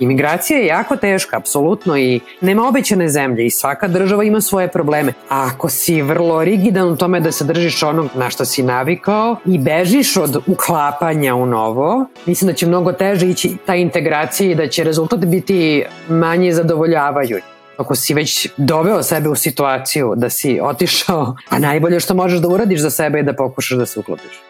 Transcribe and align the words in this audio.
Imigracija 0.00 0.58
je 0.58 0.66
jako 0.66 0.96
teška, 0.96 1.36
apsolutno, 1.36 1.96
i 1.98 2.20
nema 2.40 2.68
obećane 2.68 3.08
zemlje 3.08 3.46
i 3.46 3.50
svaka 3.50 3.88
država 3.88 4.24
ima 4.24 4.40
svoje 4.40 4.68
probleme. 4.68 5.12
A 5.28 5.50
ako 5.54 5.68
si 5.68 6.02
vrlo 6.02 6.44
rigidan 6.44 6.88
u 6.88 6.96
tome 6.96 7.20
da 7.20 7.32
se 7.32 7.44
držiš 7.44 7.82
onog 7.82 8.08
na 8.14 8.30
što 8.30 8.44
si 8.44 8.62
navikao 8.62 9.36
i 9.46 9.58
bežiš 9.58 10.16
od 10.16 10.42
uklapanja 10.46 11.34
u 11.34 11.46
novo, 11.46 12.06
mislim 12.26 12.48
da 12.48 12.54
će 12.54 12.66
mnogo 12.66 12.92
teže 12.92 13.28
ići 13.28 13.56
ta 13.66 13.74
integracija 13.74 14.50
i 14.50 14.54
da 14.54 14.68
će 14.68 14.84
rezultat 14.84 15.24
biti 15.24 15.84
manje 16.08 16.52
zadovoljavajući 16.52 17.54
ako 17.76 17.94
si 17.94 18.14
već 18.14 18.48
doveo 18.56 19.02
sebe 19.02 19.28
u 19.28 19.34
situaciju 19.34 20.12
da 20.16 20.30
si 20.30 20.60
otišao, 20.62 21.36
a 21.48 21.58
najbolje 21.58 22.00
što 22.00 22.14
možeš 22.14 22.40
da 22.40 22.48
uradiš 22.48 22.80
za 22.80 22.90
sebe 22.90 23.18
je 23.18 23.22
da 23.22 23.32
pokušaš 23.32 23.78
da 23.78 23.86
se 23.86 24.00
uklopiš. 24.00 24.42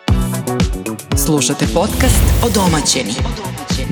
Slušate 1.16 1.66
podcast 1.74 2.22
o 2.44 2.48
domaćeni. 2.50 3.14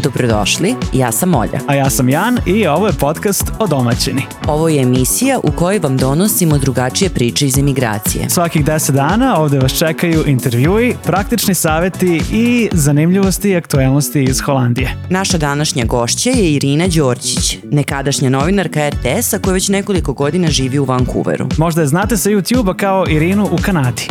Dobrodošli, 0.03 0.75
ja 0.93 1.13
sam 1.13 1.35
Olja. 1.35 1.61
A 1.67 1.75
ja 1.75 1.91
sam 1.91 2.09
Jan 2.09 2.39
i 2.47 2.67
ovo 2.67 2.87
je 2.87 2.93
podcast 2.93 3.53
o 3.59 3.67
domaćini. 3.67 4.23
Ovo 4.47 4.69
je 4.69 4.83
emisija 4.83 5.39
u 5.43 5.53
kojoj 5.53 5.79
vam 5.79 5.97
donosimo 5.97 6.59
drugačije 6.59 7.11
priče 7.11 7.47
iz 7.47 7.59
emigracije. 7.59 8.31
Svakih 8.31 8.65
10 8.65 8.91
dana 8.91 9.41
ovde 9.41 9.59
vas 9.59 9.73
čekaju 9.73 10.25
intervjui, 10.27 10.95
praktični 11.05 11.55
saveti 11.55 12.23
i 12.33 12.69
zanimljivosti 12.73 13.51
i 13.51 13.57
aktuelnosti 13.57 14.23
iz 14.23 14.41
Holandije. 14.41 14.97
Naša 15.11 15.39
današnja 15.39 15.85
gošća 15.85 16.31
je 16.31 16.53
Irina 16.53 16.89
Đorđić, 16.89 17.59
nekadašnja 17.71 18.31
novinarka 18.31 18.89
RTS-a 18.89 19.39
koja 19.39 19.55
već 19.55 19.69
nekoliko 19.69 20.13
godina 20.13 20.49
živi 20.49 20.79
u 20.79 20.85
Vancouveru. 20.85 21.47
Možda 21.59 21.81
je 21.81 21.87
znate 21.87 22.17
sa 22.17 22.31
YouTube-a 22.31 22.75
kao 22.75 23.07
Irinu 23.09 23.49
u 23.53 23.59
Kanadi. 23.63 24.09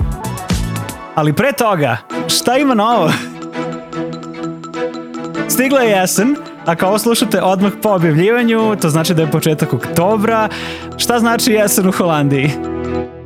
Ali 1.16 1.34
pre 1.34 1.52
toga, 1.52 1.98
šta 2.28 2.58
ima 2.58 2.74
novo? 2.74 3.12
Stigla 5.62 5.82
je 5.82 5.90
jesen, 5.90 6.36
a 6.66 6.76
kao 6.76 7.00
slušate 7.00 7.42
odmah 7.42 7.72
po 7.82 7.90
objavljivanju, 7.90 8.76
to 8.82 8.90
znači 8.90 9.14
da 9.14 9.22
je 9.22 9.32
početak 9.32 9.74
oktobra. 9.74 10.50
Šta 10.98 11.20
znači 11.20 11.52
jesen 11.52 11.88
u 11.88 11.92
Holandiji? 11.92 12.52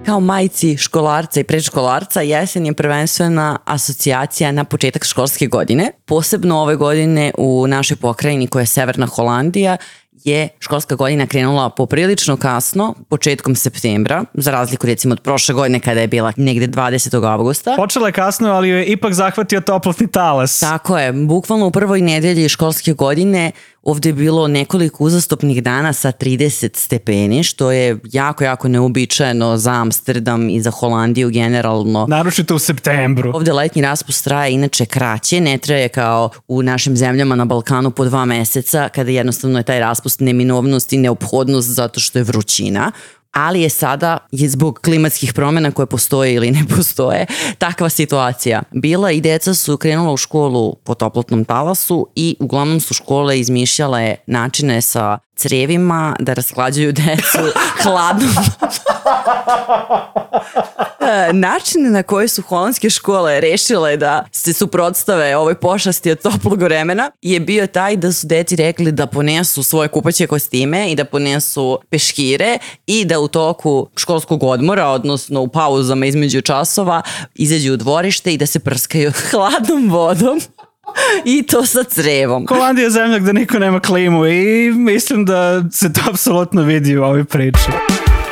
Kao 0.06 0.20
majci 0.20 0.78
školarca 0.78 1.40
i 1.40 1.44
predškolarca, 1.44 2.22
jesen 2.22 2.66
je 2.66 2.74
prvenstvena 2.74 3.60
asocijacija 3.66 4.52
na 4.52 4.64
početak 4.64 5.06
školske 5.06 5.48
godine. 5.48 5.92
Posebno 6.06 6.62
ove 6.62 6.76
godine 6.76 7.32
u 7.38 7.68
našoj 7.68 7.98
pokrajini 7.98 8.48
koja 8.48 8.62
je 8.62 8.66
Severna 8.66 9.06
Holandija 9.06 9.78
je 10.26 10.50
školska 10.60 10.96
godina 10.96 11.28
krenula 11.28 11.70
poprilično 11.70 12.38
kasno, 12.38 12.94
početkom 13.10 13.56
septembra, 13.56 14.24
za 14.34 14.52
razliku 14.52 14.88
recimo 14.88 15.14
od 15.14 15.22
prošle 15.22 15.56
godine 15.56 15.80
kada 15.80 16.02
je 16.02 16.08
bila 16.08 16.34
negde 16.38 16.68
20. 16.68 17.32
avgusta. 17.32 17.74
Počela 17.78 18.08
je 18.08 18.14
kasno, 18.14 18.50
ali 18.50 18.70
je 18.70 18.86
ipak 18.86 19.14
zahvatio 19.14 19.62
toplotni 19.62 20.08
talas. 20.08 20.60
Tako 20.60 20.98
je, 20.98 21.14
bukvalno 21.14 21.68
u 21.68 21.72
prvoj 21.72 22.02
nedelji 22.02 22.50
školske 22.50 22.94
godine 22.94 23.52
Ovde 23.86 24.10
je 24.10 24.14
bilo 24.14 24.48
nekoliko 24.48 25.04
uzastopnih 25.04 25.64
dana 25.64 25.94
sa 25.94 26.12
30 26.12 26.78
stepeni, 26.78 27.44
što 27.44 27.72
je 27.72 28.00
jako, 28.12 28.44
jako 28.44 28.68
neobičajeno 28.68 29.58
za 29.58 29.72
Amsterdam 29.72 30.50
i 30.50 30.62
za 30.62 30.72
Holandiju 30.72 31.30
generalno. 31.30 32.06
Naročito 32.10 32.56
u 32.56 32.60
septembru. 32.60 33.32
Ovde 33.36 33.54
letnji 33.54 33.82
raspust 33.82 34.24
traje 34.24 34.54
inače 34.54 34.86
kraće, 34.86 35.42
ne 35.42 35.58
traje 35.58 35.90
kao 35.90 36.30
u 36.48 36.62
našim 36.64 36.98
zemljama 36.98 37.36
na 37.36 37.46
Balkanu 37.46 37.92
po 37.92 38.06
dva 38.06 38.26
meseca, 38.26 38.90
kada 38.90 39.12
jednostavno 39.12 39.60
je 39.60 39.64
taj 39.64 39.80
raspust 39.80 40.20
neminovnost 40.20 40.94
i 40.94 40.98
neophodnost 40.98 41.70
zato 41.70 42.00
što 42.00 42.20
je 42.20 42.24
vrućina 42.24 42.92
ali 43.36 43.62
je 43.62 43.70
sada 43.70 44.18
je 44.32 44.50
zbog 44.50 44.80
klimatskih 44.84 45.34
promena 45.34 45.72
koje 45.72 45.86
postoje 45.86 46.34
ili 46.34 46.52
ne 46.52 46.66
postoje 46.76 47.26
takva 47.58 47.90
situacija. 47.90 48.64
Bila 48.72 49.12
i 49.12 49.22
deca 49.22 49.54
su 49.54 49.78
krenula 49.78 50.14
u 50.14 50.18
školu 50.18 50.76
po 50.76 50.94
toplotnom 50.94 51.46
talasu 51.46 52.08
i 52.16 52.36
uglavnom 52.40 52.80
su 52.80 52.94
škole 52.94 53.40
izmišljale 53.40 54.16
načine 54.28 54.82
sa 54.82 55.18
crevima 55.36 56.16
da 56.20 56.34
rasklađuju 56.34 56.92
decu 56.92 57.40
hladnom 57.84 58.36
E, 59.06 60.85
način 61.34 61.92
na 61.92 62.04
koji 62.04 62.28
su 62.28 62.42
holandske 62.42 62.90
škole 62.90 63.42
rešile 63.42 63.98
da 63.98 64.26
se 64.32 64.54
suprotstave 64.54 65.38
ovoj 65.38 65.56
pošasti 65.56 66.12
od 66.12 66.22
toplog 66.22 66.62
vremena 66.62 67.12
je 67.22 67.40
bio 67.40 67.68
taj 67.68 67.96
da 67.96 68.12
su 68.12 68.28
deci 68.28 68.56
rekli 68.56 68.92
da 68.92 69.08
ponesu 69.08 69.64
svoje 69.64 69.88
kupaće 69.88 70.28
kostime 70.28 70.92
i 70.92 70.96
da 70.96 71.06
ponesu 71.06 71.80
peškire 71.90 72.58
i 72.88 73.06
da 73.06 73.20
u 73.20 73.28
toku 73.28 73.88
školskog 73.96 74.44
odmora, 74.44 74.88
odnosno 74.88 75.42
u 75.42 75.48
pauzama 75.48 76.06
između 76.06 76.42
časova, 76.42 77.02
izađu 77.36 77.74
u 77.74 77.78
dvorište 77.78 78.34
i 78.34 78.38
da 78.38 78.46
se 78.46 78.60
prskaju 78.60 79.12
hladnom 79.32 79.90
vodom 79.90 80.42
I 81.26 81.44
to 81.44 81.66
sa 81.66 81.84
crevom. 81.84 82.46
Holandija 82.48 82.84
je 82.84 82.90
zemlja 82.90 83.20
gde 83.20 83.34
niko 83.34 83.60
nema 83.60 83.80
klimu 83.80 84.26
i 84.26 84.72
mislim 84.72 85.26
da 85.26 85.64
se 85.72 85.94
to 85.94 86.02
apsolutno 86.10 86.62
vidi 86.62 86.98
u 86.98 87.04
ovoj 87.04 87.26
priči. 87.26 87.72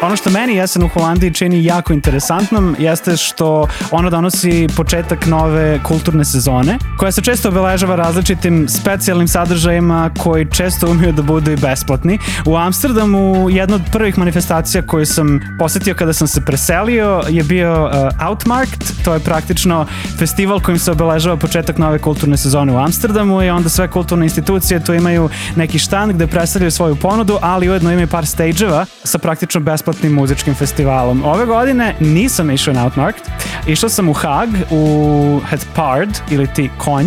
Ono 0.03 0.16
što 0.16 0.30
meni 0.30 0.56
jesen 0.56 0.84
u 0.84 0.88
Holandiji 0.88 1.34
čini 1.34 1.66
jako 1.66 1.94
interesantnom 1.94 2.75
jeste 2.80 3.18
što 3.18 3.68
ona 3.91 4.09
donosi 4.09 4.68
početak 4.75 5.25
nove 5.25 5.80
kulturne 5.84 6.25
sezone 6.25 6.78
koja 6.97 7.12
se 7.12 7.22
često 7.22 7.50
obeležava 7.50 7.96
različitim 7.96 8.68
specijalnim 8.69 9.28
sadržajima 9.28 10.09
koji 10.19 10.52
često 10.52 10.88
umiju 10.91 11.12
da 11.12 11.22
budu 11.22 11.52
i 11.52 11.56
besplatni. 11.56 12.19
U 12.46 12.56
Amsterdamu 12.56 13.50
jedna 13.50 13.75
od 13.75 13.81
prvih 13.91 14.18
manifestacija 14.18 14.81
koju 14.88 15.06
sam 15.06 15.40
posetio 15.59 15.96
kada 15.96 16.14
sam 16.14 16.28
se 16.28 16.46
preselio 16.46 17.24
je 17.30 17.44
bio 17.44 17.85
uh, 17.85 18.28
Outmarkt, 18.30 18.94
to 19.06 19.14
je 19.14 19.20
praktično 19.20 19.85
festival 20.20 20.59
kojim 20.59 20.80
se 20.80 20.91
obeležava 20.91 21.38
početak 21.38 21.78
nove 21.78 22.00
kulturne 22.00 22.38
sezone 22.38 22.72
u 22.72 22.78
Amsterdamu 22.78 23.44
i 23.44 23.50
onda 23.50 23.70
sve 23.70 23.88
kulturne 23.88 24.25
institucije 24.25 24.84
tu 24.84 24.94
imaju 24.94 25.30
neki 25.56 25.80
štand 25.80 26.14
gde 26.14 26.28
predstavljaju 26.28 26.72
svoju 26.72 26.96
ponudu, 26.96 27.38
ali 27.41 27.70
ujedno 27.70 27.91
imaju 27.91 28.08
par 28.08 28.24
stage-eva 28.24 28.85
sa 29.03 29.18
praktično 29.18 29.62
besplatnim 29.62 29.93
besplatnim 29.94 30.14
muzičkim 30.14 30.56
festivalom. 30.56 31.24
Ove 31.26 31.46
godine 31.46 31.96
nisam 32.00 32.52
išao 32.52 32.74
na 32.74 32.84
Outmarkt, 32.84 33.30
išao 33.68 33.90
sam 33.90 34.09
u 34.09 34.14
Hag, 34.14 34.50
u 34.72 35.42
Het 35.50 35.68
Pard, 35.76 36.09
ili 36.31 36.48
ti 36.48 36.70
Konj, 36.78 37.06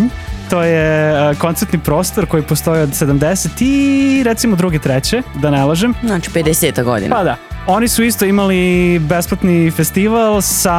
to 0.49 0.61
je 0.61 1.13
uh, 1.29 1.37
koncertni 1.37 1.79
prostor 1.79 2.25
koji 2.25 2.43
postoji 2.43 2.81
od 2.81 2.89
70 2.89 3.47
i 3.59 4.23
recimo 4.23 4.55
druge 4.55 4.79
treće, 4.79 5.21
da 5.35 5.51
ne 5.51 5.65
lažem. 5.65 5.93
Znači 6.03 6.31
50 6.31 6.83
godina. 6.83 7.15
Pa 7.15 7.23
da. 7.23 7.35
Oni 7.69 7.87
su 7.87 8.03
isto 8.03 8.25
imali 8.25 8.99
besplatni 8.99 9.71
festival 9.71 10.41
sa 10.41 10.75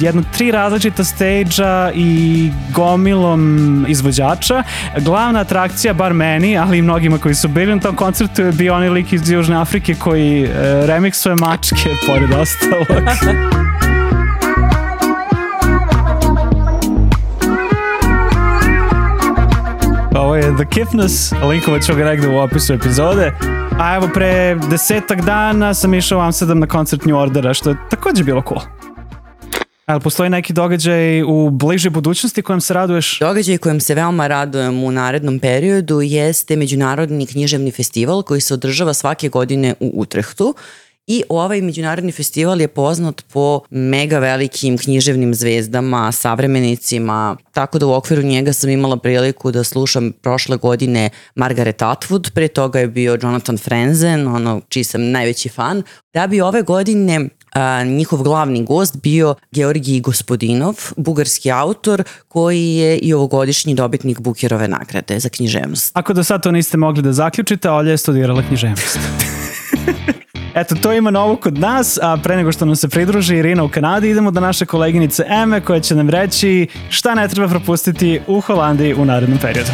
jedno 0.00 0.22
tri 0.32 0.50
različita 0.50 1.04
stage-a 1.04 1.90
i 1.94 2.50
gomilom 2.74 3.86
izvođača. 3.88 4.62
Glavna 4.98 5.40
atrakcija, 5.40 5.94
bar 5.94 6.14
meni, 6.14 6.58
ali 6.58 6.78
i 6.78 6.82
mnogima 6.82 7.18
koji 7.18 7.34
su 7.34 7.48
bili 7.48 7.74
na 7.74 7.80
tom 7.80 7.96
koncertu, 7.96 8.42
je 8.42 8.52
bio 8.52 8.74
onaj 8.74 8.88
lik 8.88 9.12
iz 9.12 9.30
Južne 9.30 9.56
Afrike 9.56 9.94
koji 9.94 10.44
uh, 10.44 10.50
remiksuje 10.86 11.34
mačke, 11.34 11.88
pored 12.06 12.30
ostalog. 12.32 13.04
Ovo 20.14 20.36
je 20.36 20.42
The 20.42 20.66
Kiffness, 20.70 21.32
linkovat 21.48 21.82
ću 21.82 21.94
ga 21.94 22.04
negde 22.04 22.28
u 22.28 22.38
opisu 22.38 22.72
epizode. 22.72 23.32
A 23.78 23.94
evo 23.96 24.08
pre 24.14 24.54
desetak 24.70 25.20
dana 25.20 25.74
sam 25.74 25.94
išao 25.94 26.18
u 26.18 26.22
Amsterdam 26.22 26.58
na 26.58 26.66
koncert 26.66 27.04
New 27.04 27.16
Ordera, 27.16 27.54
što 27.54 27.70
je 27.70 27.76
takođe 27.90 28.24
bilo 28.24 28.42
cool. 28.48 28.60
Ali 29.86 30.00
postoji 30.00 30.30
neki 30.30 30.52
događaj 30.52 31.22
u 31.22 31.50
bližoj 31.50 31.90
budućnosti 31.90 32.42
kojem 32.42 32.60
se 32.60 32.74
raduješ? 32.74 33.18
Događaj 33.18 33.58
kojem 33.58 33.80
se 33.80 33.94
veoma 33.94 34.26
radujem 34.26 34.84
u 34.84 34.90
narednom 34.90 35.38
periodu 35.38 36.00
jeste 36.00 36.56
Međunarodni 36.56 37.26
književni 37.26 37.70
festival 37.70 38.22
koji 38.22 38.40
se 38.40 38.54
održava 38.54 38.94
svake 38.94 39.28
godine 39.28 39.74
u 39.80 39.92
Utrehtu 39.94 40.54
I 41.06 41.22
ovaj 41.28 41.60
međunarodni 41.60 42.12
festival 42.12 42.60
je 42.60 42.68
poznat 42.68 43.24
po 43.32 43.60
mega 43.70 44.18
velikim 44.18 44.78
književnim 44.78 45.34
zvezdama, 45.34 46.12
savremenicima, 46.12 47.36
tako 47.52 47.78
da 47.78 47.86
u 47.86 47.92
okviru 47.92 48.22
njega 48.22 48.52
sam 48.52 48.70
imala 48.70 48.96
priliku 48.96 49.50
da 49.50 49.64
slušam 49.64 50.12
prošle 50.12 50.56
godine 50.56 51.10
Margaret 51.34 51.78
Atwood, 51.82 52.30
pre 52.30 52.48
toga 52.48 52.80
je 52.80 52.88
bio 52.88 53.18
Jonathan 53.22 53.58
Frenzen, 53.58 54.28
ono 54.28 54.60
čiji 54.68 54.84
sam 54.84 55.10
najveći 55.10 55.48
fan, 55.48 55.82
da 56.14 56.26
bi 56.26 56.40
ove 56.40 56.62
godine 56.62 57.28
a, 57.52 57.84
njihov 57.84 58.22
glavni 58.22 58.64
gost 58.64 58.96
bio 59.02 59.34
Georgij 59.50 60.00
Gospodinov, 60.00 60.74
bugarski 60.96 61.50
autor 61.50 62.04
koji 62.28 62.74
je 62.74 62.98
i 62.98 63.14
ovogodišnji 63.14 63.74
dobitnik 63.74 64.20
Bukerove 64.20 64.68
nagrade 64.68 65.20
za 65.20 65.28
književnost. 65.28 65.90
Ako 65.96 66.12
do 66.12 66.24
sad 66.24 66.42
to 66.42 66.50
niste 66.50 66.76
mogli 66.76 67.02
da 67.02 67.12
zaključite, 67.12 67.70
Olja 67.70 67.90
je 67.90 67.98
studirala 67.98 68.42
književnost. 68.42 68.98
Eto, 70.60 70.74
to 70.74 70.92
ima 70.92 71.10
novo 71.10 71.36
kod 71.36 71.58
nas, 71.58 71.98
a 72.02 72.16
pre 72.22 72.36
nego 72.36 72.52
što 72.52 72.64
nam 72.64 72.76
se 72.76 72.88
pridruži 72.88 73.36
Irina 73.36 73.64
u 73.64 73.68
Kanadi, 73.68 74.10
idemo 74.10 74.30
do 74.30 74.40
naše 74.40 74.66
koleginice 74.66 75.24
Eme 75.28 75.60
koja 75.60 75.80
će 75.80 75.94
nam 75.94 76.10
reći 76.10 76.66
šta 76.88 77.14
ne 77.14 77.28
treba 77.28 77.48
propustiti 77.48 78.20
u 78.26 78.40
Holandiji 78.40 78.94
u 78.94 79.04
narednom 79.04 79.38
periodu. 79.38 79.70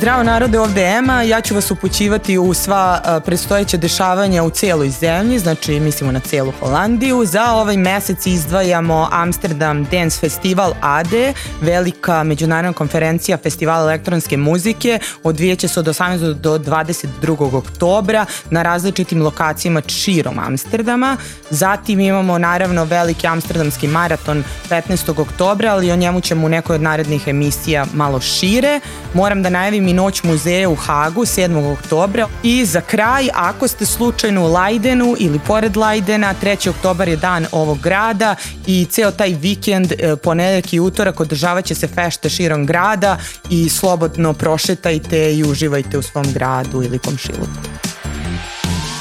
Zdravo 0.00 0.22
narode, 0.22 0.60
ovde 0.60 0.80
je 0.80 0.98
Ema. 0.98 1.22
Ja 1.22 1.40
ću 1.40 1.54
vas 1.54 1.70
upućivati 1.70 2.38
u 2.38 2.54
sva 2.54 3.00
predstojeća 3.26 3.76
dešavanja 3.76 4.42
u 4.42 4.50
celoj 4.50 4.90
zemlji, 4.90 5.38
znači 5.38 5.80
mislimo 5.80 6.12
na 6.12 6.20
celu 6.20 6.52
Holandiju. 6.60 7.24
Za 7.24 7.52
ovaj 7.52 7.76
mesec 7.76 8.26
izdvajamo 8.26 9.08
Amsterdam 9.12 9.84
Dance 9.84 10.18
Festival 10.20 10.72
AD, 10.80 11.12
velika 11.60 12.22
međunarodna 12.22 12.72
konferencija 12.72 13.38
festivala 13.38 13.82
elektronske 13.82 14.36
muzike. 14.36 14.98
Odvijeće 15.22 15.68
se 15.68 15.80
od 15.80 15.86
18. 15.86 16.34
do 16.34 16.58
22. 16.58 17.54
oktobra 17.54 18.26
na 18.50 18.62
različitim 18.62 19.22
lokacijama 19.22 19.82
širom 19.86 20.38
Amsterdama. 20.38 21.16
Zatim 21.50 22.00
imamo 22.00 22.38
naravno 22.38 22.84
veliki 22.84 23.26
amsterdamski 23.26 23.88
maraton 23.88 24.44
15. 24.70 25.20
oktobra, 25.20 25.72
ali 25.72 25.92
o 25.92 25.96
njemu 25.96 26.20
ćemo 26.20 26.46
u 26.46 26.48
nekoj 26.48 26.74
od 26.74 26.82
narednih 26.82 27.28
emisija 27.28 27.86
malo 27.94 28.20
šire. 28.20 28.80
Moram 29.14 29.42
da 29.42 29.50
najavim 29.50 29.89
i 29.90 29.92
Noć 29.92 30.22
muzeja 30.22 30.68
u 30.68 30.74
Hagu 30.74 31.20
7. 31.20 31.72
oktobra. 31.72 32.28
I 32.42 32.64
za 32.64 32.80
kraj, 32.80 33.28
ako 33.34 33.68
ste 33.68 33.86
slučajno 33.86 34.44
u 34.44 34.52
Lajdenu 34.52 35.14
ili 35.18 35.40
pored 35.46 35.76
Lajdena, 35.76 36.34
3. 36.42 36.70
oktobar 36.70 37.08
je 37.08 37.16
dan 37.16 37.46
ovog 37.52 37.78
grada 37.78 38.34
i 38.66 38.86
ceo 38.90 39.10
taj 39.10 39.36
vikend, 39.40 39.92
e, 39.92 40.16
ponedeljak 40.16 40.72
i 40.72 40.80
utorak 40.80 41.20
održavat 41.20 41.64
će 41.64 41.74
se 41.74 41.88
fešte 41.88 42.28
širom 42.30 42.66
grada 42.66 43.18
i 43.50 43.68
slobodno 43.68 44.32
prošetajte 44.32 45.34
i 45.34 45.44
uživajte 45.44 45.98
u 45.98 46.02
svom 46.02 46.32
gradu 46.32 46.82
ili 46.82 46.98
komšiluku. 46.98 47.60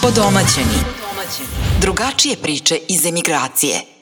Podomaćeni. 0.02 0.80
Drugačije 1.82 2.36
priče 2.42 2.80
iz 2.88 3.06
emigracije. 3.06 3.99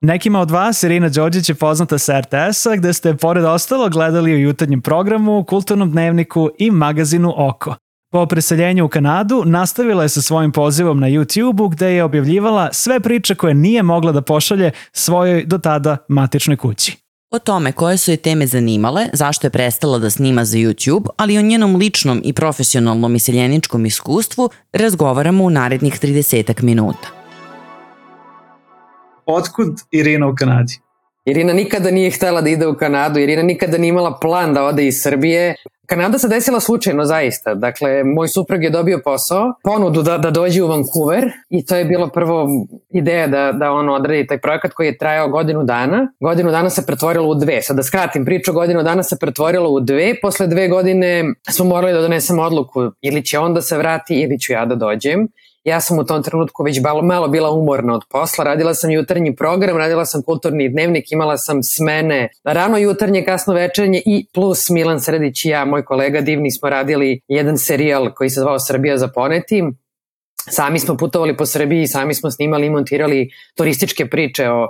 Nekima 0.00 0.40
od 0.40 0.50
vas 0.50 0.82
Irina 0.82 1.08
Đorđić 1.08 1.48
je 1.48 1.54
poznata 1.54 1.98
sa 1.98 2.20
RTS-a 2.20 2.76
gde 2.76 2.92
ste 2.92 3.16
pored 3.16 3.44
ostalo 3.44 3.88
gledali 3.88 4.34
u 4.34 4.38
jutarnjem 4.38 4.80
programu, 4.80 5.44
kulturnom 5.44 5.90
dnevniku 5.90 6.50
i 6.58 6.70
magazinu 6.70 7.34
Oko. 7.36 7.74
Po 8.12 8.26
preseljenju 8.26 8.84
u 8.84 8.88
Kanadu 8.88 9.42
nastavila 9.46 10.02
je 10.02 10.08
sa 10.08 10.22
svojim 10.22 10.52
pozivom 10.52 11.00
na 11.00 11.06
YouTube-u 11.06 11.68
gde 11.68 11.92
je 11.92 12.04
objavljivala 12.04 12.72
sve 12.72 13.00
priče 13.00 13.34
koje 13.34 13.54
nije 13.54 13.82
mogla 13.82 14.12
da 14.12 14.22
pošalje 14.22 14.70
svojoj 14.92 15.44
do 15.44 15.58
tada 15.58 15.96
matičnoj 16.08 16.56
kući. 16.56 16.96
O 17.30 17.38
tome 17.38 17.72
koje 17.72 17.96
su 17.96 18.10
je 18.10 18.16
teme 18.16 18.46
zanimale, 18.46 19.06
zašto 19.12 19.46
je 19.46 19.50
prestala 19.50 19.98
da 19.98 20.10
snima 20.10 20.44
za 20.44 20.58
YouTube, 20.58 21.08
ali 21.16 21.34
i 21.34 21.38
o 21.38 21.42
njenom 21.42 21.76
ličnom 21.76 22.20
i 22.24 22.32
profesionalnom 22.32 23.16
iseljeničkom 23.16 23.86
iskustvu 23.86 24.50
razgovaramo 24.72 25.44
u 25.44 25.50
narednih 25.50 26.00
30 26.00 26.62
minuta. 26.62 27.17
Otkud 29.28 29.68
Irina 29.90 30.28
u 30.28 30.34
Kanadi? 30.34 30.72
Irina 31.24 31.52
nikada 31.52 31.90
nije 31.90 32.10
htela 32.10 32.40
da 32.40 32.48
ide 32.48 32.66
u 32.66 32.74
Kanadu, 32.74 33.20
Irina 33.20 33.42
nikada 33.42 33.78
nije 33.78 33.88
imala 33.88 34.18
plan 34.20 34.54
da 34.54 34.64
ode 34.64 34.86
iz 34.86 35.02
Srbije. 35.02 35.54
Kanada 35.86 36.18
se 36.18 36.28
desila 36.28 36.60
slučajno 36.60 37.04
zaista. 37.04 37.54
Dakle, 37.54 38.04
moj 38.04 38.28
suprug 38.28 38.64
je 38.64 38.70
dobio 38.70 39.00
posao, 39.04 39.52
ponudu 39.64 40.02
da, 40.02 40.18
da 40.18 40.30
dođe 40.30 40.62
u 40.62 40.66
Vancouver 40.66 41.30
i 41.50 41.66
to 41.66 41.76
je 41.76 41.84
bilo 41.84 42.08
prvo 42.08 42.48
ideja 42.90 43.26
da, 43.26 43.52
da 43.52 43.72
on 43.72 43.88
odradi 43.88 44.26
taj 44.26 44.38
projekat 44.38 44.72
koji 44.72 44.86
je 44.86 44.98
trajao 44.98 45.28
godinu 45.28 45.64
dana. 45.64 46.12
Godinu 46.20 46.50
dana 46.50 46.70
se 46.70 46.86
pretvorilo 46.86 47.28
u 47.28 47.34
dve. 47.34 47.62
Sad 47.62 47.76
da 47.76 47.82
skratim 47.82 48.24
priču, 48.24 48.52
godinu 48.52 48.82
dana 48.82 49.02
se 49.02 49.16
pretvorilo 49.20 49.70
u 49.70 49.80
dve. 49.80 50.14
Posle 50.22 50.46
dve 50.46 50.68
godine 50.68 51.24
smo 51.50 51.64
morali 51.64 51.92
da 51.92 52.00
donesemo 52.00 52.42
odluku 52.42 52.90
ili 53.00 53.24
će 53.24 53.38
on 53.38 53.54
da 53.54 53.62
se 53.62 53.78
vrati 53.78 54.14
ili 54.14 54.38
ću 54.38 54.52
ja 54.52 54.64
da 54.64 54.74
dođem. 54.74 55.28
Ja 55.68 55.80
sam 55.80 55.98
u 55.98 56.04
tom 56.04 56.22
trenutku 56.22 56.62
već 56.62 56.80
malo, 56.80 57.02
malo 57.02 57.28
bila 57.28 57.50
umorna 57.50 57.94
od 57.94 58.02
posla, 58.10 58.44
radila 58.44 58.74
sam 58.74 58.90
jutarnji 58.90 59.36
program, 59.36 59.76
radila 59.76 60.04
sam 60.04 60.22
kulturni 60.22 60.68
dnevnik, 60.68 61.12
imala 61.12 61.36
sam 61.36 61.62
smene 61.62 62.28
rano 62.44 62.78
jutarnje, 62.78 63.24
kasno 63.24 63.54
večernje 63.54 64.02
i 64.06 64.26
plus 64.34 64.70
Milan 64.70 65.00
Sredić 65.00 65.44
i 65.44 65.48
ja, 65.48 65.64
moj 65.64 65.84
kolega 65.84 66.20
divni, 66.20 66.50
smo 66.50 66.70
radili 66.70 67.20
jedan 67.28 67.58
serijal 67.58 68.14
koji 68.14 68.30
se 68.30 68.40
zvao 68.40 68.58
Srbija 68.58 68.98
za 68.98 69.08
poneti. 69.08 69.64
Sami 70.50 70.78
smo 70.78 70.96
putovali 70.96 71.36
po 71.36 71.46
Srbiji, 71.46 71.86
sami 71.86 72.14
smo 72.14 72.30
snimali 72.30 72.66
i 72.66 72.70
montirali 72.70 73.30
turističke 73.56 74.06
priče 74.06 74.50
o 74.50 74.68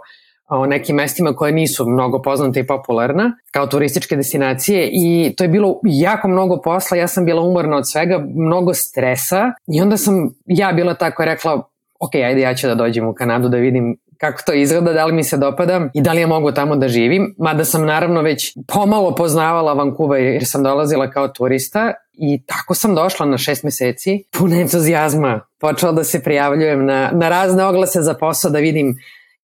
o 0.48 0.66
nekim 0.66 0.96
mestima 0.96 1.32
koje 1.32 1.52
nisu 1.52 1.88
mnogo 1.88 2.22
poznate 2.22 2.60
i 2.60 2.66
popularna 2.66 3.32
kao 3.52 3.66
turističke 3.66 4.16
destinacije 4.16 4.90
i 4.92 5.34
to 5.36 5.44
je 5.44 5.48
bilo 5.48 5.80
jako 5.82 6.28
mnogo 6.28 6.60
posla, 6.60 6.96
ja 6.96 7.08
sam 7.08 7.24
bila 7.24 7.42
umorna 7.42 7.76
od 7.76 7.84
svega, 7.92 8.24
mnogo 8.34 8.74
stresa 8.74 9.52
i 9.66 9.80
onda 9.80 9.96
sam 9.96 10.14
ja 10.46 10.72
bila 10.72 10.94
tako 10.94 11.24
rekla 11.24 11.68
ok, 12.00 12.14
ajde 12.14 12.40
ja 12.40 12.54
ću 12.54 12.66
da 12.66 12.74
dođem 12.74 13.08
u 13.08 13.14
Kanadu 13.14 13.48
da 13.48 13.56
vidim 13.56 13.96
kako 14.18 14.42
to 14.46 14.52
izgleda, 14.52 14.92
da 14.92 15.04
li 15.04 15.12
mi 15.12 15.24
se 15.24 15.36
dopada 15.36 15.88
i 15.94 16.02
da 16.02 16.12
li 16.12 16.20
ja 16.20 16.26
mogu 16.26 16.52
tamo 16.52 16.76
da 16.76 16.88
živim. 16.88 17.34
Mada 17.38 17.64
sam 17.64 17.86
naravno 17.86 18.22
već 18.22 18.52
pomalo 18.66 19.14
poznavala 19.14 19.72
Vancouver 19.72 20.22
jer 20.22 20.46
sam 20.46 20.62
dolazila 20.62 21.10
kao 21.10 21.28
turista 21.28 21.92
i 22.12 22.42
tako 22.46 22.74
sam 22.74 22.94
došla 22.94 23.26
na 23.26 23.38
šest 23.38 23.64
meseci, 23.64 24.24
puna 24.38 24.56
entuzijazma. 24.60 25.40
Počela 25.60 25.92
da 25.92 26.04
se 26.04 26.22
prijavljujem 26.22 26.84
na, 26.84 27.10
na 27.12 27.28
razne 27.28 27.64
oglase 27.64 28.02
za 28.02 28.14
posao 28.14 28.50
da 28.50 28.58
vidim 28.58 28.96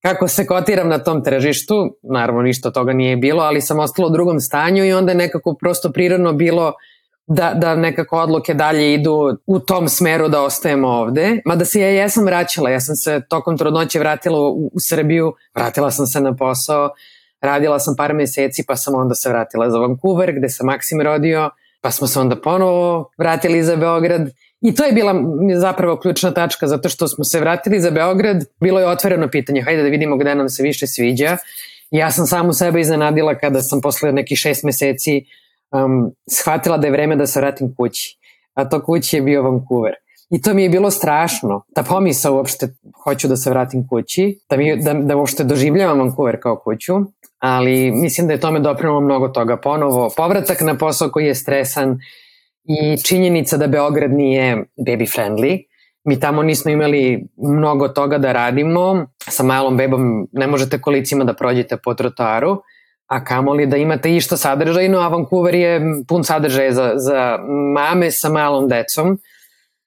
kako 0.04 0.28
se 0.28 0.46
kotiram 0.46 0.88
na 0.88 0.98
tom 0.98 1.24
tržištu, 1.24 1.96
naravno 2.02 2.42
ništa 2.42 2.70
toga 2.70 2.92
nije 2.92 3.16
bilo, 3.16 3.42
ali 3.42 3.60
sam 3.60 3.78
ostala 3.78 4.08
u 4.08 4.10
drugom 4.10 4.40
stanju 4.40 4.84
i 4.84 4.92
onda 4.92 5.12
je 5.12 5.18
nekako 5.18 5.54
prosto 5.60 5.92
prirodno 5.92 6.32
bilo 6.32 6.72
da, 7.26 7.52
da 7.54 7.76
nekako 7.76 8.18
odluke 8.18 8.54
dalje 8.54 8.94
idu 8.94 9.38
u 9.46 9.58
tom 9.58 9.88
smeru 9.88 10.28
da 10.28 10.42
ostajemo 10.42 10.88
ovde. 10.88 11.40
Mada 11.44 11.64
se 11.64 11.80
ja 11.80 11.88
jesam 11.88 12.24
vraćala, 12.24 12.70
ja 12.70 12.80
sam 12.80 12.96
se 12.96 13.20
tokom 13.28 13.58
trudnoće 13.58 13.98
vratila 13.98 14.38
u, 14.40 14.66
u 14.66 14.78
Srbiju, 14.88 15.32
vratila 15.54 15.90
sam 15.90 16.06
se 16.06 16.20
na 16.20 16.36
posao, 16.36 16.90
radila 17.40 17.78
sam 17.78 17.94
par 17.96 18.14
meseci 18.14 18.64
pa 18.66 18.76
sam 18.76 18.94
onda 18.94 19.14
se 19.14 19.28
vratila 19.28 19.70
za 19.70 19.78
Vancouver 19.78 20.32
gde 20.32 20.48
sam 20.48 20.66
Maksim 20.66 21.00
rodio, 21.00 21.50
pa 21.80 21.90
smo 21.90 22.06
se 22.06 22.20
onda 22.20 22.40
ponovo 22.40 23.10
vratili 23.18 23.62
za 23.62 23.76
Beograd 23.76 24.30
I 24.64 24.74
to 24.74 24.84
je 24.84 24.92
bila 24.92 25.14
zapravo 25.56 25.96
ključna 25.96 26.30
tačka, 26.30 26.66
zato 26.66 26.88
što 26.88 27.08
smo 27.08 27.24
se 27.24 27.40
vratili 27.40 27.80
za 27.80 27.90
Beograd, 27.90 28.44
bilo 28.60 28.80
je 28.80 28.88
otvoreno 28.88 29.28
pitanje, 29.28 29.62
hajde 29.62 29.82
da 29.82 29.88
vidimo 29.88 30.16
gde 30.16 30.34
nam 30.34 30.48
se 30.48 30.62
više 30.62 30.86
sviđa. 30.86 31.36
Ja 31.90 32.10
sam 32.10 32.26
samu 32.26 32.52
sebe 32.52 32.80
iznenadila 32.80 33.34
kada 33.34 33.62
sam 33.62 33.80
posle 33.80 34.12
nekih 34.12 34.38
šest 34.38 34.64
meseci 34.64 35.24
um, 35.70 36.14
shvatila 36.30 36.78
da 36.78 36.86
je 36.86 36.92
vreme 36.92 37.16
da 37.16 37.26
se 37.26 37.40
vratim 37.40 37.74
kući. 37.76 38.18
A 38.54 38.68
to 38.68 38.82
kući 38.82 39.16
je 39.16 39.22
bio 39.22 39.42
Vancouver. 39.42 39.94
I 40.30 40.42
to 40.42 40.54
mi 40.54 40.62
je 40.62 40.68
bilo 40.68 40.90
strašno, 40.90 41.62
ta 41.74 41.82
pomisa 41.82 42.30
uopšte 42.30 42.68
hoću 43.04 43.28
da 43.28 43.36
se 43.36 43.50
vratim 43.50 43.88
kući, 43.88 44.38
da, 44.50 44.56
mi, 44.56 44.82
da, 44.82 44.94
da 44.94 45.16
uopšte 45.16 45.44
doživljavam 45.44 45.98
Vancouver 45.98 46.40
kao 46.40 46.56
kuću, 46.56 46.94
ali 47.38 47.90
mislim 47.90 48.26
da 48.26 48.32
je 48.32 48.40
tome 48.40 48.60
doprinulo 48.60 49.00
mnogo 49.00 49.28
toga. 49.28 49.56
Ponovo, 49.56 50.10
povratak 50.16 50.60
na 50.60 50.78
posao 50.78 51.10
koji 51.10 51.26
je 51.26 51.34
stresan, 51.34 51.98
i 52.64 53.02
činjenica 53.02 53.56
da 53.56 53.66
Beograd 53.66 54.12
nije 54.12 54.64
baby 54.78 55.16
friendly. 55.16 55.64
Mi 56.04 56.20
tamo 56.20 56.42
nismo 56.42 56.70
imali 56.70 57.26
mnogo 57.36 57.88
toga 57.88 58.18
da 58.18 58.32
radimo. 58.32 59.06
Sa 59.18 59.42
malom 59.42 59.76
bebom 59.76 60.28
ne 60.32 60.46
možete 60.46 60.80
kolicima 60.80 61.24
da 61.24 61.34
prođete 61.34 61.76
po 61.76 61.94
trotoaru, 61.94 62.56
a 63.06 63.24
kamoli 63.24 63.66
da 63.66 63.76
imate 63.76 64.16
išta 64.16 64.36
sadržajno, 64.36 64.98
a 64.98 65.08
Vancouver 65.08 65.54
je 65.54 65.80
pun 66.08 66.24
sadržaja 66.24 66.72
za, 66.72 66.92
za 66.96 67.38
mame 67.74 68.10
sa 68.10 68.28
malom 68.28 68.68
decom. 68.68 69.18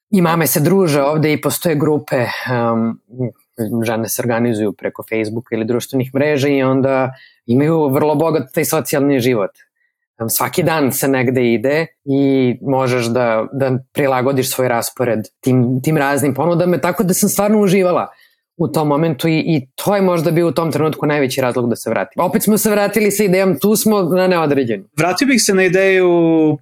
I 0.10 0.22
mame 0.22 0.48
se 0.48 0.60
druže 0.60 1.02
ovde 1.02 1.34
i 1.34 1.42
postoje 1.42 1.75
grupe, 1.75 2.16
um, 2.16 3.00
žene 3.86 4.10
se 4.10 4.22
organizuju 4.22 4.74
preko 4.74 5.04
Facebooka 5.10 5.56
ili 5.56 5.66
društvenih 5.66 6.12
mreža 6.16 6.48
i 6.48 6.63
onda 6.63 7.12
imaju 7.46 7.90
vrlo 7.90 8.16
bogat 8.16 8.44
taj 8.54 8.66
socijalni 8.66 9.20
život 9.20 9.52
svaki 10.38 10.64
dan 10.64 10.92
se 10.92 11.08
negde 11.08 11.54
ide 11.54 11.86
i 12.06 12.56
možeš 12.62 13.06
da, 13.06 13.48
da 13.54 13.72
prilagodiš 13.94 14.52
svoj 14.52 14.68
raspored 14.68 15.20
tim, 15.44 15.82
tim 15.84 15.98
raznim 15.98 16.34
ponudama, 16.34 16.78
tako 16.78 17.04
da 17.04 17.14
sam 17.14 17.30
stvarno 17.30 17.60
uživala 17.60 18.08
u 18.58 18.68
tom 18.68 18.88
momentu 18.88 19.28
i, 19.28 19.44
i 19.48 19.68
to 19.76 19.96
je 19.96 20.02
možda 20.02 20.32
bio 20.32 20.48
u 20.48 20.52
tom 20.52 20.72
trenutku 20.72 21.06
najveći 21.06 21.42
razlog 21.42 21.70
da 21.70 21.76
se 21.76 21.90
vratim. 21.90 22.24
Opet 22.24 22.44
smo 22.44 22.58
se 22.58 22.72
vratili 22.72 23.12
sa 23.12 23.24
idejom, 23.24 23.60
tu 23.60 23.76
smo 23.76 24.02
na 24.02 24.28
neodređenu. 24.28 24.84
Vratio 24.98 25.28
bih 25.28 25.44
se 25.44 25.54
na 25.54 25.64
ideju 25.64 26.10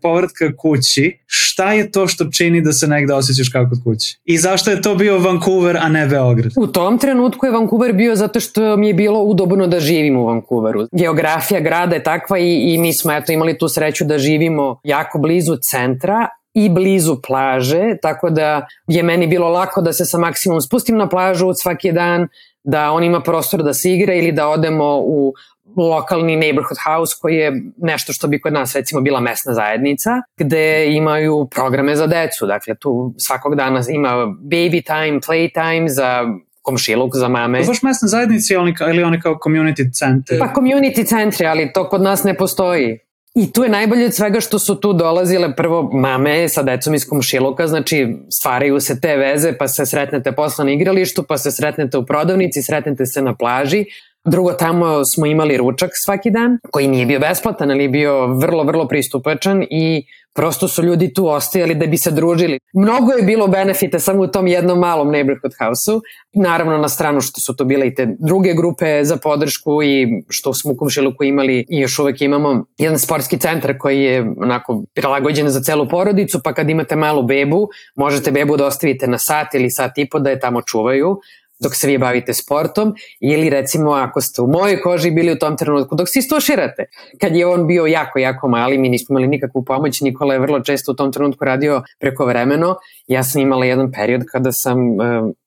povratka 0.02 0.56
kući. 0.58 1.18
Šta 1.26 1.74
je 1.74 1.92
to 1.92 2.08
što 2.08 2.26
čini 2.32 2.62
da 2.62 2.74
se 2.74 2.88
negde 2.88 3.14
osjećaš 3.14 3.50
kao 3.50 3.70
kod 3.70 3.84
kući? 3.84 4.20
I 4.26 4.38
zašto 4.38 4.72
je 4.72 4.82
to 4.82 4.96
bio 4.96 5.20
Vancouver, 5.20 5.78
a 5.78 5.90
ne 5.90 6.08
Beograd? 6.08 6.52
U 6.58 6.68
tom 6.68 6.98
trenutku 6.98 7.46
je 7.46 7.52
Vancouver 7.52 7.94
bio 7.94 8.16
zato 8.16 8.40
što 8.40 8.78
mi 8.78 8.88
je 8.88 8.94
bilo 8.94 9.20
udobno 9.20 9.68
da 9.68 9.80
živim 9.80 10.18
u 10.18 10.26
Vancouveru. 10.26 10.88
Geografija 10.92 11.60
grada 11.60 11.96
je 11.96 12.04
takva 12.04 12.40
i, 12.40 12.74
i 12.74 12.78
mi 12.78 12.94
smo 12.94 13.14
eto 13.14 13.32
imali 13.32 13.58
tu 13.58 13.70
sreću 13.70 14.06
da 14.06 14.18
živimo 14.18 14.80
jako 14.84 15.20
blizu 15.20 15.58
centra, 15.72 16.28
i 16.56 16.70
blizu 16.70 17.18
plaže, 17.28 17.98
tako 18.02 18.30
da 18.30 18.68
je 18.88 19.04
meni 19.04 19.28
bilo 19.28 19.50
lako 19.50 19.82
da 19.82 19.94
se 19.94 20.06
sa 20.06 20.18
maksimum 20.18 20.62
spustim 20.62 20.98
na 20.98 21.10
plažu 21.10 21.54
svaki 21.54 21.92
dan, 21.92 22.28
da 22.64 22.92
on 22.92 23.04
ima 23.04 23.22
prostor 23.22 23.64
da 23.64 23.74
se 23.74 23.92
igra 23.92 24.14
ili 24.14 24.32
da 24.32 24.48
odemo 24.48 25.00
u 25.00 25.34
lokalni 25.78 26.36
neighborhood 26.36 26.78
house 26.86 27.16
koji 27.22 27.36
je 27.36 27.62
nešto 27.78 28.14
što 28.14 28.28
bi 28.28 28.42
kod 28.42 28.54
nas 28.54 28.76
recimo 28.76 29.02
bila 29.02 29.20
mesna 29.20 29.54
zajednica 29.54 30.12
gde 30.38 30.94
imaju 30.94 31.48
programe 31.52 31.96
za 31.96 32.08
decu. 32.08 32.46
Dakle, 32.46 32.76
tu 32.76 33.14
svakog 33.18 33.56
dana 33.56 33.82
ima 33.90 34.10
baby 34.26 34.86
time, 34.86 35.20
play 35.20 35.54
time 35.54 35.90
za 35.90 36.26
komšiluk 36.62 37.16
za 37.16 37.28
mame. 37.28 37.64
Baš 37.68 37.82
mesna 37.82 38.08
zajednica 38.08 38.54
ili 38.90 39.04
oni 39.04 39.22
kao 39.22 39.36
community 39.36 39.94
centre? 39.94 40.40
Pa 40.40 40.54
community 40.56 41.08
centre, 41.08 41.48
ali 41.48 41.74
to 41.74 41.90
kod 41.90 42.02
nas 42.02 42.24
ne 42.24 42.34
postoji. 42.38 43.00
I 43.36 43.52
tu 43.54 43.64
je 43.64 43.70
najbolje 43.70 44.06
od 44.06 44.14
svega 44.14 44.40
što 44.40 44.60
su 44.60 44.76
tu 44.76 44.94
dolazile 44.94 45.56
prvo 45.56 45.90
mame 45.94 46.50
sa 46.50 46.64
decom 46.64 46.94
iz 46.94 47.08
komšiluka, 47.10 47.68
znači 47.68 48.08
stvaraju 48.30 48.80
se 48.80 49.00
te 49.02 49.18
veze, 49.18 49.54
pa 49.58 49.68
se 49.68 49.86
sretnete 49.86 50.32
posle 50.32 50.66
na 50.66 50.72
igralištu, 50.72 51.24
pa 51.24 51.38
se 51.38 51.52
sretnete 51.52 51.98
u 51.98 52.06
prodavnici, 52.06 52.62
sretnete 52.62 53.06
se 53.06 53.22
na 53.22 53.36
plaži. 53.36 53.86
Drugo, 54.26 54.54
tamo 54.54 55.06
smo 55.06 55.26
imali 55.26 55.58
ručak 55.58 55.90
svaki 55.94 56.32
dan, 56.32 56.58
koji 56.72 56.88
nije 56.88 57.06
bio 57.06 57.20
besplatan, 57.20 57.72
ali 57.72 57.88
bio 57.88 58.28
vrlo, 58.28 58.64
vrlo 58.64 58.88
pristupačan 58.88 59.64
i 59.70 60.06
prosto 60.34 60.68
su 60.68 60.84
ljudi 60.84 61.14
tu 61.14 61.28
ostajali 61.28 61.76
da 61.76 61.86
bi 61.86 61.98
se 61.98 62.12
družili. 62.12 62.60
Mnogo 62.74 63.12
je 63.12 63.24
bilo 63.24 63.48
benefita 63.48 64.00
samo 64.00 64.24
u 64.24 64.28
tom 64.28 64.48
jednom 64.48 64.80
malom 64.80 65.12
neighborhood 65.12 65.54
house-u. 65.60 66.02
Naravno 66.34 66.78
na 66.78 66.90
stranu 66.90 67.22
što 67.22 67.42
su 67.42 67.56
to 67.56 67.66
bile 67.66 67.88
i 67.88 67.96
te 67.96 68.08
druge 68.20 68.54
grupe 68.54 69.04
za 69.04 69.18
podršku 69.18 69.84
i 69.84 70.08
što 70.30 70.54
smo 70.54 70.72
u 70.72 70.78
Komšiluku 70.78 71.24
imali 71.24 71.66
i 71.70 71.80
još 71.80 72.00
uvek 72.00 72.22
imamo 72.22 72.66
jedan 72.78 73.00
sportski 73.00 73.38
centar 73.38 73.78
koji 73.78 74.04
je 74.04 74.34
onako 74.38 74.84
prilagođen 74.94 75.50
za 75.50 75.62
celu 75.62 75.90
porodicu, 75.90 76.40
pa 76.44 76.54
kad 76.54 76.70
imate 76.70 76.96
malu 76.96 77.24
bebu, 77.24 77.68
možete 77.96 78.32
bebu 78.32 78.58
da 78.58 78.66
ostavite 78.66 79.08
na 79.08 79.18
sat 79.18 79.54
ili 79.54 79.72
sat 79.72 79.98
i 79.98 80.10
po 80.10 80.20
da 80.20 80.30
je 80.30 80.40
tamo 80.40 80.62
čuvaju 80.62 81.18
dok 81.64 81.76
se 81.76 81.88
vi 81.88 81.98
bavite 81.98 82.34
sportom 82.34 82.94
ili 83.20 83.50
recimo 83.50 83.92
ako 83.92 84.22
ste 84.22 84.42
u 84.42 84.48
mojoj 84.48 84.82
koži 84.82 85.12
bili 85.12 85.32
u 85.32 85.40
tom 85.40 85.58
trenutku 85.58 85.96
dok 85.96 86.10
se 86.10 86.20
istuširate. 86.20 86.86
Kad 87.22 87.36
je 87.36 87.48
on 87.48 87.68
bio 87.68 87.86
jako, 87.86 88.20
jako 88.20 88.50
mali, 88.50 88.78
mi 88.78 88.90
nismo 88.90 89.14
imali 89.14 89.28
nikakvu 89.28 89.64
pomoć, 89.66 90.02
Nikola 90.02 90.34
je 90.34 90.40
vrlo 90.40 90.60
često 90.60 90.92
u 90.92 90.96
tom 90.96 91.12
trenutku 91.12 91.46
radio 91.46 91.84
preko 92.00 92.26
vremeno. 92.26 92.76
Ja 93.08 93.24
sam 93.24 93.42
imala 93.42 93.66
jedan 93.66 93.92
period 93.92 94.22
kada 94.32 94.52
sam 94.52 94.78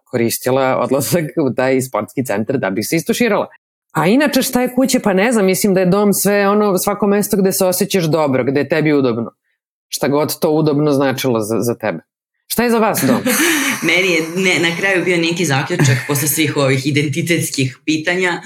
koristila 0.05 0.77
odlazak 0.77 1.25
u 1.51 1.55
taj 1.55 1.81
sportski 1.81 2.25
centar 2.25 2.59
da 2.59 2.71
bi 2.71 2.83
se 2.83 2.97
istuširala. 2.97 3.47
A 3.93 4.07
inače 4.07 4.43
šta 4.43 4.63
je 4.63 4.75
kuće? 4.75 5.01
Pa 5.01 5.13
ne 5.13 5.33
znam, 5.33 5.47
mislim 5.47 5.75
da 5.75 5.81
je 5.81 5.87
dom 5.87 6.13
sve 6.13 6.49
ono, 6.49 6.79
svako 6.79 7.07
mesto 7.07 7.37
gde 7.37 7.53
se 7.53 7.67
osjećaš 7.67 8.05
dobro, 8.05 8.45
gde 8.45 8.61
je 8.61 8.69
tebi 8.69 8.93
udobno. 8.93 9.31
Šta 9.89 10.09
god 10.09 10.39
to 10.39 10.51
udobno 10.51 10.93
značilo 10.93 11.41
za, 11.41 11.57
za 11.61 11.75
tebe. 11.75 11.99
Šta 12.49 12.65
je 12.65 12.71
za 12.71 12.79
vas 12.79 13.01
dom? 13.07 13.23
Meni 13.89 14.13
je 14.13 14.23
ne, 14.37 14.69
na 14.69 14.77
kraju 14.77 15.05
bio 15.05 15.17
neki 15.17 15.45
zaključak 15.45 15.99
posle 16.07 16.29
svih 16.29 16.57
ovih 16.57 16.87
identitetskih 16.87 17.79
pitanja. 17.85 18.43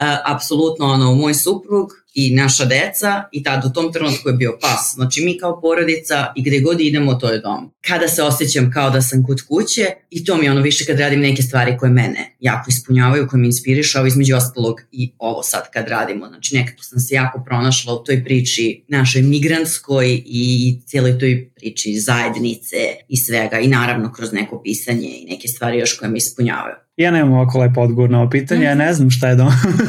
Uh, 0.00 0.06
apsolutno 0.24 0.86
ono, 0.86 1.14
moj 1.14 1.34
suprug 1.34 1.92
i 2.14 2.34
naša 2.34 2.64
deca 2.64 3.22
i 3.32 3.42
tad 3.42 3.64
u 3.64 3.72
tom 3.72 3.92
trenutku 3.92 4.28
je 4.28 4.32
bio 4.34 4.58
pas. 4.60 4.92
Znači 4.94 5.24
mi 5.24 5.38
kao 5.38 5.60
porodica 5.60 6.32
i 6.36 6.42
gde 6.42 6.60
god 6.60 6.80
idemo 6.80 7.14
to 7.14 7.30
je 7.30 7.38
dom. 7.38 7.70
Kada 7.80 8.08
se 8.08 8.22
osjećam 8.22 8.70
kao 8.70 8.90
da 8.90 9.02
sam 9.02 9.26
kod 9.26 9.42
kuće 9.48 9.86
i 10.10 10.24
to 10.24 10.36
mi 10.36 10.44
je 10.44 10.50
ono 10.50 10.60
više 10.60 10.84
kad 10.84 10.98
radim 10.98 11.20
neke 11.20 11.42
stvari 11.42 11.76
koje 11.78 11.92
mene 11.92 12.36
jako 12.40 12.64
ispunjavaju, 12.68 13.28
koje 13.28 13.40
me 13.40 13.46
inspirišu, 13.46 13.98
a 13.98 14.06
između 14.06 14.36
ostalog 14.36 14.80
i 14.92 15.12
ovo 15.18 15.42
sad 15.42 15.70
kad 15.72 15.88
radimo. 15.88 16.28
Znači 16.28 16.56
nekako 16.56 16.82
sam 16.82 17.00
se 17.00 17.14
jako 17.14 17.42
pronašla 17.44 17.94
u 17.94 18.04
toj 18.04 18.24
priči 18.24 18.84
našoj 18.88 19.22
migrantskoj 19.22 20.22
i 20.26 20.80
cijeloj 20.86 21.18
toj 21.18 21.50
priči 21.54 22.00
zajednice 22.00 22.76
i 23.08 23.16
svega 23.16 23.58
i 23.58 23.68
naravno 23.68 24.12
kroz 24.12 24.32
neko 24.32 24.62
pisanje 24.62 25.08
i 25.08 25.26
neke 25.30 25.48
stvari 25.48 25.78
još 25.78 25.98
koje 25.98 26.08
me 26.08 26.18
ispunjavaju. 26.18 26.74
Ja 27.02 27.10
nemam 27.10 27.32
ovako 27.32 27.58
lepo 27.58 27.80
odgovor 27.80 28.10
na 28.10 28.20
ovo 28.20 28.30
pitanje, 28.30 28.64
ja 28.64 28.74
ne 28.74 28.94
znam 28.94 29.10
šta 29.10 29.28
je 29.28 29.36
dom. 29.36 29.48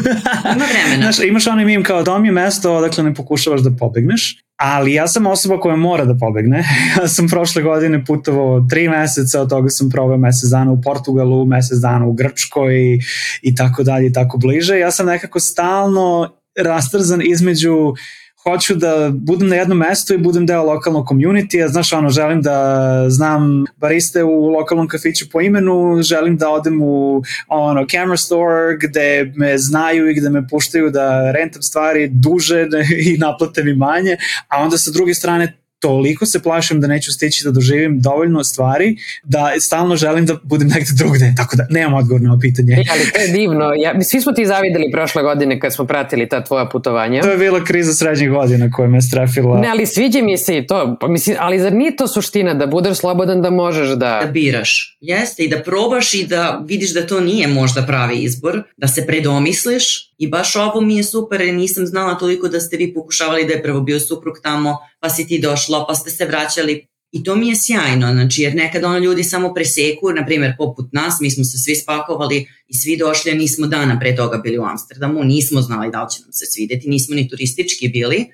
Ima 0.56 0.66
vremena. 0.72 1.02
Znaš, 1.02 1.20
imaš 1.28 1.48
onaj 1.48 1.66
mim 1.66 1.84
kao 1.84 2.04
dom 2.04 2.26
je 2.26 2.32
mesto 2.32 2.74
odakle 2.76 3.04
ne 3.04 3.14
pokušavaš 3.14 3.62
da 3.62 3.72
pobegneš, 3.80 4.38
ali 4.56 4.94
ja 4.94 5.08
sam 5.08 5.28
osoba 5.28 5.60
koja 5.60 5.76
mora 5.76 6.06
da 6.06 6.18
pobegne. 6.18 6.64
Ja 7.02 7.08
sam 7.08 7.28
prošle 7.28 7.62
godine 7.62 8.06
putovao 8.06 8.66
tri 8.70 8.90
meseca, 8.90 9.42
od 9.42 9.50
toga 9.50 9.70
sam 9.70 9.90
proveo 9.90 10.18
mesec 10.18 10.50
dana 10.50 10.72
u 10.72 10.82
Portugalu, 10.82 11.46
mesec 11.46 11.78
dana 11.78 12.06
u 12.06 12.14
Grčkoj 12.14 12.76
i, 12.76 13.00
i 13.42 13.56
tako 13.56 13.84
dalje 13.84 14.08
i 14.08 14.14
tako 14.14 14.38
bliže. 14.38 14.80
Ja 14.80 14.92
sam 14.92 15.06
nekako 15.06 15.40
stalno 15.40 16.30
rastrzan 16.58 17.22
između 17.24 17.74
uh, 17.74 17.98
hoću 18.44 18.76
da 18.76 19.10
budem 19.14 19.48
na 19.48 19.56
jednom 19.56 19.78
mestu 19.78 20.14
i 20.14 20.18
budem 20.18 20.46
deo 20.46 20.64
lokalnog 20.64 21.08
community, 21.08 21.66
a 21.66 21.68
znaš 21.68 21.94
ono, 21.94 22.10
želim 22.10 22.42
da 22.42 23.06
znam 23.10 23.66
bariste 23.78 24.24
u 24.24 24.50
lokalnom 24.50 24.88
kafiću 24.88 25.30
po 25.30 25.42
imenu, 25.42 26.02
želim 26.02 26.38
da 26.38 26.50
odem 26.50 26.82
u 26.82 27.24
ono, 27.48 27.86
camera 27.92 28.18
store 28.18 28.78
gde 28.82 29.34
me 29.36 29.58
znaju 29.58 30.10
i 30.10 30.14
gde 30.14 30.30
me 30.30 30.48
puštaju 30.48 30.90
da 30.90 31.32
rentam 31.32 31.62
stvari 31.62 32.08
duže 32.08 32.68
i 33.14 33.18
naplate 33.18 33.64
mi 33.64 33.76
manje, 33.76 34.18
a 34.48 34.64
onda 34.64 34.78
sa 34.78 34.92
druge 34.92 35.14
strane 35.14 35.63
toliko 35.84 36.26
se 36.26 36.40
plašim 36.40 36.82
da 36.82 36.88
neću 36.88 37.12
stići 37.12 37.44
da 37.44 37.52
doživim 37.52 38.02
dovoljno 38.02 38.44
stvari 38.44 38.98
da 39.24 39.54
stalno 39.60 39.96
želim 39.96 40.26
da 40.26 40.36
budem 40.44 40.68
negde 40.68 40.92
drugde, 40.98 41.34
tako 41.38 41.56
da 41.56 41.68
nemam 41.70 41.94
odgovor 41.94 42.22
na 42.22 42.32
ovo 42.32 42.40
pitanje. 42.40 42.74
E, 42.74 42.84
ali 42.92 43.12
to 43.14 43.20
je 43.20 43.28
divno. 43.28 43.74
Ja, 43.78 44.04
svi 44.04 44.22
smo 44.22 44.32
ti 44.32 44.46
zavideli 44.46 44.92
prošle 44.92 45.24
godine 45.24 45.60
kad 45.60 45.74
smo 45.74 45.86
pratili 45.86 46.30
ta 46.30 46.44
tvoja 46.44 46.66
putovanja. 46.66 47.22
To 47.22 47.30
je 47.30 47.38
bila 47.38 47.64
kriza 47.64 47.94
srednjih 47.94 48.30
godina 48.30 48.72
koja 48.72 48.88
me 48.88 49.02
strafila. 49.02 49.60
Ne, 49.60 49.68
ali 49.68 49.86
sviđa 49.86 50.22
mi 50.22 50.38
se 50.38 50.58
i 50.58 50.68
to. 50.68 50.98
Pa, 51.02 51.08
mislim, 51.08 51.36
ali 51.40 51.60
zar 51.60 51.74
nije 51.74 51.96
to 51.96 52.08
suština 52.08 52.54
da 52.54 52.68
budeš 52.68 52.98
slobodan 52.98 53.42
da 53.42 53.50
možeš 53.50 53.90
da... 53.90 54.20
Da 54.26 54.32
biraš. 54.32 54.98
Jeste, 55.02 55.44
i 55.44 55.50
da 55.50 55.62
probaš 55.62 56.14
i 56.14 56.28
da 56.28 56.64
vidiš 56.66 56.94
da 56.94 57.08
to 57.08 57.20
nije 57.20 57.48
možda 57.48 57.82
pravi 57.82 58.16
izbor, 58.16 58.64
da 58.78 58.88
se 58.88 59.06
predomisliš 59.06 60.13
I 60.24 60.28
baš 60.28 60.56
ovo 60.56 60.82
mi 60.82 60.96
je 60.98 61.04
super 61.04 61.54
nisam 61.54 61.88
znala 61.88 62.18
toliko 62.18 62.48
da 62.48 62.60
ste 62.60 62.78
vi 62.78 62.94
pokušavali 62.94 63.46
da 63.46 63.54
je 63.54 63.64
prvo 63.64 63.82
bio 63.82 64.00
suprug 64.00 64.36
tamo, 64.44 64.78
pa 65.00 65.10
si 65.10 65.28
ti 65.28 65.40
došla, 65.40 65.86
pa 65.88 65.96
ste 65.96 66.10
se 66.10 66.26
vraćali. 66.26 66.88
I 67.12 67.24
to 67.24 67.36
mi 67.36 67.48
je 67.50 67.56
sjajno, 67.56 68.12
znači 68.12 68.42
jer 68.42 68.56
nekada 68.56 68.88
ono 68.88 68.98
ljudi 68.98 69.24
samo 69.24 69.54
preseku, 69.54 70.12
na 70.12 70.26
primjer 70.26 70.54
poput 70.58 70.94
nas, 70.94 71.20
mi 71.22 71.32
smo 71.32 71.44
se 71.44 71.58
svi 71.58 71.76
spakovali 71.76 72.48
i 72.68 72.74
svi 72.78 72.98
došli, 72.98 73.32
a 73.32 73.36
nismo 73.36 73.68
dana 73.68 74.00
pre 74.00 74.16
toga 74.16 74.38
bili 74.38 74.58
u 74.58 74.64
Amsterdamu, 74.64 75.24
nismo 75.24 75.62
znali 75.62 75.92
da 75.92 76.04
li 76.04 76.12
će 76.12 76.22
nam 76.22 76.34
se 76.34 76.46
svideti, 76.46 76.90
nismo 76.90 77.16
ni 77.16 77.30
turistički 77.30 77.90
bili, 77.90 78.26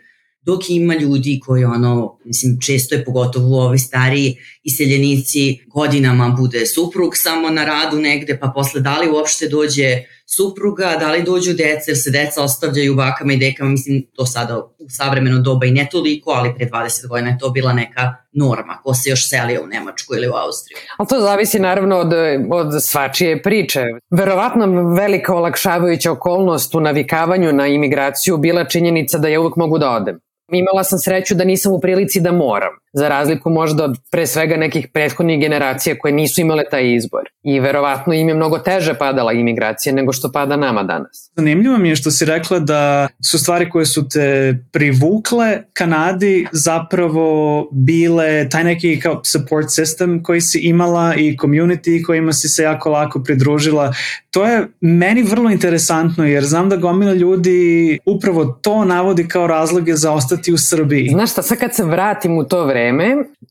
dok 0.41 0.69
ima 0.69 0.95
ljudi 0.95 1.39
koji 1.45 1.63
ono, 1.63 2.19
mislim, 2.25 2.57
često 2.61 2.95
je 2.95 3.05
pogotovo 3.05 3.65
ovi 3.65 3.79
stariji 3.79 4.35
iseljenici 4.63 5.59
godinama 5.67 6.35
bude 6.39 6.65
suprug 6.65 7.17
samo 7.17 7.49
na 7.49 7.65
radu 7.65 7.97
negde, 7.97 8.39
pa 8.39 8.51
posle 8.55 8.81
da 8.81 8.99
li 8.99 9.09
uopšte 9.09 9.47
dođe 9.47 10.03
supruga, 10.35 10.95
da 10.99 11.11
li 11.11 11.23
dođu 11.23 11.53
deca, 11.53 11.91
jer 11.91 11.97
se 11.97 12.11
deca 12.11 12.43
ostavljaju 12.43 12.95
bakama 12.95 13.33
i 13.33 13.37
dekama, 13.37 13.69
mislim, 13.69 14.05
to 14.15 14.25
sada 14.25 14.57
u 14.57 14.89
savremeno 14.89 15.39
doba 15.39 15.65
i 15.65 15.71
ne 15.71 15.87
toliko, 15.91 16.31
ali 16.31 16.55
pre 16.55 16.65
20 16.65 17.07
godina 17.07 17.29
je 17.29 17.37
to 17.37 17.49
bila 17.49 17.73
neka 17.73 18.15
norma, 18.31 18.77
ko 18.83 18.93
se 18.93 19.09
još 19.09 19.29
selio 19.29 19.63
u 19.63 19.67
Nemačku 19.67 20.15
ili 20.15 20.27
u 20.27 20.33
Austriju. 20.33 20.77
Ali 20.97 21.07
to 21.07 21.19
zavisi 21.19 21.59
naravno 21.59 21.97
od, 21.97 22.13
od 22.51 22.83
svačije 22.83 23.41
priče. 23.41 23.83
Verovatno 24.11 24.93
velika 24.93 25.35
olakšavajuća 25.35 26.11
okolnost 26.11 26.75
u 26.75 26.79
navikavanju 26.79 27.53
na 27.53 27.67
imigraciju 27.67 28.37
bila 28.37 28.65
činjenica 28.65 29.17
da 29.17 29.27
ja 29.27 29.41
uvek 29.41 29.55
mogu 29.55 29.77
da 29.77 29.89
odem. 29.89 30.19
Imala 30.51 30.83
sam 30.83 30.99
sreću 30.99 31.35
da 31.35 31.43
nisam 31.43 31.73
u 31.73 31.79
prilici 31.79 32.21
da 32.21 32.31
moram, 32.31 32.73
za 32.93 33.09
razliku 33.09 33.49
možda 33.49 33.83
od 33.83 33.97
pre 34.11 34.27
svega 34.27 34.57
nekih 34.57 34.87
prethodnih 34.93 35.39
generacija 35.39 35.95
koje 35.99 36.13
nisu 36.13 36.41
imale 36.41 36.63
taj 36.71 36.93
izbor. 36.95 37.21
I 37.43 37.59
verovatno 37.59 38.13
im 38.13 38.29
je 38.29 38.35
mnogo 38.35 38.59
teže 38.59 38.93
padala 38.93 39.33
imigracija 39.33 39.93
nego 39.93 40.13
što 40.13 40.31
pada 40.31 40.55
nama 40.55 40.83
danas. 40.83 41.31
Zanimljivo 41.35 41.77
mi 41.77 41.89
je 41.89 41.95
što 41.95 42.11
si 42.11 42.25
rekla 42.25 42.59
da 42.59 43.07
su 43.25 43.39
stvari 43.39 43.69
koje 43.69 43.85
su 43.85 44.09
te 44.09 44.57
privukle 44.71 45.63
Kanadi 45.73 46.47
zapravo 46.51 47.69
bile 47.71 48.49
taj 48.49 48.63
neki 48.63 48.99
kao 48.99 49.21
support 49.25 49.67
system 49.67 50.23
koji 50.23 50.41
si 50.41 50.59
imala 50.59 51.15
i 51.15 51.37
community 51.37 52.05
kojima 52.05 52.33
si 52.33 52.49
se 52.49 52.63
jako 52.63 52.89
lako 52.89 53.23
pridružila. 53.23 53.93
To 54.31 54.45
je 54.45 54.67
meni 54.81 55.23
vrlo 55.23 55.49
interesantno 55.49 56.25
jer 56.25 56.45
znam 56.45 56.69
da 56.69 56.75
gomila 56.75 57.13
ljudi 57.13 57.99
upravo 58.05 58.45
to 58.45 58.85
navodi 58.85 59.27
kao 59.27 59.47
razloge 59.47 59.95
za 59.95 60.13
ostati 60.13 60.53
u 60.53 60.57
Srbiji. 60.57 61.09
Znaš 61.09 61.31
šta, 61.31 61.41
sad 61.41 61.57
kad 61.57 61.75
se 61.75 61.83
vratim 61.83 62.37
u 62.37 62.43
to 62.43 62.65
vreme, 62.65 62.78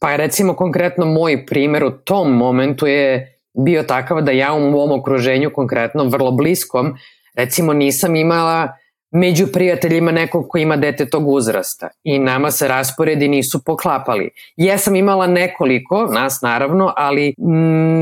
pa 0.00 0.16
recimo 0.16 0.54
konkretno 0.54 1.06
moj 1.06 1.46
primer 1.46 1.84
u 1.84 1.90
tom 1.90 2.36
momentu 2.36 2.86
je 2.86 3.34
bio 3.64 3.82
takav 3.82 4.22
da 4.22 4.30
ja 4.30 4.52
u 4.52 4.70
mom 4.70 5.00
okruženju 5.00 5.50
konkretno 5.54 6.04
vrlo 6.04 6.30
bliskom 6.30 6.94
recimo 7.36 7.72
nisam 7.72 8.16
imala 8.16 8.68
među 9.10 9.46
prijateljima 9.52 10.10
nekog 10.12 10.48
ko 10.48 10.58
ima 10.58 10.76
dete 10.76 11.10
tog 11.10 11.28
uzrasta 11.28 11.88
i 12.04 12.18
nama 12.18 12.50
se 12.50 12.68
rasporedi 12.68 13.28
nisu 13.28 13.64
poklapali. 13.64 14.30
Jesam 14.56 14.96
imala 14.96 15.26
nekoliko, 15.26 16.06
nas 16.06 16.40
naravno, 16.42 16.92
ali 16.96 17.34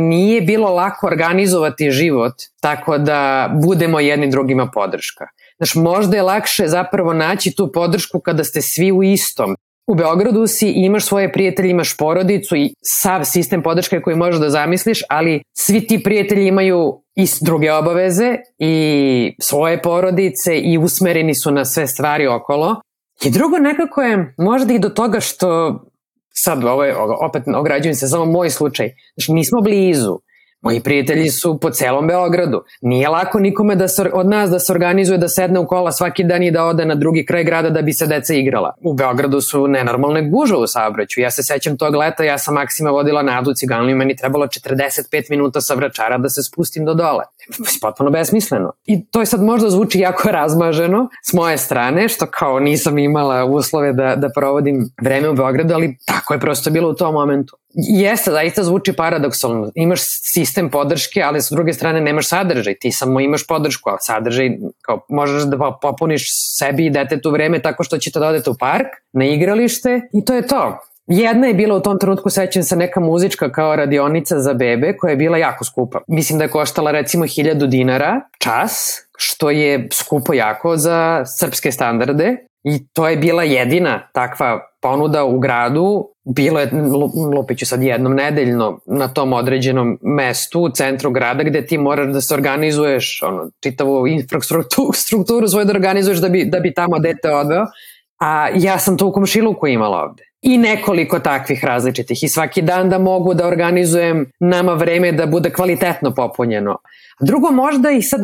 nije 0.08 0.40
bilo 0.40 0.74
lako 0.74 1.06
organizovati 1.06 1.90
život 1.90 2.34
tako 2.60 2.98
da 2.98 3.50
budemo 3.64 4.00
jedni 4.00 4.30
drugima 4.30 4.70
podrška. 4.74 5.24
Znaš, 5.56 5.74
možda 5.74 6.16
je 6.16 6.22
lakše 6.22 6.68
zapravo 6.68 7.12
naći 7.12 7.54
tu 7.56 7.72
podršku 7.72 8.20
kada 8.20 8.44
ste 8.44 8.62
svi 8.62 8.92
u 8.92 9.02
istom 9.02 9.56
u 9.86 9.94
Beogradu 9.94 10.46
si 10.46 10.68
i 10.68 10.84
imaš 10.84 11.04
svoje 11.04 11.32
prijatelje, 11.32 11.70
imaš 11.70 11.96
porodicu 11.96 12.56
i 12.56 12.74
sav 13.02 13.24
sistem 13.24 13.62
podrške 13.62 14.00
koji 14.00 14.16
možeš 14.16 14.40
da 14.40 14.50
zamisliš, 14.50 15.02
ali 15.08 15.42
svi 15.58 15.86
ti 15.86 16.02
prijatelji 16.02 16.46
imaju 16.46 17.02
i 17.14 17.26
druge 17.40 17.72
obaveze 17.72 18.36
i 18.58 19.36
svoje 19.40 19.82
porodice 19.82 20.58
i 20.58 20.78
usmereni 20.78 21.34
su 21.34 21.50
na 21.50 21.64
sve 21.64 21.86
stvari 21.86 22.26
okolo. 22.26 22.76
I 23.24 23.30
drugo 23.30 23.58
nekako 23.58 24.02
je 24.02 24.34
možda 24.38 24.74
i 24.74 24.78
do 24.78 24.88
toga 24.88 25.20
što 25.20 25.78
sad 26.44 26.64
ovo 26.64 26.84
je, 26.84 26.96
opet 27.28 27.42
ograđujem 27.56 27.94
se 27.94 28.08
samo 28.08 28.24
moj 28.24 28.50
slučaj, 28.50 28.90
znači 29.16 29.32
nismo 29.32 29.60
blizu. 29.60 30.18
Moji 30.66 30.80
prijatelji 30.80 31.30
su 31.30 31.58
po 31.58 31.70
celom 31.70 32.06
Beogradu. 32.06 32.62
Nije 32.80 33.08
lako 33.08 33.38
nikome 33.38 33.76
da 33.76 33.88
se, 33.88 34.10
od 34.12 34.26
nas 34.26 34.50
da 34.50 34.58
se 34.58 34.72
organizuje 34.72 35.18
da 35.18 35.28
sedne 35.28 35.60
u 35.60 35.66
kola 35.66 35.92
svaki 35.92 36.24
dan 36.24 36.42
i 36.42 36.50
da 36.50 36.64
ode 36.64 36.84
na 36.84 36.94
drugi 36.94 37.26
kraj 37.26 37.44
grada 37.44 37.70
da 37.70 37.82
bi 37.82 37.92
se 37.92 38.06
deca 38.06 38.34
igrala. 38.34 38.74
U 38.80 38.94
Beogradu 38.94 39.40
su 39.40 39.68
nenormalne 39.68 40.30
gužve 40.30 40.56
u 40.56 40.66
saobraću. 40.66 41.20
Ja 41.20 41.30
se 41.30 41.42
sećam 41.42 41.76
tog 41.76 41.94
leta, 41.94 42.24
ja 42.24 42.38
sam 42.38 42.54
Maksima 42.54 42.90
vodila 42.90 43.22
na 43.22 43.38
Adu 43.38 43.54
Ciganliju 43.54 43.94
i 43.94 43.98
meni 43.98 44.16
trebalo 44.16 44.46
45 44.46 45.30
minuta 45.30 45.60
sa 45.60 45.74
vračara 45.74 46.18
da 46.18 46.28
se 46.28 46.42
spustim 46.42 46.84
do 46.84 46.94
dole. 46.94 47.24
Potpuno 47.80 48.10
besmisleno. 48.10 48.72
I 48.86 49.04
to 49.04 49.20
je 49.20 49.26
sad 49.26 49.42
možda 49.42 49.70
zvuči 49.70 49.98
jako 49.98 50.30
razmaženo 50.30 51.08
s 51.30 51.32
moje 51.32 51.58
strane, 51.58 52.08
što 52.08 52.26
kao 52.26 52.60
nisam 52.60 52.98
imala 52.98 53.44
uslove 53.44 53.92
da, 53.92 54.16
da 54.16 54.28
provodim 54.34 54.90
vreme 55.02 55.28
u 55.28 55.34
Beogradu, 55.34 55.74
ali 55.74 55.96
tako 56.04 56.34
je 56.34 56.40
prosto 56.40 56.70
bilo 56.70 56.90
u 56.90 56.94
tom 56.94 57.14
momentu. 57.14 57.56
Jeste, 57.78 58.30
zaista 58.30 58.64
zvuči 58.64 58.92
paradoksalno. 58.92 59.70
Imaš 59.74 60.00
sistem 60.34 60.55
podrške, 60.70 61.22
ali 61.22 61.42
sa 61.42 61.54
druge 61.54 61.72
strane 61.72 62.00
nemaš 62.00 62.28
sadržaj. 62.28 62.74
Ti 62.80 62.92
samo 62.92 63.20
imaš 63.20 63.46
podršku, 63.46 63.90
a 63.90 63.96
sadržaj 64.00 64.50
kao, 64.82 65.00
možeš 65.08 65.42
da 65.42 65.78
popuniš 65.82 66.26
sebi 66.58 66.86
i 66.86 66.90
detetu 66.90 67.30
vreme 67.30 67.62
tako 67.62 67.84
što 67.84 67.98
ćete 67.98 68.18
da 68.20 68.28
odete 68.28 68.50
u 68.50 68.54
park, 68.60 68.86
na 69.12 69.24
igralište 69.24 70.00
i 70.12 70.24
to 70.24 70.34
je 70.34 70.46
to. 70.46 70.78
Jedna 71.06 71.46
je 71.46 71.54
bila 71.54 71.76
u 71.76 71.80
tom 71.80 71.98
trenutku, 71.98 72.30
sećam 72.30 72.62
se, 72.62 72.76
neka 72.76 73.00
muzička 73.00 73.52
kao 73.52 73.76
radionica 73.76 74.38
za 74.38 74.54
bebe 74.54 74.96
koja 74.96 75.10
je 75.10 75.16
bila 75.16 75.38
jako 75.38 75.64
skupa. 75.64 76.00
Mislim 76.08 76.38
da 76.38 76.44
je 76.44 76.50
koštala 76.50 76.90
recimo 76.90 77.24
1000 77.24 77.66
dinara 77.66 78.20
čas, 78.38 79.02
što 79.16 79.50
je 79.50 79.88
skupo 79.92 80.32
jako 80.32 80.76
za 80.76 81.22
srpske 81.38 81.72
standarde 81.72 82.36
i 82.64 82.88
to 82.92 83.08
je 83.08 83.16
bila 83.16 83.42
jedina 83.42 84.08
takva 84.12 84.60
ponuda 84.86 85.24
u 85.24 85.38
gradu. 85.38 86.08
Bilo 86.24 86.60
je, 86.60 86.70
lupiću 87.36 87.66
sad 87.66 87.82
jednom 87.82 88.14
nedeljno, 88.14 88.80
na 88.86 89.08
tom 89.08 89.32
određenom 89.32 89.98
mestu 90.02 90.60
u 90.60 90.70
centru 90.70 91.10
grada 91.10 91.42
gde 91.42 91.66
ti 91.66 91.78
moraš 91.78 92.12
da 92.12 92.20
se 92.20 92.34
organizuješ, 92.34 93.22
ono, 93.22 93.50
čitavu 93.62 94.06
infrastrukturu 94.06 95.48
svoju 95.50 95.64
da 95.64 95.72
organizuješ 95.72 96.18
da 96.18 96.28
bi, 96.28 96.44
da 96.44 96.60
bi 96.60 96.74
tamo 96.74 96.98
dete 96.98 97.30
odveo. 97.30 97.66
A 98.20 98.48
ja 98.54 98.78
sam 98.78 98.96
to 98.96 99.06
u 99.06 99.12
komšiluku 99.12 99.66
imala 99.66 100.02
ovde 100.02 100.22
i 100.46 100.58
nekoliko 100.58 101.18
takvih 101.18 101.64
različitih 101.64 102.22
i 102.22 102.28
svaki 102.28 102.62
dan 102.62 102.90
da 102.90 102.98
mogu 102.98 103.34
da 103.34 103.46
organizujem 103.46 104.26
nama 104.40 104.74
vreme 104.74 105.12
da 105.12 105.26
bude 105.26 105.50
kvalitetno 105.50 106.14
popunjeno. 106.14 106.76
Drugo, 107.20 107.50
možda 107.50 107.90
i 107.90 108.02
sad 108.02 108.20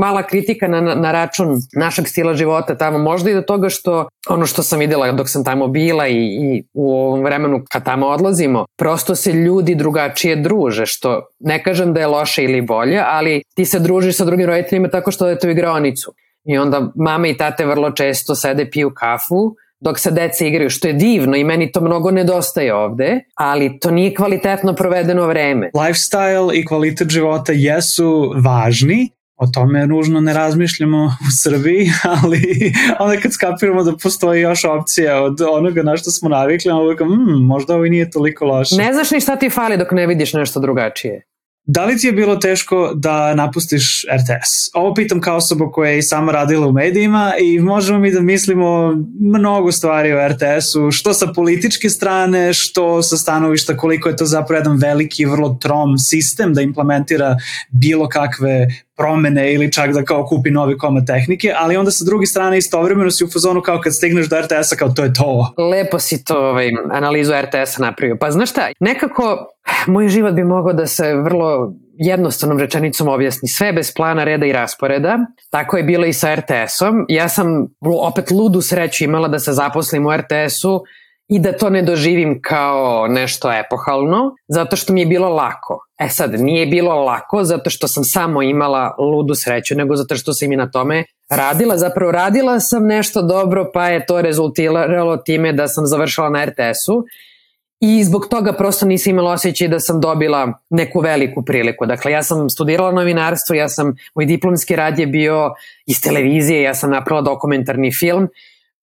mala 0.00 0.22
kritika 0.22 0.68
na, 0.68 0.80
na 0.80 1.12
račun 1.12 1.56
našeg 1.76 2.08
stila 2.08 2.34
života 2.34 2.78
tamo, 2.78 2.98
možda 2.98 3.30
i 3.30 3.34
do 3.34 3.42
toga 3.42 3.68
što 3.68 4.08
ono 4.28 4.46
što 4.46 4.62
sam 4.62 4.78
videla 4.78 5.12
dok 5.12 5.28
sam 5.28 5.44
tamo 5.44 5.68
bila 5.68 6.08
i, 6.08 6.16
i 6.16 6.64
u 6.74 6.92
ovom 6.94 7.22
vremenu 7.22 7.62
kad 7.70 7.84
tamo 7.84 8.06
odlazimo, 8.06 8.64
prosto 8.78 9.14
se 9.14 9.32
ljudi 9.32 9.74
drugačije 9.74 10.36
druže, 10.36 10.86
što 10.86 11.22
ne 11.40 11.62
kažem 11.62 11.92
da 11.92 12.00
je 12.00 12.06
loše 12.06 12.44
ili 12.44 12.60
bolje, 12.60 13.02
ali 13.06 13.42
ti 13.54 13.64
se 13.64 13.78
družiš 13.78 14.16
sa 14.16 14.24
drugim 14.24 14.46
roditeljima 14.46 14.88
tako 14.88 15.10
što 15.10 15.24
odete 15.24 15.48
u 15.48 15.50
igronicu. 15.50 16.12
I 16.44 16.58
onda 16.58 16.92
mame 16.96 17.30
i 17.30 17.36
tate 17.36 17.66
vrlo 17.66 17.90
često 17.90 18.34
sede 18.34 18.70
piju 18.70 18.90
kafu, 18.94 19.54
dok 19.82 19.98
se 19.98 20.10
deca 20.10 20.44
igraju, 20.44 20.70
što 20.70 20.88
je 20.88 20.92
divno 20.94 21.36
i 21.36 21.44
meni 21.44 21.72
to 21.72 21.80
mnogo 21.80 22.10
nedostaje 22.10 22.74
ovde, 22.74 23.20
ali 23.34 23.78
to 23.78 23.90
nije 23.90 24.14
kvalitetno 24.14 24.74
provedeno 24.74 25.26
vreme. 25.26 25.70
Lifestyle 25.74 26.60
i 26.60 26.66
kvalitet 26.66 27.10
života 27.10 27.52
jesu 27.52 28.32
važni, 28.44 29.10
o 29.36 29.46
tome 29.46 29.86
nužno 29.86 30.20
ne 30.20 30.32
razmišljamo 30.32 31.04
u 31.04 31.30
Srbiji, 31.42 31.90
ali 32.22 32.72
onda 32.98 33.20
kad 33.20 33.32
skapiramo 33.32 33.82
da 33.82 33.96
postoji 34.02 34.40
još 34.40 34.64
opcija 34.64 35.22
od 35.22 35.40
onoga 35.40 35.82
na 35.82 35.96
što 35.96 36.10
smo 36.10 36.28
navikli, 36.28 36.70
onda 36.70 36.84
uvijek, 36.84 37.00
mm, 37.00 37.46
možda 37.46 37.74
ovo 37.74 37.84
nije 37.84 38.10
toliko 38.10 38.44
loše. 38.44 38.76
Ne 38.76 38.92
znaš 38.92 39.10
ni 39.10 39.20
šta 39.20 39.36
ti 39.36 39.50
fali 39.50 39.76
dok 39.76 39.92
ne 39.92 40.06
vidiš 40.06 40.32
nešto 40.32 40.60
drugačije. 40.60 41.22
Da 41.64 41.84
li 41.84 41.96
ti 41.98 42.06
je 42.06 42.12
bilo 42.12 42.36
teško 42.36 42.92
da 42.94 43.34
napustiš 43.34 44.04
RTS? 44.04 44.70
Ovo 44.74 44.94
pitam 44.94 45.20
kao 45.20 45.36
osoba 45.36 45.70
koja 45.70 45.90
je 45.90 45.98
i 45.98 46.02
sama 46.02 46.32
radila 46.32 46.66
u 46.66 46.72
medijima 46.72 47.32
i 47.40 47.58
možemo 47.58 47.98
mi 47.98 48.10
da 48.10 48.20
mislimo 48.20 48.94
mnogo 49.20 49.72
stvari 49.72 50.12
o 50.12 50.28
RTS-u, 50.28 50.90
što 50.90 51.14
sa 51.14 51.26
političke 51.34 51.88
strane, 51.88 52.52
što 52.52 53.02
sa 53.02 53.16
stanovišta 53.16 53.76
koliko 53.76 54.08
je 54.08 54.16
to 54.16 54.24
zapravo 54.24 54.58
jedan 54.58 54.76
veliki, 54.76 55.24
vrlo 55.24 55.58
trom 55.60 55.98
sistem 55.98 56.54
da 56.54 56.60
implementira 56.60 57.36
bilo 57.70 58.08
kakve 58.08 58.68
promene 58.96 59.54
ili 59.54 59.72
čak 59.72 59.92
da 59.92 60.04
kao 60.04 60.26
kupi 60.26 60.50
novi 60.50 60.78
komad 60.78 61.06
tehnike, 61.06 61.52
ali 61.56 61.76
onda 61.76 61.90
sa 61.90 62.04
druge 62.04 62.26
strane 62.26 62.58
istovremeno 62.58 63.10
si 63.10 63.24
u 63.24 63.30
fazonu 63.30 63.60
kao 63.60 63.80
kad 63.80 63.94
stigneš 63.94 64.28
do 64.28 64.40
RTS-a 64.40 64.76
kao 64.76 64.88
to 64.88 65.04
je 65.04 65.12
to. 65.12 65.54
Lepo 65.70 65.98
si 65.98 66.24
to 66.24 66.38
ovaj, 66.38 66.70
analizu 66.92 67.32
RTS-a 67.42 67.82
napravio. 67.82 68.16
Pa 68.20 68.30
znaš 68.30 68.50
šta, 68.50 68.68
nekako 68.80 69.46
moj 69.86 70.08
život 70.08 70.34
bi 70.34 70.44
mogao 70.44 70.72
da 70.72 70.86
se 70.86 71.14
vrlo 71.14 71.72
jednostavnom 71.98 72.58
rečenicom 72.58 73.08
objasni 73.08 73.48
sve 73.48 73.72
bez 73.72 73.94
plana, 73.94 74.24
reda 74.24 74.46
i 74.46 74.52
rasporeda. 74.52 75.18
Tako 75.50 75.76
je 75.76 75.82
bilo 75.82 76.06
i 76.06 76.12
sa 76.12 76.34
RTS-om. 76.34 77.06
Ja 77.08 77.28
sam 77.28 77.46
opet 78.02 78.30
ludu 78.30 78.60
sreću 78.60 79.04
imala 79.04 79.28
da 79.28 79.38
se 79.38 79.52
zaposlim 79.52 80.06
u 80.06 80.16
RTS-u 80.16 80.80
i 81.28 81.38
da 81.38 81.52
to 81.52 81.70
ne 81.70 81.82
doživim 81.82 82.40
kao 82.42 83.06
nešto 83.08 83.52
epohalno, 83.52 84.34
zato 84.48 84.76
što 84.76 84.92
mi 84.92 85.00
je 85.00 85.06
bilo 85.06 85.28
lako. 85.28 85.86
E 85.98 86.08
sad, 86.08 86.40
nije 86.40 86.66
bilo 86.66 87.04
lako 87.04 87.44
zato 87.44 87.70
što 87.70 87.88
sam 87.88 88.04
samo 88.04 88.42
imala 88.42 88.94
ludu 88.98 89.34
sreću, 89.34 89.74
nego 89.74 89.96
zato 89.96 90.16
što 90.16 90.32
sam 90.32 90.52
i 90.52 90.56
na 90.56 90.70
tome 90.70 91.04
radila. 91.30 91.78
Zapravo 91.78 92.12
radila 92.12 92.60
sam 92.60 92.86
nešto 92.86 93.22
dobro, 93.22 93.70
pa 93.74 93.88
je 93.88 94.06
to 94.06 94.22
rezultiralo 94.22 95.16
time 95.16 95.52
da 95.52 95.68
sam 95.68 95.86
završila 95.86 96.30
na 96.30 96.44
RTS-u 96.44 97.04
i 97.80 98.04
zbog 98.04 98.26
toga 98.30 98.52
prosto 98.52 98.86
nisam 98.86 99.10
imala 99.10 99.32
osjećaj 99.32 99.68
da 99.68 99.80
sam 99.80 100.00
dobila 100.00 100.52
neku 100.70 101.00
veliku 101.00 101.42
priliku. 101.44 101.86
Dakle, 101.86 102.12
ja 102.12 102.22
sam 102.22 102.50
studirala 102.50 102.92
novinarstvo, 102.92 103.54
ja 103.54 103.68
sam, 103.68 103.94
moj 104.14 104.26
diplomski 104.26 104.76
rad 104.76 104.98
je 104.98 105.06
bio 105.06 105.50
iz 105.86 106.02
televizije, 106.02 106.62
ja 106.62 106.74
sam 106.74 106.90
napravila 106.90 107.22
dokumentarni 107.22 107.92
film 107.92 108.28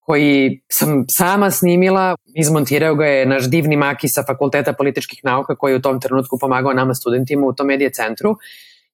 koji 0.10 0.62
sam 0.72 1.06
sama 1.18 1.52
snimila, 1.52 2.16
izmontirao 2.36 2.96
ga 2.96 3.06
je 3.06 3.26
naš 3.26 3.50
divni 3.50 3.76
Maki 3.78 4.08
sa 4.08 4.24
Fakulteta 4.28 4.74
političkih 4.74 5.20
nauka 5.24 5.56
koji 5.56 5.72
je 5.72 5.76
u 5.76 5.82
tom 5.82 6.00
trenutku 6.02 6.38
pomagao 6.40 6.74
nama 6.74 6.94
studentima 6.94 7.48
u 7.48 7.54
tom 7.54 7.68
medije 7.68 7.90
centru. 7.94 8.36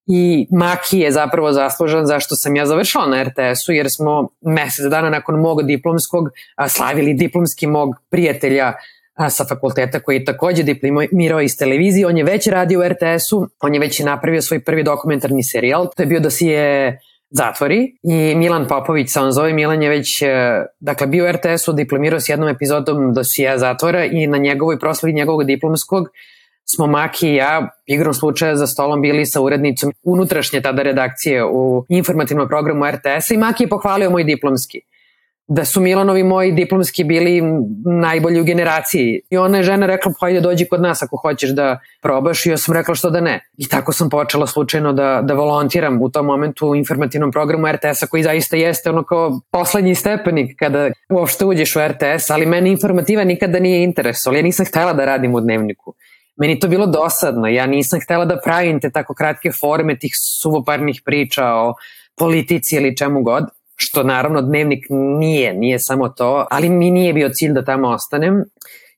I 0.08 0.48
Maki 0.52 1.00
je 1.00 1.12
zapravo 1.12 1.54
zaslužan 1.54 2.06
zašto 2.06 2.36
sam 2.36 2.56
ja 2.56 2.66
završila 2.66 3.08
na 3.08 3.24
RTS-u 3.24 3.72
jer 3.72 3.88
smo 3.90 4.28
mesec 4.42 4.86
dana 4.90 5.10
nakon 5.10 5.40
mog 5.40 5.64
diplomskog 5.64 6.30
slavili 6.68 7.14
diplomski 7.14 7.68
mog 7.68 7.90
prijatelja 8.10 8.74
sa 9.30 9.46
fakulteta 9.46 10.00
koji 10.00 10.16
je 10.16 10.26
takođe 10.26 10.64
diplomirao 10.64 11.42
iz 11.42 11.58
televizije. 11.58 12.08
On 12.08 12.18
je 12.18 12.24
već 12.24 12.48
radio 12.48 12.80
u 12.80 12.84
RTS-u, 12.84 13.48
on 13.62 13.74
je 13.74 13.80
već 13.80 14.00
napravio 14.00 14.42
svoj 14.42 14.64
prvi 14.64 14.84
dokumentarni 14.84 15.44
serijal. 15.44 15.88
To 15.96 16.04
je 16.04 16.08
bio 16.08 16.20
da 16.20 16.30
si 16.30 16.48
je 16.48 17.00
zatvori 17.30 17.98
i 18.04 18.36
Milan 18.36 18.68
Popović 18.68 19.10
se 19.10 19.20
on 19.20 19.32
zove, 19.32 19.54
Milan 19.54 19.84
je 19.84 19.90
već 19.90 20.22
e, 20.22 20.28
dakle 20.80 21.08
bio 21.08 21.26
u 21.26 21.32
RTS-u, 21.32 21.74
diplomirao 21.74 22.20
s 22.20 22.30
jednom 22.30 22.50
epizodom 22.50 23.14
dosija 23.14 23.58
zatvora 23.58 24.06
i 24.06 24.28
na 24.28 24.38
njegovoj 24.38 24.80
proslavi 24.80 25.14
njegovog 25.14 25.44
diplomskog 25.44 26.08
smo 26.76 26.88
Maki 26.88 27.30
i 27.30 27.36
ja 27.36 27.70
igrom 27.86 28.14
slučaja 28.14 28.56
za 28.56 28.68
stolom 28.68 29.02
bili 29.02 29.26
sa 29.26 29.42
urednicom 29.42 29.92
unutrašnje 30.04 30.62
tada 30.62 30.84
redakcije 30.84 31.46
u 31.46 31.86
informativnom 31.90 32.48
programu 32.48 32.86
RTS-a 32.86 33.34
i 33.34 33.38
Maki 33.38 33.64
je 33.64 33.70
pohvalio 33.70 34.10
moj 34.10 34.24
diplomski 34.24 34.82
da 35.48 35.66
su 35.66 35.82
Milanovi 35.82 36.24
moji 36.24 36.52
diplomski 36.52 37.04
bili 37.04 37.42
najbolji 37.86 38.42
u 38.42 38.44
generaciji. 38.44 39.22
I 39.30 39.38
ona 39.38 39.58
je 39.58 39.64
žena 39.64 39.86
rekla, 39.86 40.12
pa 40.20 40.26
ajde 40.26 40.42
dođi 40.42 40.66
kod 40.66 40.82
nas 40.82 41.04
ako 41.04 41.18
hoćeš 41.18 41.50
da 41.50 41.80
probaš 42.02 42.46
i 42.46 42.50
ja 42.50 42.58
sam 42.58 42.74
rekla 42.74 42.96
što 42.96 43.10
da 43.10 43.22
ne. 43.22 43.50
I 43.58 43.68
tako 43.70 43.92
sam 43.92 44.10
počela 44.10 44.48
slučajno 44.48 44.94
da, 44.94 45.22
da 45.24 45.34
volontiram 45.34 46.02
u 46.02 46.10
tom 46.10 46.26
momentu 46.26 46.68
u 46.68 46.76
informativnom 46.76 47.32
programu 47.32 47.68
RTS-a 47.68 48.08
koji 48.08 48.24
zaista 48.24 48.58
jeste 48.58 48.90
ono 48.90 49.04
kao 49.04 49.40
poslednji 49.52 49.96
stepenik 49.96 50.60
kada 50.60 50.90
uopšte 51.10 51.46
uđeš 51.46 51.76
u 51.76 51.80
RTS, 51.88 52.30
ali 52.30 52.46
meni 52.46 52.72
informativa 52.72 53.24
nikada 53.24 53.60
nije 53.60 53.84
interesovalo. 53.84 54.38
Ja 54.38 54.44
nisam 54.44 54.66
htela 54.66 54.94
da 54.94 55.06
radim 55.06 55.36
u 55.36 55.42
dnevniku. 55.42 55.94
Meni 56.38 56.60
to 56.60 56.68
bilo 56.68 56.86
dosadno. 56.86 57.48
Ja 57.48 57.66
nisam 57.66 58.00
htela 58.00 58.26
da 58.26 58.42
pravim 58.44 58.80
te 58.80 58.90
tako 58.90 59.14
kratke 59.14 59.52
forme 59.52 60.00
tih 60.00 60.12
suvoparnih 60.42 61.02
priča 61.06 61.46
o 61.46 61.74
politici 62.18 62.76
ili 62.76 62.98
čemu 62.98 63.24
god 63.24 63.44
što 63.76 64.04
naravno 64.04 64.42
dnevnik 64.42 64.86
nije, 65.20 65.54
nije 65.54 65.80
samo 65.80 66.10
to, 66.10 66.48
ali 66.52 66.70
mi 66.70 66.92
nije 66.92 67.14
bio 67.14 67.30
cilj 67.30 67.54
da 67.54 67.66
tamo 67.66 67.88
ostanem 67.88 68.44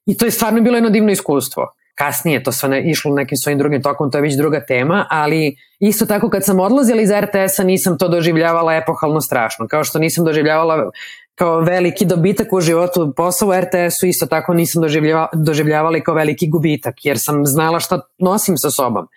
i 0.06 0.18
to 0.18 0.26
je 0.26 0.32
stvarno 0.32 0.62
bilo 0.62 0.78
jedno 0.78 0.90
divno 0.90 1.12
iskustvo. 1.12 1.74
Kasnije 1.96 2.44
to 2.44 2.52
sve 2.52 2.70
ne, 2.70 2.92
išlo 2.92 3.16
nekim 3.16 3.38
svojim 3.38 3.60
drugim 3.60 3.82
tokom, 3.82 4.12
to 4.12 4.18
je 4.18 4.22
već 4.22 4.36
druga 4.36 4.66
tema, 4.66 5.06
ali 5.10 5.56
isto 5.80 6.06
tako 6.06 6.30
kad 6.30 6.46
sam 6.46 6.60
odlazila 6.60 7.02
iz 7.02 7.10
RTS-a 7.12 7.64
nisam 7.64 7.98
to 7.98 8.08
doživljavala 8.08 8.76
epohalno 8.76 9.22
strašno, 9.22 9.68
kao 9.68 9.84
što 9.84 10.00
nisam 10.00 10.26
doživljavala 10.26 10.92
kao 11.36 11.60
veliki 11.60 12.06
dobitak 12.06 12.54
u 12.54 12.62
životu 12.62 13.14
posao 13.16 13.50
u 13.50 13.52
RTS-u, 13.62 14.06
isto 14.06 14.26
tako 14.26 14.54
nisam 14.54 14.82
doživljavala, 14.82 15.30
doživljavala 15.34 16.00
kao 16.00 16.16
veliki 16.16 16.50
gubitak, 16.50 17.06
jer 17.06 17.20
sam 17.20 17.46
znala 17.46 17.80
šta 17.80 18.02
nosim 18.18 18.58
sa 18.58 18.70
sobom. 18.70 19.08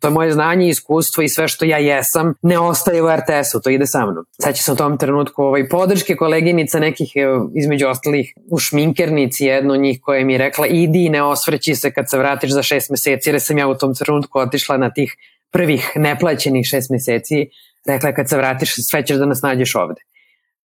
To 0.00 0.08
je 0.08 0.12
moje 0.12 0.32
znanje, 0.32 0.68
iskustvo 0.68 1.22
i 1.22 1.28
sve 1.28 1.48
što 1.48 1.64
ja 1.64 1.78
jesam 1.78 2.34
ne 2.42 2.58
ostaje 2.58 3.02
u 3.02 3.06
RTS-u, 3.16 3.60
to 3.60 3.70
ide 3.70 3.86
sa 3.86 4.06
mnom. 4.06 4.24
Sad 4.42 4.56
će 4.56 4.62
se 4.62 4.72
u 4.72 4.76
tom 4.76 4.98
trenutku 4.98 5.42
ovaj, 5.42 5.68
podrške 5.68 6.16
koleginica 6.16 6.78
nekih, 6.78 7.12
između 7.54 7.88
ostalih, 7.88 8.32
u 8.50 8.58
šminkernici 8.58 9.44
jedno 9.44 9.74
od 9.74 9.80
njih 9.80 10.00
koja 10.02 10.24
mi 10.24 10.32
je 10.32 10.38
rekla 10.38 10.66
idi 10.66 11.04
i 11.04 11.08
ne 11.08 11.22
osvrći 11.22 11.74
se 11.74 11.90
kad 11.90 12.10
se 12.10 12.18
vratiš 12.18 12.50
za 12.50 12.62
šest 12.62 12.90
meseci, 12.90 13.30
jer 13.30 13.40
sam 13.40 13.58
ja 13.58 13.68
u 13.68 13.74
tom 13.74 13.94
trenutku 13.94 14.38
otišla 14.38 14.76
na 14.76 14.90
tih 14.90 15.16
prvih 15.50 15.92
neplaćenih 15.96 16.66
šest 16.66 16.90
meseci, 16.90 17.48
rekla 17.86 18.08
je 18.08 18.14
kad 18.14 18.28
se 18.28 18.36
vratiš 18.36 18.74
sve 18.90 19.06
ćeš 19.06 19.16
da 19.16 19.26
nas 19.26 19.42
nađeš 19.42 19.74
ovde, 19.74 20.00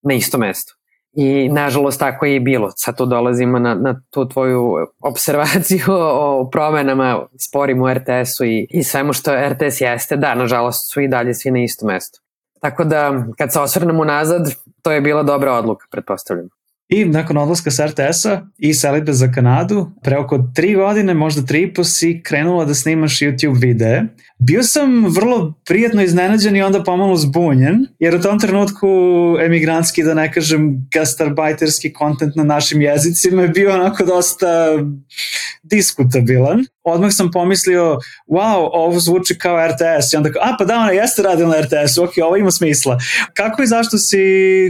na 0.02 0.14
isto 0.14 0.38
mesto. 0.38 0.81
I 1.14 1.48
nažalost 1.48 1.98
tako 1.98 2.26
je 2.26 2.36
i 2.36 2.40
bilo. 2.40 2.70
Sad 2.76 2.96
tu 2.96 3.06
dolazimo 3.06 3.58
na, 3.58 3.74
na 3.74 4.00
tu 4.10 4.28
tvoju 4.28 4.74
observaciju 5.00 5.84
o 6.26 6.48
promenama 6.52 7.26
sporim 7.48 7.82
u 7.82 7.94
RTS-u 7.94 8.44
i, 8.44 8.66
i 8.70 8.84
svemu 8.84 9.12
što 9.12 9.48
RTS 9.48 9.80
jeste. 9.80 10.16
Da, 10.16 10.34
nažalost 10.34 10.92
su 10.92 11.00
i 11.00 11.08
dalje 11.08 11.34
svi 11.34 11.50
na 11.50 11.62
isto 11.62 11.86
mesto. 11.86 12.20
Tako 12.60 12.84
da 12.84 13.24
kad 13.38 13.52
se 13.52 13.60
osvrnemo 13.60 14.04
nazad, 14.04 14.54
to 14.82 14.92
je 14.92 15.00
bila 15.00 15.22
dobra 15.22 15.52
odluka, 15.52 15.86
pretpostavljam. 15.90 16.48
I 16.92 17.04
nakon 17.04 17.38
odlaska 17.38 17.70
sa 17.70 17.86
RTS-a 17.86 18.40
i 18.58 18.74
selitbe 18.74 19.12
za 19.12 19.32
Kanadu, 19.32 19.86
pre 20.02 20.18
oko 20.18 20.38
tri 20.54 20.74
godine, 20.74 21.14
možda 21.14 21.46
tri 21.46 21.62
i 21.62 21.74
po 21.74 21.84
si 21.84 22.20
krenula 22.24 22.64
da 22.64 22.74
snimaš 22.74 23.18
YouTube 23.18 23.60
videe. 23.60 24.02
Bio 24.38 24.62
sam 24.62 25.04
vrlo 25.04 25.54
prijatno 25.66 26.02
iznenađen 26.02 26.56
i 26.56 26.62
onda 26.62 26.82
pomalo 26.82 27.16
zbunjen, 27.16 27.86
jer 27.98 28.14
u 28.14 28.20
tom 28.20 28.40
trenutku 28.40 28.88
emigrantski, 29.40 30.02
da 30.02 30.14
ne 30.14 30.32
kažem 30.32 30.88
gastarbajterski 30.94 31.92
kontent 31.92 32.36
na 32.36 32.44
našim 32.44 32.82
jezicima 32.82 33.42
je 33.42 33.48
bio 33.48 33.74
onako 33.74 34.04
dosta 34.04 34.46
diskutabilan. 35.62 36.64
Odmah 36.84 37.10
sam 37.12 37.30
pomislio, 37.30 37.98
wow, 38.28 38.68
ovo 38.72 39.00
zvuči 39.00 39.38
kao 39.38 39.66
RTS. 39.68 40.12
I 40.12 40.16
onda, 40.16 40.30
a 40.40 40.56
pa 40.58 40.64
da, 40.64 40.74
ona 40.74 40.90
jeste 40.90 41.22
radila 41.22 41.48
na 41.48 41.60
RTS-u, 41.60 42.04
ok, 42.04 42.12
ovo 42.24 42.36
ima 42.36 42.50
smisla. 42.50 42.98
Kako 43.34 43.62
i 43.62 43.66
zašto 43.66 43.98
si 43.98 44.18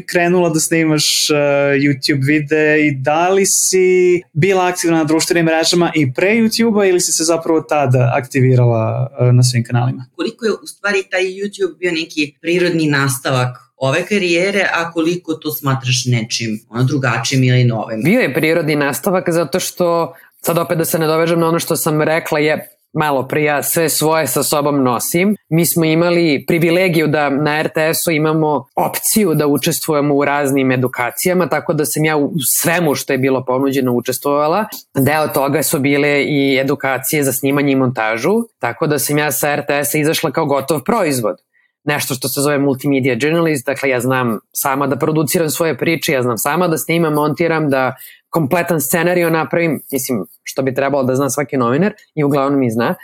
krenula 0.06 0.48
da 0.48 0.60
snimaš 0.60 1.30
uh, 1.30 1.36
YouTube 1.82 2.26
videe 2.26 2.86
i 2.86 2.94
da 2.94 3.28
li 3.28 3.46
si 3.46 4.22
bila 4.32 4.66
aktivna 4.66 4.98
na 4.98 5.04
društvenim 5.04 5.44
mrežama 5.44 5.92
i 5.94 6.12
pre 6.12 6.28
YouTube-a 6.28 6.86
ili 6.86 7.00
si 7.00 7.12
se 7.12 7.24
zapravo 7.24 7.60
tada 7.60 8.12
aktivirala 8.14 9.10
uh, 9.20 9.34
na 9.34 9.42
svim 9.42 9.64
kanalima? 9.64 10.06
Koliko 10.16 10.44
je 10.44 10.52
u 10.52 10.66
stvari 10.66 11.02
taj 11.10 11.22
YouTube 11.22 11.78
bio 11.78 11.92
neki 11.92 12.34
prirodni 12.40 12.86
nastavak 12.86 13.56
ove 13.76 14.06
karijere, 14.06 14.68
a 14.74 14.92
koliko 14.92 15.34
to 15.34 15.52
smatraš 15.52 16.04
nečim 16.06 16.60
ono, 16.68 16.84
drugačijim 16.84 17.44
ili 17.44 17.64
novim? 17.64 18.02
Bio 18.04 18.20
je 18.20 18.34
prirodni 18.34 18.76
nastavak 18.76 19.24
zato 19.30 19.60
što 19.60 20.14
sad 20.44 20.58
opet 20.58 20.78
da 20.78 20.84
se 20.84 20.98
ne 20.98 21.06
dovežem 21.06 21.40
na 21.40 21.48
ono 21.48 21.58
što 21.58 21.76
sam 21.76 22.02
rekla 22.02 22.38
je 22.38 22.68
malo 22.92 23.28
prija 23.28 23.62
sve 23.62 23.88
svoje 23.88 24.26
sa 24.26 24.42
sobom 24.42 24.82
nosim. 24.82 25.36
Mi 25.48 25.66
smo 25.66 25.84
imali 25.84 26.44
privilegiju 26.46 27.06
da 27.06 27.30
na 27.30 27.62
RTS-u 27.62 28.10
imamo 28.10 28.66
opciju 28.76 29.34
da 29.34 29.46
učestvujemo 29.46 30.14
u 30.14 30.24
raznim 30.24 30.72
edukacijama, 30.72 31.48
tako 31.48 31.72
da 31.72 31.84
sam 31.84 32.04
ja 32.04 32.16
u 32.16 32.32
svemu 32.60 32.94
što 32.94 33.12
je 33.12 33.18
bilo 33.18 33.44
ponuđeno 33.44 33.92
učestvovala. 33.92 34.64
Deo 34.94 35.28
toga 35.28 35.62
su 35.62 35.78
bile 35.78 36.24
i 36.24 36.58
edukacije 36.60 37.24
za 37.24 37.32
snimanje 37.32 37.72
i 37.72 37.76
montažu, 37.76 38.34
tako 38.58 38.86
da 38.86 38.98
sam 38.98 39.18
ja 39.18 39.32
sa 39.32 39.56
RTS-a 39.56 39.98
izašla 39.98 40.30
kao 40.30 40.46
gotov 40.46 40.80
proizvod 40.80 41.36
nešto 41.84 42.14
što 42.14 42.28
se 42.28 42.40
zove 42.40 42.58
multimedia 42.58 43.16
journalist, 43.20 43.66
dakle 43.66 43.88
ja 43.88 44.00
znam 44.00 44.38
sama 44.52 44.86
da 44.86 44.96
produciram 44.96 45.50
svoje 45.50 45.78
priče, 45.78 46.12
ja 46.12 46.22
znam 46.22 46.38
sama 46.38 46.68
da 46.68 46.78
snimam, 46.78 47.14
montiram, 47.14 47.70
da 47.70 47.94
kompletan 48.30 48.80
scenario 48.80 49.30
napravim, 49.30 49.80
mislim, 49.92 50.24
što 50.42 50.62
bi 50.62 50.74
trebalo 50.74 51.04
da 51.04 51.14
zna 51.14 51.30
svaki 51.30 51.56
novinar 51.56 51.92
i 52.14 52.24
uglavnom 52.24 52.62
i 52.62 52.70
zna. 52.70 52.94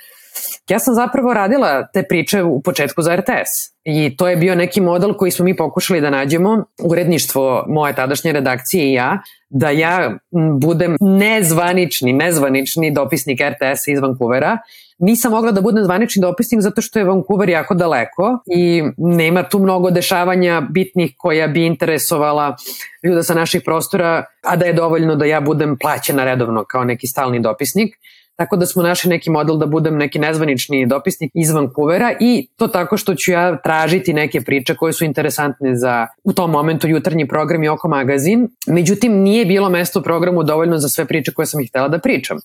Ja 0.68 0.78
sam 0.78 0.94
zapravo 0.94 1.35
radila 1.35 1.87
te 1.87 2.02
priče 2.02 2.42
u 2.42 2.62
početku 2.62 3.02
za 3.02 3.16
RTS 3.16 3.48
i 3.85 4.16
to 4.16 4.28
je 4.28 4.37
bio 4.37 4.54
neki 4.54 4.81
model 4.81 5.14
koji 5.14 5.31
smo 5.31 5.44
mi 5.44 5.57
pokušali 5.57 6.00
da 6.00 6.11
nađemo, 6.11 6.64
uredništvo 6.83 7.64
moje 7.68 7.94
tadašnje 7.94 8.33
redakcije 8.33 8.90
i 8.90 8.92
ja, 8.92 9.18
da 9.48 9.70
ja 9.70 10.18
budem 10.61 10.96
nezvanični, 11.00 12.12
nezvanični 12.12 12.90
dopisnik 12.90 13.40
RTS 13.40 13.88
iz 13.88 14.00
Vancouvera. 14.00 14.59
Nisam 14.98 15.33
mogla 15.33 15.52
da 15.52 15.61
budem 15.61 15.85
zvanični 15.85 16.20
dopisnik 16.20 16.61
zato 16.61 16.83
što 16.83 16.98
je 16.98 17.04
Vancouver 17.04 17.48
jako 17.48 17.74
daleko 17.74 18.38
i 18.57 18.83
nema 18.96 19.42
tu 19.42 19.59
mnogo 19.59 19.90
dešavanja 19.90 20.62
bitnih 20.70 21.14
koja 21.16 21.48
bi 21.48 21.66
interesovala 21.66 22.57
ljuda 23.02 23.22
sa 23.22 23.35
naših 23.35 23.62
prostora, 23.64 24.24
a 24.42 24.57
da 24.57 24.66
je 24.66 24.72
dovoljno 24.72 25.16
da 25.16 25.24
ja 25.24 25.40
budem 25.40 25.78
plaćena 25.78 26.24
redovno 26.24 26.64
kao 26.64 26.85
neki 26.85 27.07
stalni 27.07 27.40
dopisnik. 27.40 27.94
Tako 28.38 28.57
da 28.57 28.66
smo 28.66 28.83
našli 28.83 29.09
neki 29.11 29.31
model 29.31 29.57
da 29.57 29.66
budem 29.66 29.96
neki 29.96 30.18
nezvanični 30.18 30.87
dopisnik 30.87 31.31
iz 31.35 31.51
Vancouvera 31.51 32.12
i 32.20 32.48
to 32.57 32.68
tako 32.68 32.96
što 32.96 33.14
ću 33.14 33.33
ja 33.33 33.57
tražiti 33.62 34.12
neke 34.12 34.40
priče 34.40 34.74
koje 34.74 34.92
su 34.92 35.05
interesantne 35.05 35.77
za 35.77 36.07
u 36.24 36.33
tom 36.33 36.51
momentu 36.51 36.88
jutarnji 36.88 37.29
program 37.29 37.64
i 37.64 37.68
oko 37.68 37.88
magazin. 37.88 38.48
Međutim, 38.66 39.12
nije 39.12 39.46
bilo 39.46 39.70
mesto 39.70 40.01
u 40.01 40.03
programu 40.03 40.42
dovoljno 40.42 40.79
za 40.79 40.88
sve 40.88 41.05
priče 41.05 41.33
koje 41.33 41.46
sam 41.46 41.61
ih 41.61 41.68
htela 41.70 41.88
da 41.88 41.98
pričam. 41.98 42.38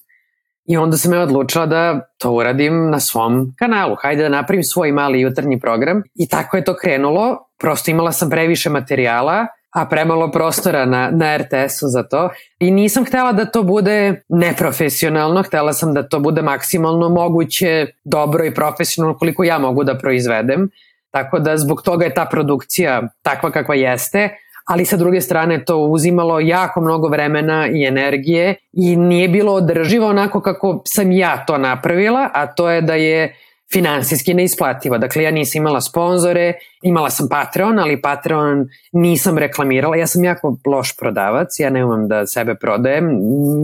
I 0.66 0.78
onda 0.78 0.98
sam 0.98 1.14
ja 1.14 1.22
odlučila 1.22 1.66
da 1.66 2.00
to 2.18 2.32
uradim 2.32 2.90
na 2.90 3.00
svom 3.00 3.54
kanalu. 3.60 3.96
Hajde 4.02 4.24
da 4.24 4.30
napravim 4.30 4.64
svoj 4.64 4.92
mali 4.92 5.22
jutarnji 5.22 5.60
program. 5.60 6.02
I 6.16 6.28
tako 6.28 6.58
je 6.58 6.64
to 6.64 6.76
krenulo. 6.76 7.38
Prosto 7.60 7.92
imala 7.92 8.12
sam 8.12 8.30
previše 8.30 8.70
materijala 8.70 9.48
a 9.74 9.86
premalo 9.86 10.32
prostora 10.32 10.86
na, 10.86 11.12
na 11.12 11.38
RTS-u 11.38 11.88
za 11.88 12.04
to. 12.04 12.30
I 12.60 12.72
nisam 12.72 13.06
htela 13.06 13.32
da 13.32 13.46
to 13.46 13.64
bude 13.64 14.24
neprofesionalno, 14.30 15.44
htela 15.44 15.74
sam 15.74 15.94
da 15.94 16.04
to 16.04 16.20
bude 16.20 16.42
maksimalno 16.42 17.10
moguće, 17.10 17.88
dobro 18.04 18.46
i 18.46 18.54
profesionalno 18.54 19.18
koliko 19.18 19.44
ja 19.44 19.60
mogu 19.60 19.84
da 19.84 19.98
proizvedem. 19.98 20.70
Tako 21.12 21.40
da 21.40 21.58
zbog 21.58 21.82
toga 21.82 22.06
je 22.06 22.14
ta 22.14 22.26
produkcija 22.26 23.02
takva 23.22 23.52
kakva 23.52 23.76
jeste, 23.76 24.30
ali 24.66 24.86
sa 24.86 24.98
druge 24.98 25.22
strane 25.22 25.66
to 25.66 25.78
uzimalo 25.78 26.40
jako 26.40 26.82
mnogo 26.82 27.08
vremena 27.08 27.68
i 27.68 27.86
energije 27.86 28.56
i 28.74 28.96
nije 28.96 29.28
bilo 29.28 29.54
održivo 29.54 30.08
onako 30.08 30.42
kako 30.42 30.82
sam 30.86 31.12
ja 31.12 31.46
to 31.46 31.58
napravila, 31.58 32.30
a 32.34 32.48
to 32.48 32.70
je 32.70 32.82
da 32.82 32.96
je 32.96 33.36
finansijski 33.74 34.34
neisplativo. 34.34 34.98
Dakle, 34.98 35.24
ja 35.24 35.32
nisam 35.32 35.62
imala 35.62 35.82
sponzore, 35.82 36.54
imala 36.82 37.10
sam 37.10 37.28
Patreon, 37.30 37.80
ali 37.80 38.02
Patreon 38.02 38.68
nisam 38.92 39.38
reklamirala. 39.38 39.96
Ja 39.96 40.08
sam 40.08 40.24
jako 40.24 40.58
loš 40.66 40.98
prodavac, 40.98 41.48
ja 41.60 41.70
ne 41.70 41.86
umam 41.86 42.08
da 42.08 42.28
sebe 42.28 42.56
prodajem, 42.56 43.10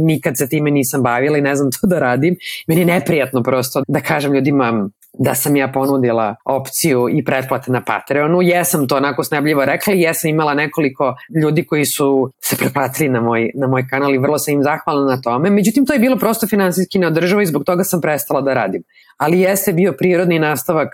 nikad 0.06 0.38
se 0.38 0.50
time 0.50 0.72
nisam 0.72 1.04
bavila 1.04 1.38
i 1.38 1.41
ne 1.41 1.56
znam 1.56 1.72
to 1.72 1.88
da 1.88 2.00
radim. 2.00 2.36
Meni 2.67 2.82
je 2.82 2.86
neprijatno 2.86 3.43
prosto 3.43 3.84
da 3.88 4.02
kažem 4.02 4.34
ljudima 4.34 4.89
da 5.13 5.36
sam 5.36 5.56
ja 5.56 5.67
ponudila 5.67 6.36
opciju 6.45 7.08
i 7.12 7.26
pretplate 7.26 7.72
na 7.72 7.82
Patreonu. 7.84 8.41
Jesam 8.41 8.88
to 8.88 8.98
onako 8.98 9.24
snebljivo 9.24 9.65
rekla 9.65 9.93
i 9.93 10.02
jesam 10.02 10.30
imala 10.30 10.54
nekoliko 10.54 11.15
ljudi 11.43 11.65
koji 11.65 11.86
su 11.86 12.32
se 12.41 12.58
pretplatili 12.58 13.10
na 13.10 13.22
moj, 13.22 13.52
na 13.56 13.67
moj 13.67 13.88
kanal 13.88 14.13
i 14.13 14.17
vrlo 14.17 14.38
sam 14.38 14.54
im 14.54 14.63
zahvalna 14.63 15.15
na 15.15 15.22
tome. 15.22 15.50
Međutim, 15.50 15.86
to 15.86 15.93
je 15.93 16.00
bilo 16.00 16.17
prosto 16.17 16.48
finansijski 16.48 17.00
neodrživo 17.00 17.41
i 17.41 17.45
zbog 17.45 17.63
toga 17.63 17.84
sam 17.84 18.02
prestala 18.02 18.41
da 18.41 18.54
radim. 18.54 18.84
Ali 19.19 19.39
jeste 19.39 19.73
bio 19.73 19.93
prirodni 19.93 20.39
nastavak 20.39 20.89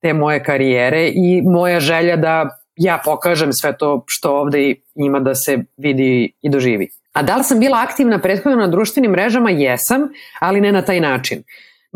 te 0.00 0.12
moje 0.12 0.44
karijere 0.44 1.08
i 1.14 1.42
moja 1.42 1.80
želja 1.80 2.16
da 2.16 2.48
ja 2.76 3.00
pokažem 3.04 3.52
sve 3.52 3.76
to 3.76 4.04
što 4.06 4.30
ovde 4.36 4.74
ima 4.94 5.20
da 5.20 5.34
se 5.34 5.58
vidi 5.76 6.32
i 6.42 6.50
doživi. 6.50 6.88
A 7.12 7.22
da 7.22 7.36
li 7.36 7.44
sam 7.44 7.60
bila 7.60 7.78
aktivna 7.88 8.18
prethodno 8.18 8.58
na 8.58 8.66
društvenim 8.66 9.10
mrežama? 9.10 9.50
Jesam, 9.50 10.08
ali 10.40 10.60
ne 10.60 10.72
na 10.72 10.82
taj 10.82 11.00
način. 11.00 11.42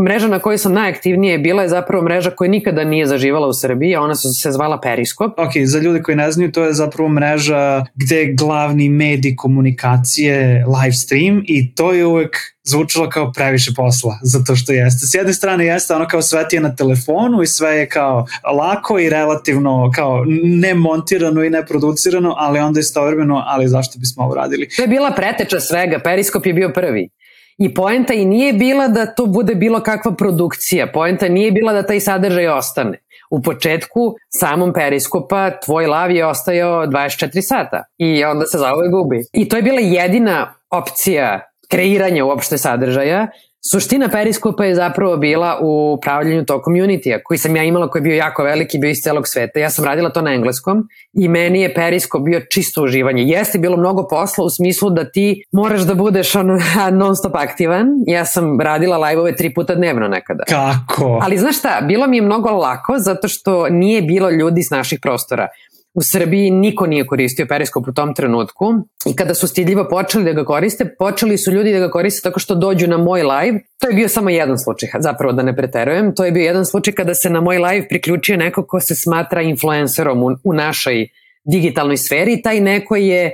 Mreža 0.03 0.29
na 0.29 0.39
kojoj 0.39 0.59
sam 0.59 0.73
najaktivnije 0.73 1.39
bila 1.39 1.63
je 1.63 1.69
zapravo 1.69 2.05
mreža 2.05 2.31
koja 2.31 2.51
nikada 2.51 2.85
nije 2.85 3.07
zaživala 3.07 3.47
u 3.47 3.53
Srbiji, 3.53 3.95
a 3.95 4.01
ona 4.01 4.15
su 4.15 4.29
se 4.43 4.53
zvala 4.53 4.81
Periskop. 4.81 5.33
Ok, 5.39 5.51
za 5.65 5.79
ljude 5.79 6.03
koji 6.03 6.17
ne 6.17 6.31
znaju, 6.31 6.53
to 6.53 6.65
je 6.65 6.73
zapravo 6.73 7.09
mreža 7.09 7.85
gde 7.95 8.17
je 8.17 8.33
glavni 8.33 8.89
medij 8.89 9.37
komunikacije 9.37 10.65
live 10.67 10.93
stream 10.93 11.43
i 11.47 11.75
to 11.75 11.93
je 11.93 12.07
uvek 12.07 12.37
zvučalo 12.65 13.09
kao 13.09 13.33
previše 13.33 13.71
posla, 13.77 14.19
zato 14.23 14.57
što 14.57 14.73
jeste. 14.73 15.07
S 15.07 15.15
jedne 15.15 15.33
strane 15.33 15.67
jeste 15.67 15.95
ono 15.95 16.07
kao 16.09 16.23
sve 16.23 16.49
ti 16.49 16.57
je 16.57 16.61
na 16.61 16.77
telefonu 16.77 17.43
i 17.43 17.47
sve 17.47 17.77
je 17.77 17.89
kao 17.89 18.27
lako 18.59 18.99
i 18.99 19.11
relativno 19.11 19.91
kao 19.95 20.25
ne 20.43 20.75
montirano 20.75 21.45
i 21.45 21.51
ne 21.51 21.67
producirano, 21.67 22.35
ali 22.39 22.59
onda 22.59 22.81
istovremeno, 22.81 23.43
ali 23.47 23.69
zašto 23.69 23.99
bismo 23.99 24.25
ovo 24.25 24.35
radili? 24.35 24.69
To 24.77 24.83
je 24.83 24.89
bila 24.89 25.11
preteča 25.11 25.61
svega, 25.61 25.99
Periskop 25.99 26.47
je 26.47 26.53
bio 26.53 26.71
prvi. 26.75 27.09
I 27.59 27.75
poenta 27.75 28.15
i 28.15 28.25
nije 28.25 28.53
bila 28.53 28.89
da 28.89 29.07
to 29.07 29.27
bude 29.27 29.55
bilo 29.55 29.81
kakva 29.81 30.15
produkcija, 30.15 30.87
poenta 30.87 31.29
nije 31.29 31.53
bila 31.53 31.73
da 31.73 31.87
taj 31.87 32.01
sadržaj 32.01 32.49
ostane. 32.49 32.99
U 33.31 33.43
početku 33.43 34.15
samom 34.29 34.73
periskopa 34.73 35.51
tvoj 35.65 35.87
lav 35.87 36.11
je 36.11 36.27
ostajao 36.27 36.87
24 36.87 37.41
sata 37.49 37.85
i 37.99 38.25
onda 38.25 38.47
se 38.47 38.59
zaove 38.59 38.89
gubi. 38.89 39.25
I 39.33 39.49
to 39.49 39.57
je 39.57 39.63
bila 39.63 39.81
jedina 39.81 40.55
opcija 40.71 41.41
kreiranja 41.71 42.25
uopšte 42.25 42.59
sadržaja 42.59 43.27
Suština 43.71 44.09
periskopa 44.09 44.65
je 44.65 44.75
zapravo 44.75 45.17
bila 45.17 45.59
u 45.63 45.93
upravljanju 45.93 46.45
tog 46.45 46.63
community-a 46.63 47.23
koji 47.25 47.39
sam 47.39 47.57
ja 47.57 47.63
imala, 47.63 47.91
koji 47.91 48.01
je 48.01 48.05
bio 48.05 48.17
jako 48.17 48.43
veliki, 48.43 48.79
bio 48.79 48.91
iz 48.91 48.97
celog 49.03 49.29
sveta. 49.29 49.61
Ja 49.61 49.71
sam 49.71 49.85
radila 49.85 50.11
to 50.11 50.23
na 50.23 50.33
engleskom 50.35 50.89
i 51.13 51.29
meni 51.29 51.61
je 51.61 51.75
periskop 51.75 52.23
bio 52.23 52.41
čisto 52.41 52.83
uživanje. 52.83 53.23
Jeste 53.23 53.59
bilo 53.59 53.77
mnogo 53.77 54.09
posla 54.09 54.45
u 54.45 54.51
smislu 54.51 54.91
da 54.91 55.11
ti 55.11 55.45
moraš 55.53 55.81
da 55.81 55.95
budeš 55.95 56.35
on, 56.35 56.47
non 57.01 57.17
stop 57.17 57.35
aktivan. 57.35 57.87
Ja 58.07 58.25
sam 58.25 58.61
radila 58.61 58.99
live-ove 58.99 59.37
tri 59.37 59.55
puta 59.55 59.75
dnevno 59.75 60.09
nekada. 60.09 60.45
Kako? 60.49 61.19
Ali 61.23 61.39
znaš 61.39 61.59
šta, 61.59 61.81
bilo 61.89 62.07
mi 62.07 62.17
je 62.17 62.23
mnogo 62.23 62.51
lako 62.51 62.95
zato 62.99 63.29
što 63.29 63.69
nije 63.69 64.03
bilo 64.03 64.31
ljudi 64.31 64.63
s 64.63 64.71
naših 64.71 64.99
prostora 65.03 65.49
u 65.95 66.03
Srbiji 66.03 66.51
niko 66.51 66.87
nije 66.87 67.07
koristio 67.07 67.47
periskop 67.47 67.89
u 67.89 67.93
tom 67.93 68.15
trenutku 68.15 68.65
i 69.07 69.17
kada 69.17 69.35
su 69.35 69.49
stidljivo 69.49 69.87
počeli 69.91 70.25
da 70.25 70.33
ga 70.33 70.45
koriste, 70.45 70.95
počeli 70.99 71.39
su 71.39 71.53
ljudi 71.53 71.73
da 71.73 71.79
ga 71.79 71.91
koriste 71.91 72.23
tako 72.23 72.41
što 72.41 72.55
dođu 72.55 72.87
na 72.87 72.99
moj 72.99 73.23
live. 73.23 73.61
To 73.81 73.89
je 73.89 73.95
bio 73.95 74.09
samo 74.09 74.31
jedan 74.31 74.59
slučaj, 74.59 74.89
zapravo 74.99 75.33
da 75.33 75.43
ne 75.43 75.57
preterujem. 75.57 76.15
To 76.15 76.25
je 76.25 76.33
bio 76.33 76.43
jedan 76.43 76.67
slučaj 76.67 76.95
kada 76.95 77.15
se 77.15 77.31
na 77.31 77.41
moj 77.41 77.59
live 77.59 77.89
priključio 77.89 78.37
neko 78.37 78.67
ko 78.67 78.81
se 78.81 78.95
smatra 78.95 79.43
influencerom 79.43 80.23
u, 80.23 80.37
u 80.45 80.53
našoj 80.53 81.07
digitalnoj 81.45 81.97
sferi. 81.97 82.43
Taj 82.43 82.61
neko 82.61 82.97
je 82.97 83.33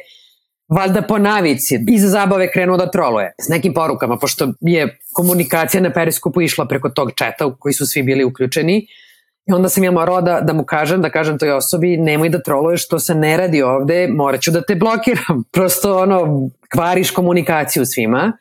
valjda 0.76 1.02
po 1.02 1.18
navici, 1.18 1.78
iz 1.88 2.02
zabave 2.02 2.50
krenuo 2.52 2.76
da 2.76 2.90
troluje 2.90 3.32
s 3.46 3.48
nekim 3.48 3.74
porukama, 3.74 4.16
pošto 4.16 4.52
je 4.60 4.98
komunikacija 5.12 5.80
na 5.80 5.92
periskopu 5.92 6.42
išla 6.42 6.68
preko 6.68 6.88
tog 6.88 7.12
četa 7.16 7.46
u 7.46 7.56
koji 7.58 7.72
su 7.72 7.86
svi 7.86 8.02
bili 8.02 8.24
uključeni. 8.24 8.86
I 9.50 9.52
onda 9.52 9.68
sam 9.68 9.84
ja 9.84 9.90
morala 9.90 10.20
da, 10.20 10.40
da 10.40 10.52
mu 10.52 10.64
kažem, 10.64 11.02
da 11.02 11.10
kažem 11.10 11.38
toj 11.38 11.52
osobi, 11.52 11.96
nemoj 11.96 12.28
da 12.28 12.42
troluješ, 12.42 12.88
to 12.88 12.98
se 12.98 13.14
ne 13.14 13.36
radi 13.36 13.62
ovde, 13.62 14.08
morat 14.08 14.40
ću 14.40 14.50
da 14.50 14.62
te 14.62 14.74
blokiram. 14.74 15.44
Prosto 15.52 15.98
ono, 15.98 16.50
kvariš 16.72 17.10
komunikaciju 17.10 17.86
svima. 17.86 18.32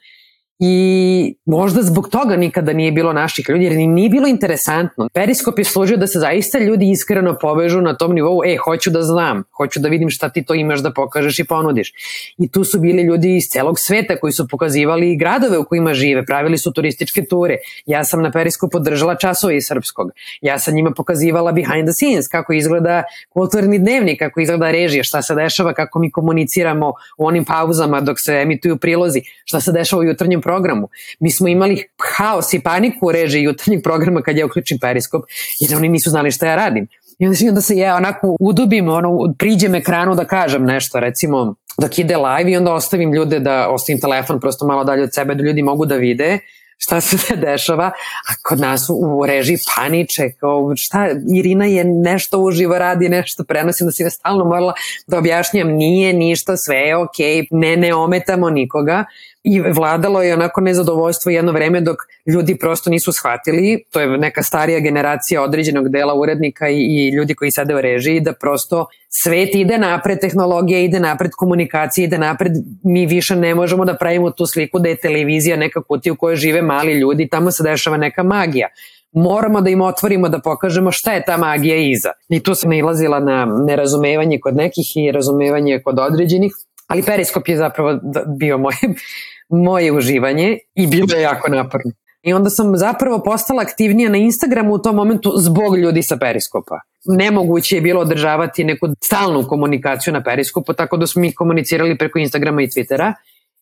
I 0.59 1.35
možda 1.45 1.81
zbog 1.81 2.09
toga 2.09 2.35
nikada 2.35 2.73
nije 2.73 2.91
bilo 2.91 3.13
naših 3.13 3.45
ljudi, 3.49 3.63
jer 3.63 3.73
nije 3.73 4.09
bilo 4.09 4.27
interesantno. 4.27 5.09
Periskop 5.13 5.59
je 5.59 5.65
služio 5.65 5.97
da 5.97 6.07
se 6.07 6.19
zaista 6.19 6.59
ljudi 6.59 6.91
iskreno 6.91 7.37
povežu 7.41 7.81
na 7.81 7.97
tom 7.97 8.13
nivou, 8.13 8.41
e, 8.45 8.57
hoću 8.57 8.89
da 8.89 9.01
znam, 9.01 9.43
hoću 9.57 9.79
da 9.79 9.89
vidim 9.89 10.09
šta 10.09 10.29
ti 10.29 10.43
to 10.43 10.53
imaš 10.53 10.79
da 10.79 10.93
pokažeš 10.93 11.39
i 11.39 11.43
ponudiš. 11.43 11.91
I 12.37 12.47
tu 12.47 12.63
su 12.63 12.79
bili 12.79 13.03
ljudi 13.03 13.35
iz 13.35 13.43
celog 13.51 13.75
sveta 13.79 14.15
koji 14.15 14.33
su 14.33 14.47
pokazivali 14.47 15.17
gradove 15.17 15.57
u 15.57 15.65
kojima 15.65 15.93
žive, 15.93 16.25
pravili 16.25 16.57
su 16.57 16.73
turističke 16.73 17.23
ture. 17.29 17.57
Ja 17.85 18.03
sam 18.03 18.21
na 18.21 18.31
Periskopu 18.31 18.79
držala 18.79 19.15
časove 19.15 19.57
iz 19.57 19.63
srpskog. 19.67 20.11
Ja 20.41 20.59
sam 20.59 20.73
njima 20.73 20.91
pokazivala 20.91 21.51
behind 21.51 21.87
the 21.87 21.93
scenes, 21.93 22.27
kako 22.27 22.53
izgleda 22.53 23.03
kulturni 23.29 23.79
dnevnik, 23.79 24.19
kako 24.19 24.41
izgleda 24.41 24.71
režija, 24.71 25.03
šta 25.03 25.21
se 25.21 25.35
dešava, 25.35 25.73
kako 25.73 25.99
mi 25.99 26.11
komuniciramo 26.11 26.93
u 27.17 27.27
onim 27.27 27.45
pauzama 27.45 28.01
dok 28.01 28.17
se 28.19 28.33
emituju 28.33 28.77
prilozi, 28.77 29.21
šta 29.45 29.61
se 29.61 29.71
dešava 29.71 29.99
u 29.99 30.03
jutarnjem 30.03 30.41
programu. 30.49 30.89
Mi 31.19 31.31
smo 31.31 31.47
imali 31.47 31.83
haos 32.17 32.53
i 32.53 32.59
paniku 32.59 33.07
u 33.07 33.11
režiji 33.11 33.43
jutarnjeg 33.43 33.83
programa 33.83 34.21
kad 34.21 34.37
ja 34.37 34.45
uključim 34.45 34.79
periskop, 34.81 35.23
jer 35.59 35.75
oni 35.77 35.89
nisu 35.89 36.09
znali 36.09 36.31
šta 36.31 36.47
ja 36.47 36.55
radim. 36.55 36.87
I 37.19 37.27
onda, 37.27 37.37
onda 37.49 37.61
se 37.61 37.77
ja 37.77 37.95
onako 37.95 38.35
udubim, 38.39 38.89
ono, 38.89 39.33
priđem 39.37 39.75
ekranu 39.75 40.15
da 40.15 40.25
kažem 40.25 40.63
nešto, 40.65 40.99
recimo, 40.99 41.55
dok 41.81 41.99
ide 41.99 42.17
live 42.17 42.51
i 42.51 42.57
onda 42.57 42.73
ostavim 42.73 43.13
ljude 43.13 43.39
da 43.39 43.67
ostavim 43.69 44.01
telefon 44.01 44.39
prosto 44.39 44.67
malo 44.67 44.83
dalje 44.83 45.03
od 45.03 45.13
sebe 45.13 45.35
da 45.35 45.43
ljudi 45.43 45.61
mogu 45.61 45.85
da 45.85 45.95
vide 45.95 46.39
šta 46.79 47.01
se 47.01 47.17
ne 47.29 47.35
dešava, 47.35 47.85
a 48.29 48.31
kod 48.49 48.59
nas 48.59 48.89
u 48.89 49.25
režiji 49.25 49.57
paniče, 49.75 50.29
kao 50.39 50.73
šta, 50.75 51.07
Irina 51.35 51.65
je 51.65 51.83
nešto 51.83 52.39
uživo 52.39 52.77
radi, 52.77 53.09
nešto 53.09 53.43
prenosi, 53.43 53.85
da 53.85 53.91
si 53.91 54.03
ne 54.03 54.09
stalno 54.09 54.45
morala 54.45 54.73
da 55.07 55.17
objašnjam, 55.17 55.67
nije 55.67 56.13
ništa, 56.13 56.57
sve 56.57 56.75
je 56.75 56.97
okej, 56.97 57.41
okay, 57.41 57.47
ne, 57.51 57.77
ne 57.77 57.93
ometamo 57.93 58.49
nikoga, 58.49 59.05
i 59.43 59.59
vladalo 59.59 60.21
je 60.21 60.33
onako 60.33 60.61
nezadovoljstvo 60.61 61.29
jedno 61.31 61.51
vreme 61.51 61.81
dok 61.81 61.97
ljudi 62.25 62.57
prosto 62.57 62.89
nisu 62.89 63.11
shvatili, 63.11 63.83
to 63.91 63.99
je 63.99 64.17
neka 64.17 64.43
starija 64.43 64.79
generacija 64.79 65.43
određenog 65.43 65.89
dela 65.89 66.13
urednika 66.13 66.69
i, 66.69 66.75
i 66.75 67.09
ljudi 67.09 67.35
koji 67.35 67.51
sede 67.51 67.75
u 67.75 67.81
režiji, 67.81 68.19
da 68.19 68.33
prosto 68.33 68.85
svet 69.09 69.55
ide 69.55 69.77
napred, 69.77 70.19
tehnologija 70.19 70.79
ide 70.79 70.99
napred, 70.99 71.31
komunikacija 71.31 72.05
ide 72.05 72.17
napred, 72.17 72.51
mi 72.83 73.05
više 73.05 73.35
ne 73.35 73.55
možemo 73.55 73.85
da 73.85 73.97
pravimo 73.97 74.31
tu 74.31 74.45
sliku 74.45 74.79
da 74.79 74.89
je 74.89 74.97
televizija 74.97 75.57
neka 75.57 75.83
kutija 75.83 76.13
u 76.13 76.15
kojoj 76.15 76.35
žive 76.35 76.61
mali 76.61 76.93
ljudi, 76.93 77.27
tamo 77.27 77.51
se 77.51 77.63
dešava 77.63 77.97
neka 77.97 78.23
magija. 78.23 78.67
Moramo 79.11 79.61
da 79.61 79.69
im 79.69 79.81
otvorimo 79.81 80.29
da 80.29 80.39
pokažemo 80.39 80.91
šta 80.91 81.13
je 81.13 81.23
ta 81.25 81.37
magija 81.37 81.75
iza. 81.75 82.09
I 82.29 82.43
tu 82.43 82.55
sam 82.55 82.69
nailazila 82.69 83.19
na 83.19 83.45
nerazumevanje 83.45 84.39
kod 84.39 84.55
nekih 84.55 84.85
i 84.95 85.11
razumevanje 85.11 85.81
kod 85.83 85.99
određenih, 85.99 86.51
ali 86.89 87.03
periskop 87.03 87.47
je 87.47 87.57
zapravo 87.57 87.99
bio 88.39 88.57
moje, 88.57 88.77
moje 89.67 89.91
uživanje 89.91 90.57
i 90.75 90.87
bilo 90.87 91.15
je 91.15 91.21
jako 91.21 91.51
naporno. 91.51 91.91
I 92.21 92.33
onda 92.33 92.49
sam 92.49 92.77
zapravo 92.77 93.23
postala 93.23 93.61
aktivnija 93.61 94.09
na 94.09 94.17
Instagramu 94.17 94.73
u 94.73 94.79
tom 94.79 94.95
momentu 94.95 95.31
zbog 95.37 95.77
ljudi 95.77 96.03
sa 96.03 96.17
periskopa. 96.17 96.79
Nemoguće 97.05 97.75
je 97.75 97.81
bilo 97.81 98.01
održavati 98.01 98.63
neku 98.63 98.87
stalnu 99.03 99.47
komunikaciju 99.47 100.13
na 100.13 100.23
periskopu, 100.23 100.73
tako 100.73 100.97
da 100.97 101.07
smo 101.07 101.21
mi 101.21 101.35
komunicirali 101.35 101.97
preko 101.97 102.19
Instagrama 102.19 102.61
i 102.61 102.67
Twittera 102.67 103.13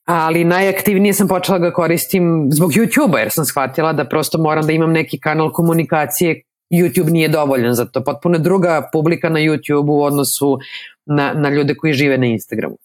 ali 0.06 0.44
najaktivnije 0.44 1.14
sam 1.14 1.28
počela 1.28 1.58
ga 1.60 1.72
koristim 1.74 2.50
zbog 2.52 2.72
YouTube-a 2.72 3.20
jer 3.20 3.32
sam 3.32 3.46
shvatila 3.46 3.94
da 3.94 4.06
prosto 4.06 4.38
moram 4.38 4.68
da 4.68 4.74
imam 4.74 4.92
neki 4.92 5.20
kanal 5.20 5.52
komunikacije 5.52 6.42
YouTube 6.74 7.12
nije 7.12 7.28
dovoljan 7.28 7.74
za 7.74 7.86
to. 7.86 8.04
Potpuno 8.04 8.38
druga 8.38 8.90
publika 8.94 9.30
na 9.30 9.40
YouTube 9.40 9.90
u 9.90 10.04
odnosu 10.04 10.58
na, 11.06 11.34
na 11.34 11.50
ljude 11.50 11.76
koji 11.76 11.94
žive 11.94 12.18
na 12.18 12.26
Instagramu 12.26 12.78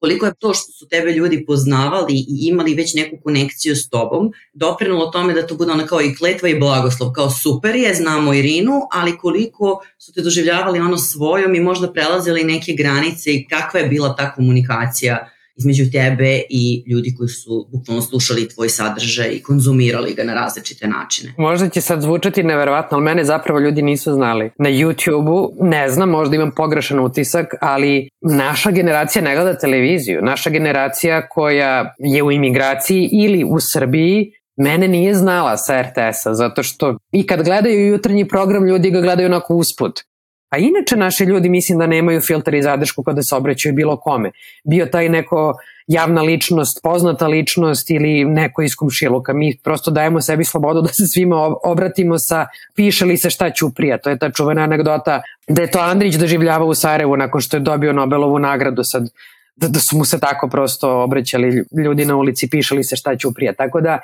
koliko 0.00 0.26
je 0.26 0.34
to 0.38 0.54
što 0.54 0.72
su 0.72 0.88
tebe 0.88 1.12
ljudi 1.12 1.44
poznavali 1.46 2.14
i 2.14 2.48
imali 2.48 2.74
već 2.74 2.94
neku 2.94 3.16
konekciju 3.24 3.76
s 3.76 3.88
tobom, 3.88 4.32
doprinulo 4.52 5.06
tome 5.06 5.34
da 5.34 5.46
to 5.46 5.54
bude 5.54 5.72
ona 5.72 5.86
kao 5.86 6.00
i 6.00 6.14
kletva 6.14 6.48
i 6.48 6.58
blagoslov, 6.58 7.12
kao 7.12 7.30
super 7.30 7.76
je, 7.76 7.94
znamo 7.94 8.34
Irinu, 8.34 8.72
ali 8.92 9.18
koliko 9.18 9.80
su 9.98 10.12
te 10.12 10.22
doživljavali 10.22 10.80
ono 10.80 10.98
svojom 10.98 11.54
i 11.54 11.60
možda 11.60 11.92
prelazili 11.92 12.44
neke 12.44 12.72
granice 12.72 13.34
i 13.34 13.46
kakva 13.48 13.80
je 13.80 13.88
bila 13.88 14.16
ta 14.16 14.34
komunikacija 14.34 15.28
između 15.58 15.90
tebe 15.92 16.40
i 16.50 16.84
ljudi 16.86 17.14
koji 17.18 17.28
su 17.28 17.68
bukvalno 17.72 18.02
slušali 18.02 18.48
tvoj 18.48 18.68
sadržaj 18.68 19.28
i 19.32 19.42
konzumirali 19.42 20.14
ga 20.14 20.24
na 20.24 20.34
različite 20.34 20.88
načine. 20.88 21.34
Možda 21.38 21.68
će 21.68 21.80
sad 21.80 22.02
zvučati 22.02 22.42
neverovatno, 22.42 22.96
ali 22.96 23.04
mene 23.04 23.24
zapravo 23.24 23.60
ljudi 23.60 23.82
nisu 23.82 24.12
znali. 24.12 24.50
Na 24.58 24.70
YouTube-u, 24.70 25.52
ne 25.60 25.88
znam, 25.88 26.08
možda 26.10 26.36
imam 26.36 26.50
pogrešan 26.50 27.00
utisak, 27.00 27.46
ali 27.60 28.08
naša 28.22 28.70
generacija 28.70 29.22
ne 29.22 29.34
gleda 29.34 29.58
televiziju. 29.58 30.22
Naša 30.22 30.50
generacija 30.50 31.28
koja 31.28 31.94
je 31.98 32.22
u 32.22 32.32
imigraciji 32.32 33.08
ili 33.12 33.44
u 33.44 33.56
Srbiji 33.60 34.32
mene 34.58 34.88
nije 34.88 35.14
znala 35.14 35.56
sa 35.56 35.82
RTS-a, 35.82 36.34
zato 36.34 36.62
što 36.62 36.96
i 37.12 37.26
kad 37.26 37.44
gledaju 37.44 37.86
jutarnji 37.86 38.28
program, 38.28 38.66
ljudi 38.66 38.90
ga 38.90 39.00
gledaju 39.00 39.26
onako 39.26 39.54
usput. 39.54 40.00
A 40.48 40.58
inače 40.58 40.96
naši 40.96 41.24
ljudi 41.24 41.48
mislim 41.48 41.78
da 41.78 41.86
nemaju 41.86 42.20
filter 42.20 42.54
i 42.54 42.62
zadršku 42.62 43.02
kada 43.02 43.22
se 43.22 43.34
obraćaju 43.34 43.74
bilo 43.74 43.96
kome. 43.96 44.30
Bio 44.64 44.86
taj 44.86 45.08
neko 45.08 45.54
javna 45.86 46.22
ličnost, 46.22 46.80
poznata 46.82 47.26
ličnost 47.26 47.90
ili 47.90 48.24
neko 48.24 48.62
iz 48.62 48.74
komšiluka. 48.76 49.32
Mi 49.32 49.58
prosto 49.64 49.90
dajemo 49.90 50.20
sebi 50.20 50.44
slobodu 50.44 50.82
da 50.82 50.88
se 50.88 51.06
svima 51.06 51.54
obratimo 51.64 52.18
sa 52.18 52.46
piše 52.74 53.04
li 53.04 53.16
se 53.16 53.30
šta 53.30 53.50
Ćuprija. 53.50 53.98
To 53.98 54.10
je 54.10 54.18
ta 54.18 54.30
čuvena 54.30 54.62
anegdota 54.62 55.22
da 55.48 55.62
je 55.62 55.70
to 55.70 55.78
Andrić 55.78 56.14
doživljava 56.14 56.64
u 56.64 56.74
Sarajevu 56.74 57.16
nakon 57.16 57.40
što 57.40 57.56
je 57.56 57.60
dobio 57.60 57.92
Nobelovu 57.92 58.38
nagradu 58.38 58.82
sad 58.84 59.08
da, 59.56 59.68
da 59.68 59.80
su 59.80 59.96
mu 59.96 60.04
se 60.04 60.20
tako 60.20 60.48
prosto 60.48 61.02
obraćali 61.02 61.64
ljudi 61.84 62.04
na 62.04 62.16
ulici, 62.16 62.50
piše 62.50 62.74
li 62.74 62.84
se 62.84 62.96
šta 62.96 63.16
Ćuprija. 63.16 63.52
Tako 63.52 63.80
da 63.80 64.00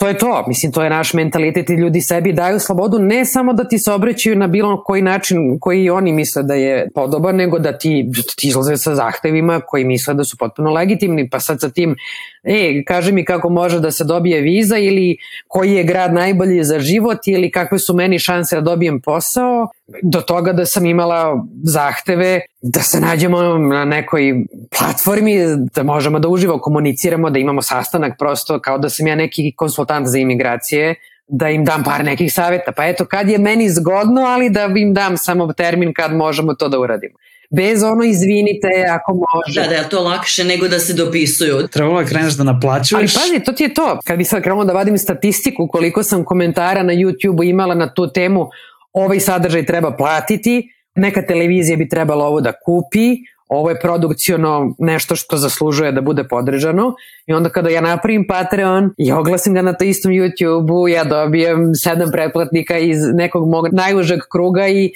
to 0.00 0.08
je 0.08 0.18
to, 0.18 0.44
mislim, 0.48 0.72
to 0.72 0.82
je 0.82 0.90
naš 0.90 1.12
mentalitet 1.14 1.70
i 1.70 1.74
ljudi 1.74 2.00
sebi 2.00 2.32
daju 2.32 2.58
slobodu 2.58 2.98
ne 2.98 3.24
samo 3.24 3.52
da 3.52 3.68
ti 3.68 3.78
se 3.78 3.92
obraćaju 3.92 4.36
na 4.36 4.46
bilo 4.46 4.84
koji 4.84 5.02
način 5.02 5.58
koji 5.60 5.90
oni 5.90 6.12
misle 6.12 6.42
da 6.42 6.54
je 6.54 6.88
podoban, 6.94 7.36
nego 7.36 7.58
da 7.58 7.78
ti, 7.78 8.04
da 8.06 8.22
ti 8.36 8.48
izlaze 8.48 8.76
sa 8.76 8.94
zahtevima 8.94 9.60
koji 9.66 9.84
misle 9.84 10.14
da 10.14 10.24
su 10.24 10.36
potpuno 10.36 10.70
legitimni, 10.70 11.28
pa 11.30 11.40
sad 11.40 11.60
sa 11.60 11.70
tim 11.70 11.96
e, 12.42 12.82
kaže 12.86 13.12
mi 13.12 13.24
kako 13.24 13.48
može 13.48 13.80
da 13.80 13.90
se 13.90 14.04
dobije 14.04 14.40
viza 14.40 14.78
ili 14.78 15.16
koji 15.48 15.72
je 15.72 15.84
grad 15.84 16.14
najbolji 16.14 16.64
za 16.64 16.80
život 16.80 17.18
ili 17.26 17.50
kakve 17.50 17.78
su 17.78 17.94
meni 17.94 18.18
šanse 18.18 18.56
da 18.56 18.62
dobijem 18.62 19.00
posao, 19.00 19.68
do 20.02 20.20
toga 20.20 20.52
da 20.52 20.66
sam 20.66 20.86
imala 20.86 21.44
zahteve 21.62 22.40
da 22.62 22.80
se 22.80 23.00
nađemo 23.00 23.42
na 23.58 23.84
nekoj 23.84 24.34
platformi, 24.78 25.36
da 25.74 25.82
možemo 25.82 26.18
da 26.18 26.28
uživo 26.28 26.58
komuniciramo, 26.58 27.30
da 27.30 27.38
imamo 27.38 27.62
sastanak 27.62 28.18
prosto 28.18 28.60
kao 28.60 28.78
da 28.78 28.88
sam 28.88 29.06
ja 29.06 29.14
neki 29.14 29.52
konsultant 29.56 30.06
za 30.06 30.18
imigracije, 30.18 30.94
da 31.28 31.48
im 31.48 31.64
dam 31.64 31.84
par 31.84 32.04
nekih 32.04 32.32
saveta. 32.32 32.72
Pa 32.72 32.86
eto, 32.86 33.04
kad 33.04 33.28
je 33.28 33.38
meni 33.38 33.70
zgodno, 33.70 34.20
ali 34.20 34.50
da 34.50 34.68
im 34.76 34.94
dam 34.94 35.16
samo 35.16 35.52
termin 35.52 35.92
kad 35.94 36.14
možemo 36.14 36.54
to 36.54 36.68
da 36.68 36.78
uradimo 36.78 37.14
bez 37.56 37.82
ono 37.82 38.04
izvinite 38.04 38.68
ako 38.90 39.12
može. 39.12 39.60
Da, 39.60 39.68
da 39.68 39.74
je 39.74 39.88
to 39.88 40.02
lakše 40.02 40.44
nego 40.44 40.68
da 40.68 40.78
se 40.78 40.94
dopisuju. 40.94 41.68
Trebalo 41.68 42.00
je 42.00 42.06
kreneš 42.06 42.34
da 42.34 42.44
naplaćuješ. 42.44 43.16
Ali 43.16 43.32
pazi, 43.32 43.44
to 43.44 43.52
ti 43.52 43.62
je 43.62 43.74
to. 43.74 43.98
Kad 44.04 44.18
bi 44.18 44.24
sad 44.24 44.42
krenuo 44.42 44.64
da 44.64 44.72
vadim 44.72 44.98
statistiku 44.98 45.68
koliko 45.68 46.02
sam 46.02 46.24
komentara 46.24 46.82
na 46.82 46.92
YouTube-u 46.92 47.44
imala 47.44 47.74
na 47.74 47.94
tu 47.94 48.12
temu, 48.12 48.48
ovaj 48.92 49.20
sadržaj 49.20 49.66
treba 49.66 49.96
platiti, 49.96 50.68
neka 50.94 51.22
televizija 51.22 51.76
bi 51.76 51.88
trebala 51.88 52.24
ovo 52.24 52.40
da 52.40 52.52
kupi, 52.52 53.16
ovo 53.48 53.70
je 53.70 53.80
produkciono 53.80 54.74
nešto 54.78 55.16
što 55.16 55.36
zaslužuje 55.36 55.92
da 55.92 56.00
bude 56.00 56.24
podržano 56.28 56.94
i 57.26 57.32
onda 57.32 57.48
kada 57.48 57.68
ja 57.68 57.80
napravim 57.80 58.26
Patreon 58.28 58.90
i 58.98 59.12
oglasim 59.12 59.54
ga 59.54 59.62
na 59.62 59.72
to 59.72 59.84
istom 59.84 60.12
YouTube-u, 60.12 60.88
ja 60.88 61.04
dobijem 61.04 61.74
sedam 61.74 62.10
pretplatnika 62.12 62.78
iz 62.78 62.98
nekog 63.14 63.48
mog 63.48 63.66
najužeg 63.72 64.20
kruga 64.32 64.68
i 64.68 64.90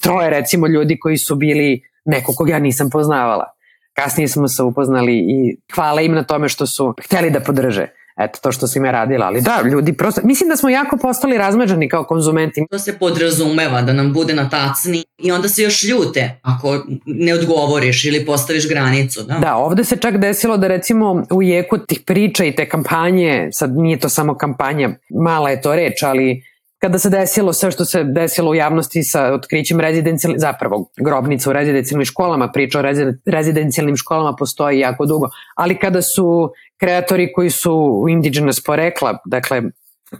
troje 0.00 0.30
recimo 0.30 0.66
ljudi 0.66 0.98
koji 0.98 1.18
su 1.18 1.34
bili 1.34 1.82
neko 2.08 2.32
kog 2.32 2.48
ja 2.48 2.58
nisam 2.58 2.90
poznavala. 2.90 3.44
Kasnije 3.92 4.28
smo 4.28 4.48
se 4.48 4.62
upoznali 4.62 5.14
i 5.18 5.56
hvala 5.74 6.00
im 6.00 6.14
na 6.14 6.22
tome 6.22 6.48
što 6.48 6.66
su 6.66 6.94
hteli 7.04 7.30
da 7.30 7.40
podrže. 7.40 7.86
eto, 8.18 8.38
to 8.42 8.52
što 8.52 8.66
sam 8.66 8.84
ja 8.84 8.90
radila. 8.90 9.26
Ali 9.26 9.40
da, 9.40 9.62
ljudi 9.70 9.92
prosto, 9.92 10.20
mislim 10.24 10.48
da 10.48 10.56
smo 10.56 10.68
jako 10.68 10.96
postali 10.96 11.38
razmeđani 11.38 11.88
kao 11.88 12.04
konzumenti. 12.04 12.66
To 12.70 12.78
se 12.78 12.98
podrazumeva 12.98 13.82
da 13.82 13.92
nam 13.92 14.12
bude 14.12 14.34
na 14.34 14.48
tacni 14.48 15.04
i 15.18 15.32
onda 15.32 15.48
se 15.48 15.62
još 15.62 15.84
ljute 15.84 16.40
ako 16.42 16.84
ne 17.06 17.34
odgovoriš 17.34 18.04
ili 18.04 18.26
postaviš 18.26 18.68
granicu. 18.68 19.22
Da, 19.22 19.38
da 19.38 19.56
ovde 19.56 19.84
se 19.84 19.96
čak 19.96 20.16
desilo 20.16 20.56
da 20.56 20.68
recimo 20.68 21.22
u 21.30 21.42
jeku 21.42 21.78
tih 21.78 22.00
priča 22.06 22.44
i 22.44 22.54
te 22.54 22.68
kampanje, 22.68 23.48
sad 23.52 23.76
nije 23.76 23.98
to 23.98 24.08
samo 24.08 24.34
kampanja, 24.34 24.90
mala 25.24 25.50
je 25.50 25.60
to 25.60 25.76
reč, 25.76 26.02
ali 26.02 26.42
kada 26.78 26.98
se 26.98 27.10
desilo 27.10 27.52
sve 27.52 27.70
što 27.70 27.84
se 27.84 28.04
desilo 28.04 28.50
u 28.50 28.54
javnosti 28.54 29.02
sa 29.02 29.32
otkrićem 29.32 29.80
rezidencijalnih, 29.80 30.40
zapravo 30.40 30.90
grobnica 30.96 31.50
u 31.50 31.52
rezidencijalnim 31.52 32.04
školama, 32.04 32.52
priča 32.52 32.78
o 32.78 32.82
rezidencijalnim 33.26 33.96
školama 33.96 34.36
postoji 34.36 34.78
jako 34.78 35.06
dugo, 35.06 35.26
ali 35.54 35.78
kada 35.78 36.02
su 36.02 36.52
kreatori 36.80 37.32
koji 37.32 37.50
su 37.50 38.06
indigenous 38.08 38.64
porekla, 38.64 39.18
dakle 39.24 39.62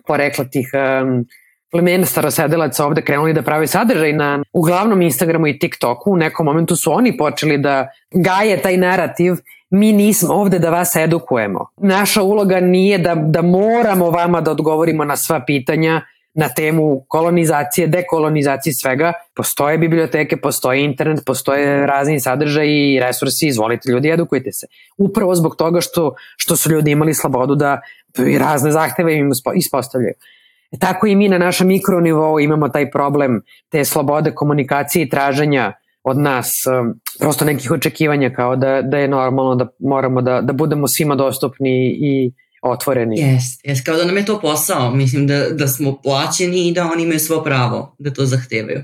porekla 0.07 0.45
tih 0.45 0.71
um, 0.75 1.27
plemena 1.71 2.07
starosedelaca 2.07 2.87
ovde 2.87 3.03
krenuli 3.03 3.33
da 3.33 3.43
pravi 3.43 3.67
sadržaj 3.67 4.13
na 4.13 4.43
uglavnom 4.53 5.03
Instagramu 5.03 5.47
i 5.47 5.59
TikToku, 5.59 6.13
u 6.13 6.17
nekom 6.17 6.47
momentu 6.47 6.77
su 6.77 6.93
oni 6.93 7.17
počeli 7.17 7.59
da 7.59 7.89
gaje 8.11 8.63
taj 8.63 8.77
narativ 8.77 9.35
mi 9.71 9.93
nismo 9.93 10.35
ovde 10.35 10.59
da 10.59 10.71
vas 10.71 10.97
edukujemo. 10.97 11.67
Naša 11.77 12.23
uloga 12.23 12.61
nije 12.61 12.99
da, 12.99 13.15
da 13.15 13.43
moramo 13.43 14.11
vama 14.11 14.41
da 14.41 14.51
odgovorimo 14.51 15.05
na 15.05 15.17
sva 15.17 15.45
pitanja, 15.47 16.03
na 16.39 16.49
temu 16.49 17.05
kolonizacije, 17.09 17.87
dekolonizacije 17.87 18.73
svega. 18.73 19.13
Postoje 19.37 19.79
biblioteke, 19.79 20.37
postoje 20.37 20.85
internet, 20.85 21.25
postoje 21.27 21.87
razni 21.87 22.21
sadržaji 22.21 22.95
i 22.95 23.01
resursi, 23.01 23.49
izvolite 23.49 23.91
ljudi, 23.91 24.11
edukujte 24.11 24.53
se. 24.53 24.67
Upravo 24.99 25.35
zbog 25.35 25.57
toga 25.57 25.81
što, 25.81 26.15
što 26.37 26.57
su 26.57 26.71
ljudi 26.71 26.91
imali 26.91 27.15
slobodu 27.15 27.55
da 27.55 27.81
i 28.27 28.39
razne 28.39 28.71
zahteve 28.73 29.17
im 29.17 29.31
ispostavljaju. 29.57 30.15
E, 30.73 30.79
tako 30.79 31.07
i 31.07 31.17
mi 31.17 31.29
na 31.29 31.39
našem 31.39 31.67
mikronivou 31.67 32.41
imamo 32.41 32.69
taj 32.69 32.91
problem 32.91 33.43
te 33.69 33.85
slobode 33.85 34.35
komunikacije 34.35 35.03
i 35.03 35.09
traženja 35.09 35.73
od 36.03 36.19
nas 36.19 36.51
um, 36.67 37.01
prosto 37.21 37.45
nekih 37.45 37.71
očekivanja 37.71 38.31
kao 38.31 38.57
da, 38.57 38.83
da 38.83 38.99
je 38.99 39.09
normalno 39.09 39.55
da 39.55 39.67
moramo 39.79 40.23
da, 40.23 40.41
da 40.41 40.53
budemo 40.53 40.89
svima 40.89 41.15
dostupni 41.15 41.97
i 42.01 42.33
otvoreni. 42.63 43.21
Jes, 43.21 43.45
jes, 43.65 43.85
kao 43.85 43.97
da 43.97 44.05
nam 44.05 44.17
je 44.17 44.25
to 44.25 44.41
posao, 44.41 44.95
mislim 44.95 45.27
da, 45.27 45.51
da 45.51 45.69
smo 45.69 46.03
plaćeni 46.03 46.69
i 46.69 46.73
da 46.73 46.91
oni 46.93 47.03
imaju 47.03 47.21
svo 47.21 47.45
pravo 47.45 47.97
da 47.99 48.13
to 48.13 48.27
zahtevaju. 48.27 48.83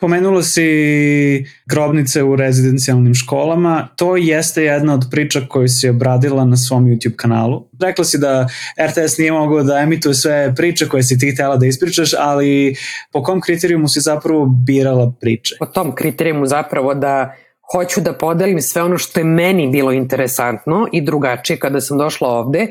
Pomenulo 0.00 0.42
si 0.42 1.44
grobnice 1.66 2.22
u 2.22 2.36
rezidencijalnim 2.36 3.14
školama. 3.14 3.88
To 3.96 4.16
jeste 4.16 4.62
jedna 4.62 4.94
od 4.94 5.04
priča 5.10 5.40
koju 5.48 5.68
si 5.68 5.88
obradila 5.88 6.44
na 6.44 6.56
svom 6.56 6.84
YouTube 6.84 7.16
kanalu. 7.16 7.68
Rekla 7.80 8.04
si 8.04 8.18
da 8.18 8.48
RTS 8.86 9.18
nije 9.18 9.32
mogao 9.32 9.62
da 9.62 9.78
emituje 9.78 10.14
sve 10.14 10.54
priče 10.56 10.88
koje 10.88 11.02
si 11.02 11.18
ti 11.18 11.30
htela 11.30 11.56
da 11.56 11.66
ispričaš, 11.66 12.10
ali 12.18 12.76
po 13.12 13.22
kom 13.22 13.40
kriterijumu 13.40 13.88
si 13.88 14.00
zapravo 14.00 14.46
birala 14.46 15.12
priče? 15.20 15.56
Po 15.58 15.66
tom 15.66 15.94
kriterijumu 15.94 16.46
zapravo 16.46 16.94
da 16.94 17.34
hoću 17.72 18.00
da 18.00 18.12
podelim 18.12 18.60
sve 18.60 18.82
ono 18.82 18.98
što 18.98 19.20
je 19.20 19.24
meni 19.24 19.68
bilo 19.68 19.92
interesantno 19.92 20.88
i 20.92 21.00
drugačije 21.00 21.58
kada 21.58 21.80
sam 21.80 21.98
došla 21.98 22.28
ovde, 22.28 22.66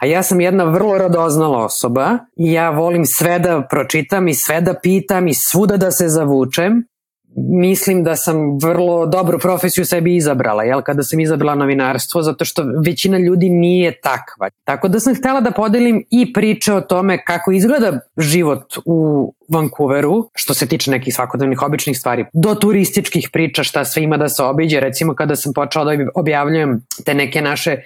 a 0.00 0.06
ja 0.06 0.22
sam 0.22 0.40
jedna 0.40 0.64
vrlo 0.64 0.98
radoznala 0.98 1.64
osoba 1.64 2.18
i 2.36 2.52
ja 2.52 2.70
volim 2.70 3.06
sve 3.06 3.38
da 3.38 3.66
pročitam 3.70 4.28
i 4.28 4.34
sve 4.34 4.60
da 4.60 4.74
pitam 4.82 5.28
i 5.28 5.34
svuda 5.34 5.76
da 5.76 5.90
se 5.90 6.08
zavučem 6.08 6.89
mislim 7.36 8.04
da 8.04 8.16
sam 8.16 8.58
vrlo 8.62 9.06
dobru 9.06 9.38
profesiju 9.38 9.84
sebi 9.84 10.16
izabrala, 10.16 10.62
jel, 10.62 10.82
kada 10.82 11.02
sam 11.02 11.20
izabrala 11.20 11.54
novinarstvo, 11.54 12.22
zato 12.22 12.44
što 12.44 12.64
većina 12.86 13.18
ljudi 13.18 13.48
nije 13.48 14.00
takva. 14.00 14.50
Tako 14.64 14.88
da 14.88 15.00
sam 15.00 15.14
htela 15.14 15.40
da 15.40 15.50
podelim 15.50 16.04
i 16.10 16.32
priče 16.32 16.72
o 16.72 16.80
tome 16.80 17.24
kako 17.24 17.52
izgleda 17.52 18.00
život 18.16 18.76
u 18.84 19.32
Vancouveru, 19.48 20.30
što 20.34 20.54
se 20.54 20.66
tiče 20.66 20.90
nekih 20.90 21.14
svakodnevnih 21.14 21.62
običnih 21.62 21.98
stvari, 21.98 22.24
do 22.32 22.54
turističkih 22.54 23.28
priča 23.32 23.64
šta 23.64 23.84
sve 23.84 24.02
ima 24.02 24.16
da 24.16 24.28
se 24.28 24.42
obiđe. 24.42 24.80
Recimo 24.80 25.14
kada 25.14 25.36
sam 25.36 25.52
počela 25.52 25.84
da 25.96 26.04
objavljujem 26.14 26.86
te 27.04 27.14
neke 27.14 27.42
naše 27.42 27.76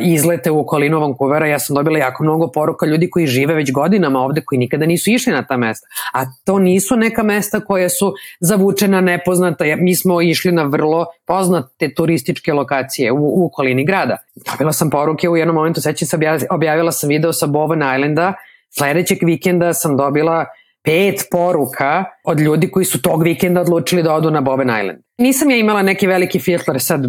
izlete 0.00 0.50
u 0.50 0.60
okolinu 0.60 1.00
Vancouvera, 1.00 1.46
ja 1.46 1.58
sam 1.58 1.76
dobila 1.76 1.98
jako 1.98 2.24
mnogo 2.24 2.50
poruka 2.50 2.86
ljudi 2.86 3.10
koji 3.10 3.26
žive 3.26 3.54
već 3.54 3.72
godinama 3.72 4.20
ovde, 4.20 4.40
koji 4.44 4.58
nikada 4.58 4.86
nisu 4.86 5.10
išli 5.10 5.32
na 5.32 5.46
ta 5.46 5.56
mesta. 5.56 5.86
A 6.14 6.24
to 6.44 6.58
nisu 6.58 6.96
neka 6.96 7.22
mesta 7.22 7.60
koje 7.60 7.88
su 7.88 8.14
zavučena, 8.40 9.00
nepoznata. 9.00 9.64
Mi 9.78 9.96
smo 9.96 10.22
išli 10.22 10.52
na 10.52 10.62
vrlo 10.62 11.06
poznate 11.26 11.94
turističke 11.94 12.52
lokacije 12.52 13.12
u, 13.12 13.42
u 13.42 13.46
okolini 13.46 13.84
grada. 13.84 14.16
Dobila 14.50 14.72
sam 14.72 14.90
poruke 14.90 15.28
u 15.28 15.36
jednom 15.36 15.56
momentu, 15.56 15.80
sećam 15.80 16.08
se, 16.08 16.16
objavila 16.50 16.92
sam 16.92 17.08
video 17.08 17.32
sa 17.32 17.46
Bowen 17.46 17.98
Islanda, 17.98 18.32
sledećeg 18.70 19.18
vikenda 19.22 19.74
sam 19.74 19.96
dobila 19.96 20.44
pet 20.88 21.24
poruka 21.30 22.04
od 22.24 22.40
ljudi 22.40 22.70
koji 22.70 22.84
su 22.84 23.02
tog 23.02 23.22
vikenda 23.22 23.60
odlučili 23.60 24.02
da 24.02 24.14
odu 24.14 24.30
na 24.30 24.40
Bowen 24.40 24.80
Island. 24.80 24.98
Nisam 25.18 25.50
ja 25.50 25.56
imala 25.56 25.82
neki 25.82 26.06
veliki 26.06 26.38
filter, 26.38 26.80
sad 26.80 27.00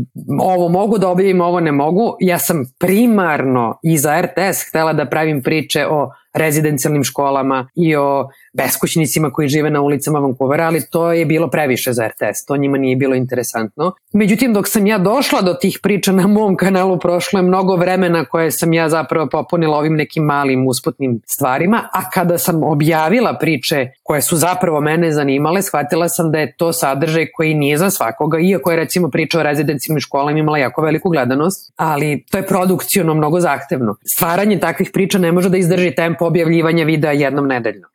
ovo 0.41 0.69
mogu 0.69 0.97
da 0.97 1.09
objavim, 1.09 1.41
ovo 1.41 1.59
ne 1.59 1.71
mogu. 1.71 2.17
Ja 2.19 2.39
sam 2.39 2.65
primarno 2.79 3.79
i 3.83 3.97
za 3.97 4.21
RTS 4.21 4.69
htela 4.69 4.93
da 4.93 5.05
pravim 5.05 5.43
priče 5.43 5.85
o 5.87 6.09
rezidencijalnim 6.33 7.03
školama 7.03 7.69
i 7.75 7.95
o 7.95 8.27
beskućnicima 8.63 9.31
koji 9.31 9.47
žive 9.47 9.69
na 9.69 9.81
ulicama 9.81 10.19
Vancouvera, 10.19 10.65
ali 10.65 10.85
to 10.91 11.11
je 11.11 11.25
bilo 11.25 11.49
previše 11.49 11.93
za 11.93 12.07
RTS, 12.07 12.45
to 12.47 12.57
njima 12.57 12.77
nije 12.77 12.95
bilo 12.95 13.15
interesantno. 13.15 13.91
Međutim, 14.13 14.53
dok 14.53 14.67
sam 14.67 14.87
ja 14.87 14.97
došla 14.97 15.41
do 15.41 15.53
tih 15.53 15.79
priča 15.83 16.11
na 16.11 16.27
mom 16.27 16.55
kanalu, 16.55 16.99
prošlo 16.99 17.39
je 17.39 17.43
mnogo 17.43 17.75
vremena 17.75 18.25
koje 18.25 18.51
sam 18.51 18.73
ja 18.73 18.89
zapravo 18.89 19.27
popunila 19.31 19.77
ovim 19.77 19.95
nekim 19.95 20.23
malim 20.23 20.67
usputnim 20.67 21.21
stvarima, 21.25 21.89
a 21.93 22.09
kada 22.09 22.37
sam 22.37 22.63
objavila 22.63 23.37
priče 23.39 23.87
koje 24.03 24.21
su 24.21 24.37
zapravo 24.37 24.81
mene 24.81 25.11
zanimale, 25.11 25.61
shvatila 25.61 26.09
sam 26.09 26.31
da 26.31 26.39
je 26.39 26.53
to 26.57 26.73
sadržaj 26.73 27.27
koji 27.33 27.53
nije 27.53 27.77
za 27.77 27.89
svakoga, 27.89 28.39
iako 28.39 28.71
je 28.71 28.77
recimo 28.77 29.09
priča 29.09 29.39
o 29.39 29.43
rezidencijalnim 29.43 29.99
školama 29.99 30.39
imala 30.39 30.57
jako 30.57 30.81
veliku 30.81 31.09
gledanost, 31.09 31.73
ali 31.75 32.25
to 32.31 32.37
je 32.37 32.47
produkcijno 32.47 33.13
mnogo 33.13 33.39
zahtevno. 33.39 33.95
Stvaranje 34.15 34.59
takvih 34.59 34.89
priča 34.93 35.17
ne 35.17 35.31
može 35.31 35.49
da 35.49 35.57
izdrži 35.57 35.95
tempo 35.95 36.25
objavljivanja 36.25 36.83
videa 36.83 37.11
jednom 37.11 37.47
nedeljno. 37.47 37.87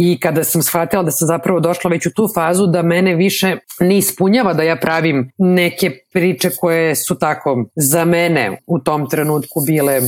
I 0.00 0.20
kada 0.20 0.44
sam 0.44 0.62
shvatila 0.62 1.02
da 1.02 1.10
sam 1.10 1.26
zapravo 1.26 1.60
došla 1.60 1.90
već 1.90 2.06
u 2.06 2.10
tu 2.10 2.28
fazu 2.34 2.66
da 2.66 2.82
mene 2.82 3.14
više 3.14 3.56
ne 3.80 3.98
ispunjava 3.98 4.54
da 4.54 4.62
ja 4.62 4.76
pravim 4.76 5.32
neke 5.38 5.90
priče 6.12 6.50
koje 6.60 6.94
su 6.94 7.18
tako 7.18 7.64
za 7.76 8.04
mene 8.04 8.58
u 8.66 8.78
tom 8.78 9.08
trenutku 9.10 9.60
bile 9.66 10.00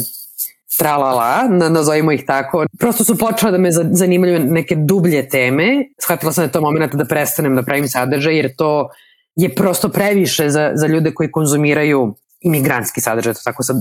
tralala, 0.79 1.49
nazovimo 1.71 2.13
ih 2.13 2.25
tako. 2.27 2.65
Prosto 2.79 3.05
su 3.05 3.19
počela 3.19 3.53
da 3.53 3.59
me 3.59 3.71
zanimaju 3.73 4.39
neke 4.39 4.75
dublje 4.77 5.29
teme. 5.29 5.85
Shvatila 6.03 6.33
sam 6.33 6.43
da 6.43 6.47
je 6.47 6.53
to 6.53 6.61
moment 6.61 6.95
da 6.95 7.05
prestanem 7.05 7.57
da 7.57 7.63
pravim 7.63 7.89
sadržaj 7.89 8.37
jer 8.37 8.57
to 8.57 8.89
je 9.37 9.55
prosto 9.55 9.89
previše 9.89 10.51
za, 10.51 10.71
za 10.75 10.87
ljude 10.87 11.15
koji 11.15 11.31
konzumiraju 11.31 12.15
imigrantski 12.41 13.01
sadržaj, 13.01 13.35
to 13.35 13.41
tako 13.45 13.63
sad 13.63 13.77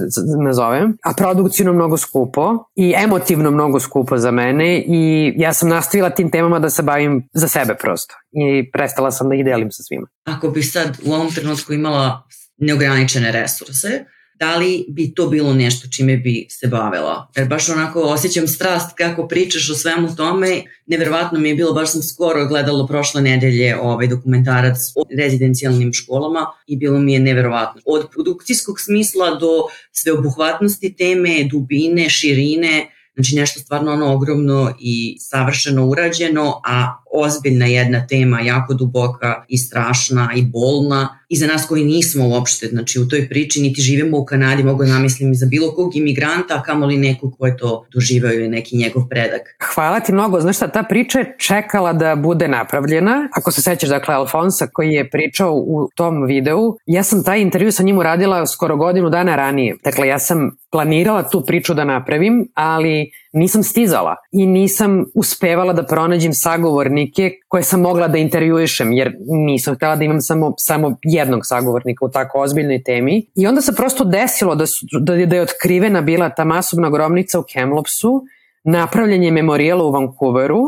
nazovem, 0.45 0.97
a 1.03 1.13
produkcijno 1.13 1.73
mnogo 1.73 1.97
skupo 1.97 2.65
i 2.75 2.93
emotivno 2.97 3.51
mnogo 3.51 3.79
skupo 3.79 4.17
za 4.17 4.31
mene 4.31 4.83
i 4.87 5.33
ja 5.37 5.53
sam 5.53 5.69
nastavila 5.69 6.09
tim 6.09 6.31
temama 6.31 6.59
da 6.59 6.69
se 6.69 6.83
bavim 6.83 7.29
za 7.33 7.47
sebe 7.47 7.75
prosto 7.75 8.15
i 8.31 8.71
prestala 8.71 9.11
sam 9.11 9.29
da 9.29 9.35
ih 9.35 9.45
delim 9.45 9.71
sa 9.71 9.83
svima. 9.83 10.07
Ako 10.23 10.49
bi 10.49 10.63
sad 10.63 10.97
u 11.05 11.13
ovom 11.13 11.33
trenutku 11.33 11.73
imala 11.73 12.23
neograničene 12.57 13.31
resurse, 13.31 14.05
da 14.39 14.55
li 14.55 14.85
bi 14.87 15.13
to 15.13 15.27
bilo 15.27 15.53
nešto 15.53 15.87
čime 15.87 16.17
bi 16.17 16.47
se 16.49 16.67
bavila? 16.67 17.31
Jer 17.35 17.47
baš 17.47 17.69
onako 17.69 18.01
osjećam 18.01 18.47
strast 18.47 18.97
kako 18.97 19.27
pričaš 19.27 19.69
o 19.69 19.75
svemu 19.75 20.15
tome. 20.15 20.63
Neverovatno 20.85 21.39
mi 21.39 21.49
je 21.49 21.55
bilo, 21.55 21.73
baš 21.73 21.91
sam 21.91 22.03
skoro 22.03 22.47
gledala 22.47 22.87
prošle 22.87 23.21
nedelje 23.21 23.79
ovaj 23.81 24.07
dokumentarac 24.07 24.77
o 24.95 25.03
rezidencijalnim 25.17 25.93
školama 25.93 26.45
i 26.67 26.77
bilo 26.77 26.99
mi 26.99 27.13
je 27.13 27.19
neverovatno. 27.19 27.81
Od 27.85 28.07
produkcijskog 28.11 28.79
smisla 28.79 29.35
do 29.35 29.51
sveobuhvatnosti 29.91 30.95
teme, 30.95 31.43
dubine, 31.51 32.09
širine, 32.09 32.89
Znači 33.15 33.35
nešto 33.35 33.59
stvarno 33.59 33.91
ono 33.91 34.13
ogromno 34.13 34.73
i 34.79 35.17
savršeno 35.19 35.85
urađeno, 35.85 36.61
a 36.65 37.03
ozbiljna 37.13 37.65
jedna 37.65 38.07
tema, 38.07 38.41
jako 38.41 38.73
duboka 38.73 39.45
i 39.47 39.57
strašna 39.57 40.29
i 40.35 40.41
bolna 40.41 41.19
i 41.29 41.35
za 41.35 41.47
nas 41.47 41.65
koji 41.65 41.83
nismo 41.85 42.27
uopšte, 42.27 42.67
znači 42.67 42.99
u 42.99 43.07
toj 43.07 43.29
priči 43.29 43.61
niti 43.61 43.81
živimo 43.81 44.17
u 44.17 44.25
Kanadi, 44.25 44.63
mogu 44.63 44.83
da 44.83 44.89
namislim 44.89 45.35
za 45.35 45.45
bilo 45.45 45.71
kog 45.71 45.95
imigranta, 45.95 46.55
a 46.57 46.63
kamoli 46.63 46.97
nekog 46.97 47.35
ko 47.37 47.45
je 47.45 47.57
to 47.57 47.85
doživao 47.93 48.33
ili 48.33 48.47
neki 48.47 48.77
njegov 48.77 49.07
predak. 49.09 49.41
Hvala 49.73 49.99
ti 49.99 50.13
mnogo, 50.13 50.41
znaš 50.41 50.55
šta, 50.55 50.67
ta 50.67 50.83
priča 50.83 51.19
je 51.19 51.35
čekala 51.39 51.93
da 51.93 52.15
bude 52.15 52.47
napravljena. 52.47 53.29
Ako 53.33 53.51
se 53.51 53.61
sećaš, 53.61 53.89
dakle, 53.89 54.15
Alfonsa 54.15 54.67
koji 54.73 54.91
je 54.91 55.09
pričao 55.09 55.53
u 55.53 55.89
tom 55.95 56.25
videu, 56.25 56.77
ja 56.85 57.03
sam 57.03 57.23
taj 57.23 57.41
intervju 57.41 57.71
sa 57.71 57.83
njim 57.83 57.97
uradila 57.97 58.47
skoro 58.47 58.77
godinu 58.77 59.09
dana 59.09 59.35
ranije. 59.35 59.75
Dakle, 59.83 60.07
ja 60.07 60.19
sam 60.19 60.51
planirala 60.71 61.23
tu 61.23 61.43
priču 61.45 61.73
da 61.73 61.83
napravim, 61.83 62.47
ali 62.53 63.11
nisam 63.33 63.63
stizala 63.63 64.15
i 64.31 64.45
nisam 64.45 65.05
uspevala 65.15 65.73
da 65.73 65.85
pronađem 65.85 66.33
sagovornike 66.33 67.31
koje 67.47 67.63
sam 67.63 67.81
mogla 67.81 68.07
da 68.07 68.17
intervjuišem, 68.17 68.91
jer 68.91 69.15
nisam 69.45 69.75
htela 69.75 69.95
da 69.95 70.03
imam 70.03 70.21
samo, 70.21 70.53
samo 70.57 70.97
jednog 71.03 71.41
sagovornika 71.43 72.05
u 72.05 72.09
tako 72.09 72.41
ozbiljnoj 72.41 72.83
temi. 72.83 73.25
I 73.35 73.47
onda 73.47 73.61
se 73.61 73.75
prosto 73.75 74.03
desilo 74.03 74.55
da, 74.55 74.65
su, 74.65 74.85
da, 74.99 75.25
da 75.25 75.35
je 75.35 75.41
otkrivena 75.41 76.01
bila 76.01 76.29
ta 76.29 76.45
masovna 76.45 76.89
grobnica 76.89 77.39
u 77.39 77.43
Kemlopsu, 77.53 78.21
napravljanje 78.63 79.31
memorijala 79.31 79.83
u 79.83 79.91
Vancouveru, 79.91 80.59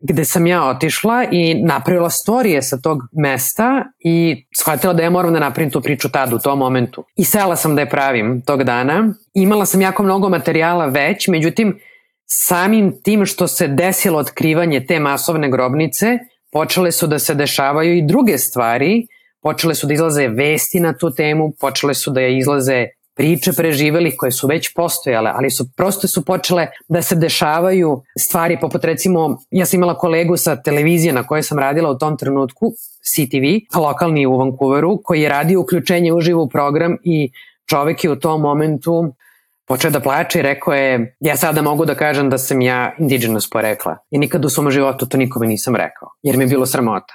gde 0.00 0.24
sam 0.24 0.46
ja 0.46 0.68
otišla 0.68 1.24
i 1.30 1.54
napravila 1.54 2.10
storije 2.10 2.62
sa 2.62 2.76
tog 2.76 2.98
mesta 3.12 3.84
i 4.00 4.46
shvatila 4.60 4.92
da 4.92 5.02
ja 5.02 5.10
moram 5.10 5.32
da 5.32 5.40
napravim 5.40 5.70
tu 5.70 5.80
priču 5.80 6.08
tad 6.08 6.32
u 6.32 6.38
tom 6.38 6.58
momentu. 6.58 7.04
I 7.16 7.24
sela 7.24 7.56
sam 7.56 7.74
da 7.74 7.80
je 7.80 7.90
pravim 7.90 8.42
tog 8.46 8.64
dana. 8.64 9.14
Imala 9.34 9.66
sam 9.66 9.80
jako 9.80 10.02
mnogo 10.02 10.28
materijala 10.28 10.86
već, 10.86 11.28
međutim 11.28 11.78
samim 12.26 12.92
tim 13.02 13.26
što 13.26 13.48
se 13.48 13.68
desilo 13.68 14.18
otkrivanje 14.18 14.84
te 14.86 15.00
masovne 15.00 15.50
grobnice, 15.50 16.18
počele 16.52 16.92
su 16.92 17.06
da 17.06 17.18
se 17.18 17.34
dešavaju 17.34 17.96
i 17.96 18.06
druge 18.06 18.38
stvari, 18.38 19.06
počele 19.42 19.74
su 19.74 19.86
da 19.86 19.94
izlaze 19.94 20.28
vesti 20.28 20.80
na 20.80 20.96
tu 20.96 21.10
temu, 21.14 21.52
počele 21.60 21.94
su 21.94 22.10
da 22.10 22.26
izlaze 22.26 22.86
priče 23.16 23.52
preživeli 23.52 24.16
koje 24.16 24.32
su 24.32 24.46
već 24.46 24.74
postojale, 24.74 25.30
ali 25.34 25.50
su 25.50 25.64
prosto 25.76 26.08
su 26.08 26.24
počele 26.24 26.66
da 26.88 27.02
se 27.02 27.16
dešavaju 27.16 28.02
stvari 28.18 28.58
poput 28.60 28.84
recimo, 28.84 29.38
ja 29.50 29.66
sam 29.66 29.78
imala 29.78 29.98
kolegu 29.98 30.36
sa 30.36 30.56
televizije 30.62 31.12
na 31.12 31.26
kojoj 31.26 31.42
sam 31.42 31.58
radila 31.58 31.90
u 31.90 31.98
tom 31.98 32.16
trenutku, 32.16 32.72
CTV, 33.14 33.78
lokalni 33.80 34.26
u 34.26 34.36
Vancouveru, 34.36 35.00
koji 35.04 35.22
je 35.22 35.28
radio 35.28 35.60
uključenje 35.60 36.12
uživo 36.12 36.42
u 36.42 36.48
program 36.48 36.96
i 37.02 37.30
čovek 37.70 38.04
je 38.04 38.10
u 38.10 38.16
tom 38.16 38.40
momentu 38.40 39.12
počeo 39.66 39.90
da 39.90 40.00
plače 40.00 40.38
i 40.38 40.42
rekao 40.42 40.74
je, 40.74 41.16
ja 41.20 41.36
sada 41.36 41.62
mogu 41.62 41.84
da 41.84 41.94
kažem 41.94 42.30
da 42.30 42.38
sam 42.38 42.60
ja 42.60 42.94
indigenous 42.98 43.50
porekla. 43.50 43.96
I 44.10 44.18
nikad 44.18 44.44
u 44.44 44.48
svom 44.48 44.70
životu 44.70 45.06
to 45.06 45.16
nikome 45.16 45.46
nisam 45.46 45.76
rekao, 45.76 46.08
jer 46.22 46.36
mi 46.36 46.44
je 46.44 46.48
bilo 46.48 46.66
sramota. 46.66 47.14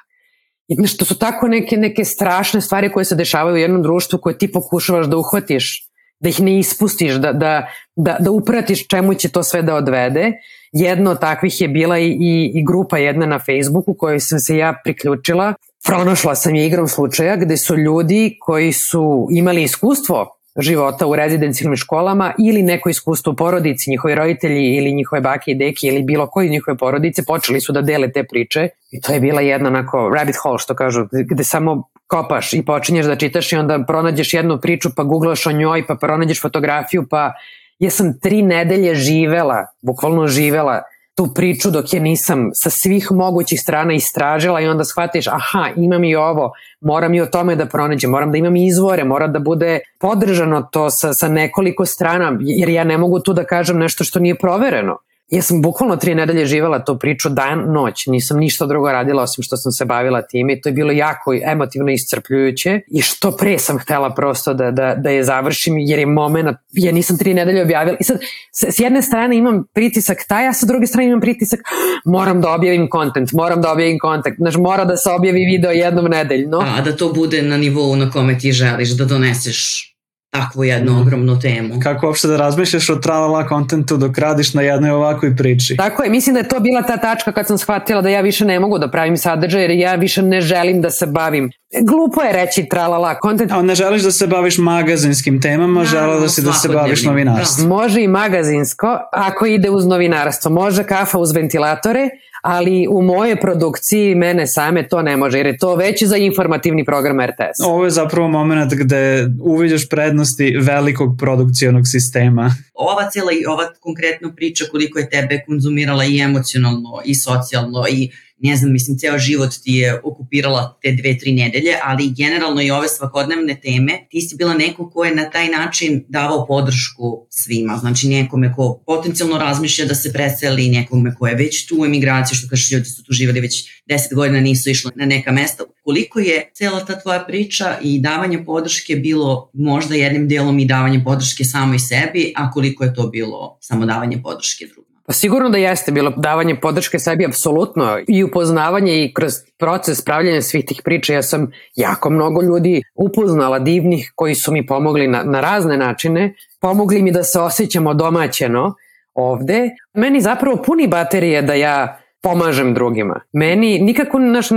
I 0.68 0.76
znaš, 0.76 0.98
su 0.98 1.20
tako 1.20 1.48
neke, 1.48 1.78
neke 1.78 2.06
strašne 2.06 2.62
stvari 2.62 2.92
koje 2.92 3.06
se 3.06 3.16
dešavaju 3.16 3.54
u 3.54 3.58
jednom 3.58 3.84
društvu 3.84 4.20
koje 4.20 4.38
ti 4.38 4.52
pokušavaš 4.52 5.08
da 5.08 5.18
uhvatiš 5.18 5.92
da 6.22 6.30
ih 6.30 6.42
ne 6.42 6.60
ispustiš, 6.60 7.14
da, 7.14 7.34
da, 7.34 7.68
da, 7.96 8.18
da 8.20 8.32
upratiš 8.32 8.88
čemu 8.88 9.14
će 9.14 9.30
to 9.30 9.44
sve 9.44 9.62
da 9.62 9.76
odvede. 9.76 10.32
Jedno 10.72 11.12
od 11.12 11.20
takvih 11.20 11.62
je 11.62 11.68
bila 11.68 11.98
i, 12.00 12.08
i, 12.08 12.52
i 12.56 12.66
grupa 12.66 12.98
jedna 12.98 13.26
na 13.26 13.40
Facebooku 13.40 13.94
kojoj 13.98 14.20
sam 14.20 14.40
se 14.40 14.58
ja 14.58 14.74
priključila. 14.84 15.54
Pronašla 15.86 16.36
sam 16.36 16.56
je 16.56 16.68
igrom 16.68 16.88
slučaja 16.88 17.36
gde 17.36 17.58
su 17.58 17.78
ljudi 17.78 18.38
koji 18.40 18.74
su 18.74 19.28
imali 19.32 19.64
iskustvo 19.64 20.41
života 20.60 21.08
u 21.08 21.16
rezidencijalnim 21.16 21.78
školama 21.78 22.34
ili 22.40 22.64
neko 22.64 22.90
iskustvo 22.90 23.34
u 23.34 23.36
porodici, 23.36 23.90
njihovi 23.90 24.16
roditelji 24.16 24.76
ili 24.76 24.94
njihove 24.94 25.22
bake 25.22 25.52
i 25.52 25.56
deke 25.56 25.88
ili 25.88 26.04
bilo 26.04 26.28
koji 26.28 26.50
njihove 26.50 26.78
porodice 26.78 27.26
počeli 27.26 27.62
su 27.62 27.74
da 27.74 27.82
dele 27.82 28.12
te 28.12 28.24
priče 28.24 28.70
i 28.92 29.02
to 29.02 29.14
je 29.14 29.20
bila 29.20 29.42
jedna 29.42 29.70
onako 29.70 30.10
rabbit 30.16 30.36
hole 30.44 30.60
što 30.60 30.76
kažu, 30.76 31.06
gde 31.12 31.44
samo 31.44 31.84
kopaš 32.08 32.54
i 32.54 32.66
počinješ 32.66 33.06
da 33.06 33.16
čitaš 33.16 33.54
i 33.54 33.56
onda 33.56 33.84
pronađeš 33.88 34.34
jednu 34.34 34.60
priču 34.62 34.90
pa 34.96 35.04
googlaš 35.04 35.46
o 35.46 35.52
njoj 35.52 35.88
pa 35.88 35.96
pronađeš 35.96 36.42
fotografiju 36.42 37.08
pa 37.10 37.34
ja 37.80 37.90
sam 37.90 38.20
tri 38.20 38.42
nedelje 38.42 38.96
živela, 38.96 39.66
bukvalno 39.82 40.28
živela 40.28 40.82
tu 41.18 41.34
priču 41.36 41.72
dok 41.72 41.94
je 41.94 42.00
nisam 42.00 42.50
sa 42.54 42.70
svih 42.70 43.12
mogućih 43.12 43.62
strana 43.62 43.94
istražila 43.94 44.62
i 44.62 44.68
onda 44.68 44.84
shvatiš 44.84 45.28
aha 45.28 45.70
imam 45.76 46.04
i 46.04 46.16
ovo, 46.16 46.52
moram 46.82 47.14
i 47.14 47.22
o 47.22 47.26
tome 47.26 47.56
da 47.56 47.66
pronađem, 47.66 48.12
moram 48.12 48.32
da 48.32 48.38
imam 48.38 48.56
izvore, 48.56 49.04
mora 49.04 49.28
da 49.28 49.40
bude 49.40 49.80
podržano 50.00 50.62
to 50.72 50.90
sa, 50.90 51.14
sa 51.14 51.28
nekoliko 51.28 51.86
strana 51.86 52.38
jer 52.40 52.70
ja 52.70 52.84
ne 52.84 52.98
mogu 52.98 53.20
tu 53.20 53.34
da 53.34 53.44
kažem 53.44 53.78
nešto 53.78 54.04
što 54.04 54.20
nije 54.20 54.38
provereno 54.38 54.98
ja 55.32 55.42
sam 55.42 55.62
bukvalno 55.62 55.96
tri 55.96 56.16
nedelje 56.16 56.46
živala 56.46 56.84
tu 56.86 57.00
priču 57.00 57.30
dan, 57.30 57.60
noć, 57.74 58.06
nisam 58.08 58.38
ništa 58.38 58.66
drugo 58.66 58.92
radila 58.92 59.24
osim 59.24 59.44
što 59.44 59.58
sam 59.58 59.72
se 59.72 59.86
bavila 59.86 60.22
tim 60.22 60.50
i 60.50 60.62
to 60.62 60.70
je 60.70 60.74
bilo 60.74 60.92
jako 60.92 61.34
emotivno 61.52 61.92
iscrpljujuće. 61.92 62.80
I 62.88 63.02
što 63.02 63.32
pre 63.32 63.58
sam 63.58 63.80
htela 63.80 64.14
prosto 64.14 64.54
da, 64.54 64.72
da, 64.72 64.96
da 64.96 65.10
je 65.10 65.24
završim 65.24 65.78
jer 65.78 66.00
je 66.00 66.06
moment, 66.06 66.58
ja 66.72 66.92
nisam 66.92 67.18
tri 67.18 67.34
nedelje 67.34 67.62
objavila. 67.62 67.98
I 68.00 68.04
sad 68.04 68.18
s, 68.52 68.76
s 68.76 68.80
jedne 68.80 69.02
strane 69.02 69.38
imam 69.38 69.64
pritisak 69.74 70.18
taj, 70.28 70.48
a 70.48 70.54
sa 70.54 70.66
druge 70.66 70.88
strane 70.88 71.08
imam 71.08 71.22
pritisak 71.22 71.60
moram 72.06 72.42
da 72.42 72.52
objavim 72.52 72.90
kontent, 72.90 73.32
moram 73.32 73.62
da 73.62 73.72
objavim 73.72 74.00
kontent, 74.00 74.36
znaš 74.38 74.56
mora 74.56 74.86
da 74.86 74.98
se 74.98 75.10
objavi 75.10 75.46
video 75.46 75.72
jednom 75.72 76.06
nedeljno. 76.06 76.60
A 76.78 76.82
da 76.82 76.96
to 76.96 77.14
bude 77.14 77.42
na 77.42 77.58
nivou 77.58 77.96
na 77.96 78.12
kome 78.12 78.38
ti 78.38 78.52
želiš 78.52 78.90
da 78.90 79.06
doneseš 79.06 79.91
takvu 80.32 80.64
jednu 80.64 80.92
mm. 80.92 81.02
ogromnu 81.02 81.40
temu. 81.40 81.80
Kako 81.84 82.08
uopšte 82.08 82.28
da 82.28 82.38
razmišljaš 82.38 82.90
o 82.90 82.96
tralala 82.96 83.48
kontentu 83.48 83.98
dok 83.98 84.18
radiš 84.18 84.54
na 84.54 84.62
jednoj 84.62 84.92
ovakvoj 84.92 85.36
priči? 85.36 85.76
Tako 85.78 86.04
je, 86.04 86.10
mislim 86.10 86.34
da 86.34 86.40
je 86.40 86.48
to 86.48 86.60
bila 86.60 86.82
ta 86.82 86.98
tačka 86.98 87.32
kad 87.32 87.48
sam 87.48 87.58
shvatila 87.58 88.02
da 88.02 88.10
ja 88.10 88.22
više 88.22 88.46
ne 88.46 88.60
mogu 88.60 88.80
da 88.80 88.92
pravim 88.92 89.18
sadržaj 89.18 89.62
jer 89.62 89.72
ja 89.72 89.96
više 89.96 90.22
ne 90.22 90.42
želim 90.42 90.82
da 90.82 90.92
se 90.92 91.06
bavim. 91.06 91.52
Glupo 91.82 92.22
je 92.22 92.34
reći 92.34 92.68
tralala 92.70 93.20
kontent. 93.20 93.52
A 93.52 93.62
ne 93.62 93.76
želiš 93.76 94.02
da 94.02 94.12
se 94.12 94.28
baviš 94.28 94.58
magazinskim 94.58 95.42
temama, 95.42 95.80
no, 95.80 95.86
žela 95.86 96.20
da 96.20 96.30
si 96.30 96.42
da 96.42 96.54
se 96.54 96.70
baviš 96.70 97.04
novinarstvom. 97.04 97.70
Da. 97.70 97.76
Može 97.76 98.02
i 98.02 98.08
magazinsko, 98.08 99.00
ako 99.12 99.46
ide 99.46 99.70
uz 99.70 99.86
novinarstvo. 99.86 100.52
Može 100.52 100.84
kafa 100.84 101.18
uz 101.18 101.32
ventilatore, 101.32 102.10
ali 102.42 102.88
u 102.90 103.02
moje 103.02 103.36
produkciji 103.36 104.16
mene 104.16 104.48
same 104.48 104.88
to 104.88 105.02
ne 105.02 105.18
može, 105.18 105.38
jer 105.38 105.46
je 105.46 105.58
to 105.58 105.76
već 105.76 106.04
za 106.04 106.18
informativni 106.18 106.86
program 106.86 107.22
RTS. 107.22 107.60
Ovo 107.66 107.84
je 107.84 107.90
zapravo 107.90 108.28
moment 108.28 108.74
gde 108.74 109.28
uviđaš 109.42 109.90
prednosti 109.90 110.56
velikog 110.60 111.16
produkcijonog 111.20 111.88
sistema. 111.88 112.56
Ova 112.74 113.10
cijela 113.10 113.32
i 113.32 113.46
ova 113.46 113.64
konkretna 113.80 114.34
priča 114.36 114.66
koliko 114.72 115.00
je 115.00 115.10
tebe 115.10 115.44
konzumirala 115.48 116.06
i 116.06 116.20
emocionalno 116.20 117.02
i 117.06 117.16
socijalno 117.16 117.86
i 117.90 118.12
ne 118.42 118.56
znam, 118.56 118.72
mislim, 118.72 118.98
ceo 118.98 119.18
život 119.20 119.50
ti 119.64 119.72
je 119.72 120.00
okupirala 120.04 120.78
te 120.82 120.92
dve, 120.92 121.18
tri 121.18 121.32
nedelje, 121.32 121.76
ali 121.84 122.14
generalno 122.18 122.62
i 122.62 122.72
ove 122.72 122.88
svakodnevne 122.88 123.60
teme, 123.64 124.08
ti 124.10 124.22
si 124.22 124.36
bila 124.36 124.54
neko 124.54 124.90
ko 124.90 125.06
je 125.06 125.16
na 125.16 125.30
taj 125.30 125.48
način 125.48 126.06
davao 126.10 126.48
podršku 126.48 127.28
svima, 127.30 127.78
znači 127.78 128.08
nekome 128.08 128.54
ko 128.56 128.84
potencijalno 128.86 129.38
razmišlja 129.38 129.86
da 129.86 129.96
se 129.96 130.14
preseli, 130.14 130.70
nekome 130.70 131.16
ko 131.16 131.28
je 131.28 131.36
već 131.36 131.68
tu 131.68 131.82
u 131.82 131.86
emigraciji, 131.86 132.38
što 132.38 132.48
kažeš, 132.50 132.72
ljudi 132.72 132.86
su 132.86 133.04
tu 133.04 133.14
živali 133.14 133.40
već 133.40 133.70
deset 133.86 134.14
godina, 134.14 134.40
nisu 134.40 134.70
išli 134.70 134.92
na 134.96 135.06
neka 135.06 135.32
mesta. 135.32 135.64
Koliko 135.84 136.20
je 136.20 136.52
cela 136.54 136.86
ta 136.86 137.00
tvoja 137.00 137.20
priča 137.20 137.78
i 137.82 138.00
davanje 138.00 138.46
podrške 138.46 138.96
bilo 138.96 139.52
možda 139.54 139.96
jednim 139.96 140.28
delom 140.28 140.60
i 140.60 140.66
davanje 140.66 141.04
podrške 141.04 141.44
samoj 141.44 141.80
sebi, 141.80 142.34
a 142.36 142.52
koliko 142.52 142.84
je 142.84 142.94
to 142.94 143.08
bilo 143.08 143.58
samo 143.62 143.86
davanje 143.86 144.22
podrške 144.24 144.66
drugom? 144.66 144.91
Sigurno 145.12 145.50
da 145.50 145.58
jeste 145.58 145.92
bilo 145.92 146.14
davanje 146.18 146.56
podrške 146.56 147.00
sebi 147.00 147.26
apsolutno 147.26 148.00
i 148.08 148.24
upoznavanje 148.24 149.04
i 149.04 149.14
kroz 149.14 149.34
proces 149.58 150.02
pravljanja 150.02 150.42
svih 150.42 150.66
tih 150.66 150.82
priča 150.86 151.14
ja 151.14 151.24
sam 151.24 151.52
jako 151.76 152.10
mnogo 152.10 152.42
ljudi 152.42 152.82
upoznala 152.96 153.60
divnih 153.60 154.12
koji 154.16 154.36
su 154.36 154.52
mi 154.52 154.66
pomogli 154.66 155.08
na, 155.08 155.24
na 155.24 155.42
razne 155.42 155.78
načine, 155.78 156.34
pomogli 156.60 157.02
mi 157.02 157.12
da 157.12 157.24
se 157.24 157.40
osjećamo 157.40 157.94
domaćeno 157.94 158.74
ovde. 159.14 159.70
Meni 159.94 160.22
zapravo 160.22 160.58
puni 160.66 160.88
baterije 160.88 161.42
da 161.42 161.54
ja 161.54 162.01
pomažem 162.22 162.74
drugima. 162.74 163.20
Meni 163.34 163.80
nikako 163.80 164.20
naš, 164.20 164.48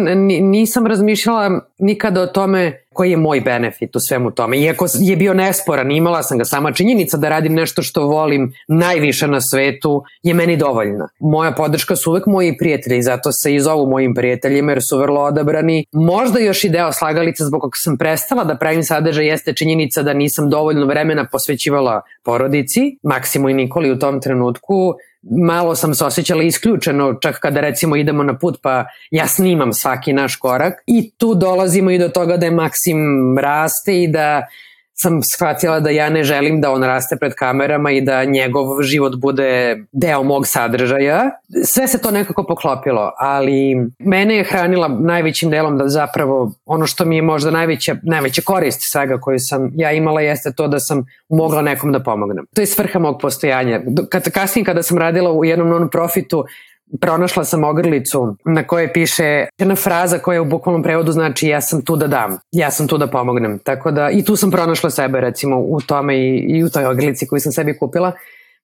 nisam 0.41 0.87
razmišljala 0.87 1.61
nikada 1.79 2.23
o 2.23 2.27
tome 2.27 2.85
koji 2.93 3.11
je 3.11 3.17
moj 3.17 3.41
benefit 3.41 3.97
u 3.97 4.01
svemu 4.01 4.31
tome. 4.31 4.59
Iako 4.59 4.87
je 5.01 5.17
bio 5.17 5.35
nesporan, 5.35 5.91
imala 5.91 6.23
sam 6.23 6.39
ga 6.39 6.45
sama 6.45 6.73
činjenica 6.73 7.17
da 7.17 7.29
radim 7.29 7.55
nešto 7.55 7.83
što 7.83 8.07
volim 8.07 8.53
najviše 8.69 9.27
na 9.27 9.41
svetu 9.41 10.03
je 10.23 10.35
meni 10.35 10.57
dovoljna. 10.57 11.09
Moja 11.19 11.53
podrška 11.53 11.97
su 11.97 12.11
uvek 12.11 12.27
moji 12.27 12.57
prijatelji, 12.57 13.03
zato 13.03 13.33
se 13.33 13.55
i 13.55 13.61
zovu 13.61 13.87
mojim 13.87 14.15
prijateljima 14.15 14.73
jer 14.73 14.83
su 14.83 14.99
vrlo 14.99 15.21
odabrani. 15.21 15.85
Možda 15.93 16.39
još 16.39 16.65
i 16.65 16.69
deo 16.69 16.93
slagalica 16.93 17.45
zbog 17.45 17.61
kog 17.61 17.73
sam 17.75 17.99
prestala 17.99 18.45
da 18.45 18.57
pravim 18.57 18.83
sadržaj 18.83 19.27
jeste 19.27 19.53
činjenica 19.53 20.03
da 20.03 20.13
nisam 20.13 20.51
dovoljno 20.51 20.87
vremena 20.87 21.27
posvećivala 21.33 22.01
porodici, 22.25 22.99
Maksimo 23.03 23.49
i 23.49 23.55
Nikoli 23.55 23.91
u 23.91 23.99
tom 23.99 24.21
trenutku, 24.21 24.95
malo 25.31 25.75
sam 25.75 25.95
se 25.95 26.05
osjećala 26.05 26.43
isključeno 26.43 27.15
čak 27.15 27.39
kada 27.39 27.61
recimo 27.61 27.97
idemo 27.97 28.23
na 28.23 28.39
put 28.39 28.59
pa 28.63 28.85
ja 29.11 29.27
snimam 29.27 29.73
svaki 29.73 30.13
naš 30.13 30.37
korak 30.37 30.75
i 30.87 31.11
tu 31.11 31.35
dolazimo 31.35 31.91
i 31.91 31.99
do 31.99 32.09
toga 32.09 32.37
da 32.37 32.47
je 32.47 32.53
Maksim 32.53 32.99
raste 33.39 34.03
i 34.03 34.09
da 34.09 34.47
sam 34.95 35.23
shvatila 35.23 35.81
da 35.81 35.91
ja 35.91 36.09
ne 36.09 36.25
želim 36.25 36.61
da 36.61 36.71
on 36.71 36.83
raste 36.83 37.17
pred 37.17 37.35
kamerama 37.35 37.91
i 37.91 38.01
da 38.01 38.25
njegov 38.25 38.83
život 38.83 39.17
bude 39.17 39.79
deo 39.93 40.23
mog 40.23 40.47
sadržaja. 40.47 41.31
Sve 41.65 41.89
se 41.89 41.99
to 41.99 42.11
nekako 42.11 42.45
poklopilo, 42.45 43.13
ali 43.19 43.77
mene 43.99 44.37
je 44.37 44.45
hranila 44.45 44.89
najvećim 44.89 45.51
delom 45.51 45.79
da 45.79 45.89
zapravo 45.89 46.53
ono 46.67 46.87
što 46.87 47.05
mi 47.05 47.17
je 47.17 47.23
možda 47.23 47.51
najveća, 47.51 47.97
najveća 48.03 48.43
korist 48.43 48.81
svega 48.93 49.21
koju 49.21 49.39
sam 49.39 49.73
ja 49.75 49.93
imala 49.93 50.21
jeste 50.21 50.53
to 50.53 50.69
da 50.69 50.81
sam 50.81 51.05
mogla 51.29 51.63
nekom 51.63 51.93
da 51.93 52.03
pomognem. 52.03 52.47
To 52.55 52.63
je 52.63 52.67
svrha 52.67 52.99
mog 52.99 53.19
postojanja. 53.21 53.81
Kad, 54.11 54.31
kasnije 54.31 54.65
kada 54.65 54.83
sam 54.83 54.99
radila 54.99 55.33
u 55.33 55.45
jednom 55.45 55.69
non-profitu, 55.69 56.45
pronašla 57.01 57.45
sam 57.45 57.65
ogrlicu 57.65 58.37
na 58.45 58.63
kojoj 58.67 58.93
piše 58.93 59.47
jedna 59.59 59.77
fraza 59.77 60.19
koja 60.19 60.43
u 60.43 60.45
bukvalnom 60.45 60.83
prevodu 60.83 61.13
znači 61.13 61.49
ja 61.49 61.61
sam 61.61 61.83
tu 61.83 61.97
da 61.97 62.07
dam, 62.07 62.39
ja 62.53 62.71
sam 62.71 62.89
tu 62.89 62.99
da 62.99 63.07
pomognem. 63.07 63.59
Tako 63.59 63.91
da 63.91 64.11
i 64.11 64.25
tu 64.25 64.37
sam 64.37 64.51
pronašla 64.51 64.91
sebe 64.91 65.21
recimo 65.21 65.59
u 65.59 65.81
tome 65.81 66.17
i, 66.17 66.39
i 66.39 66.65
u 66.65 66.71
toj 66.71 66.87
ogrlici 66.87 67.27
koju 67.27 67.41
sam 67.41 67.53
sebi 67.53 67.79
kupila. 67.79 68.13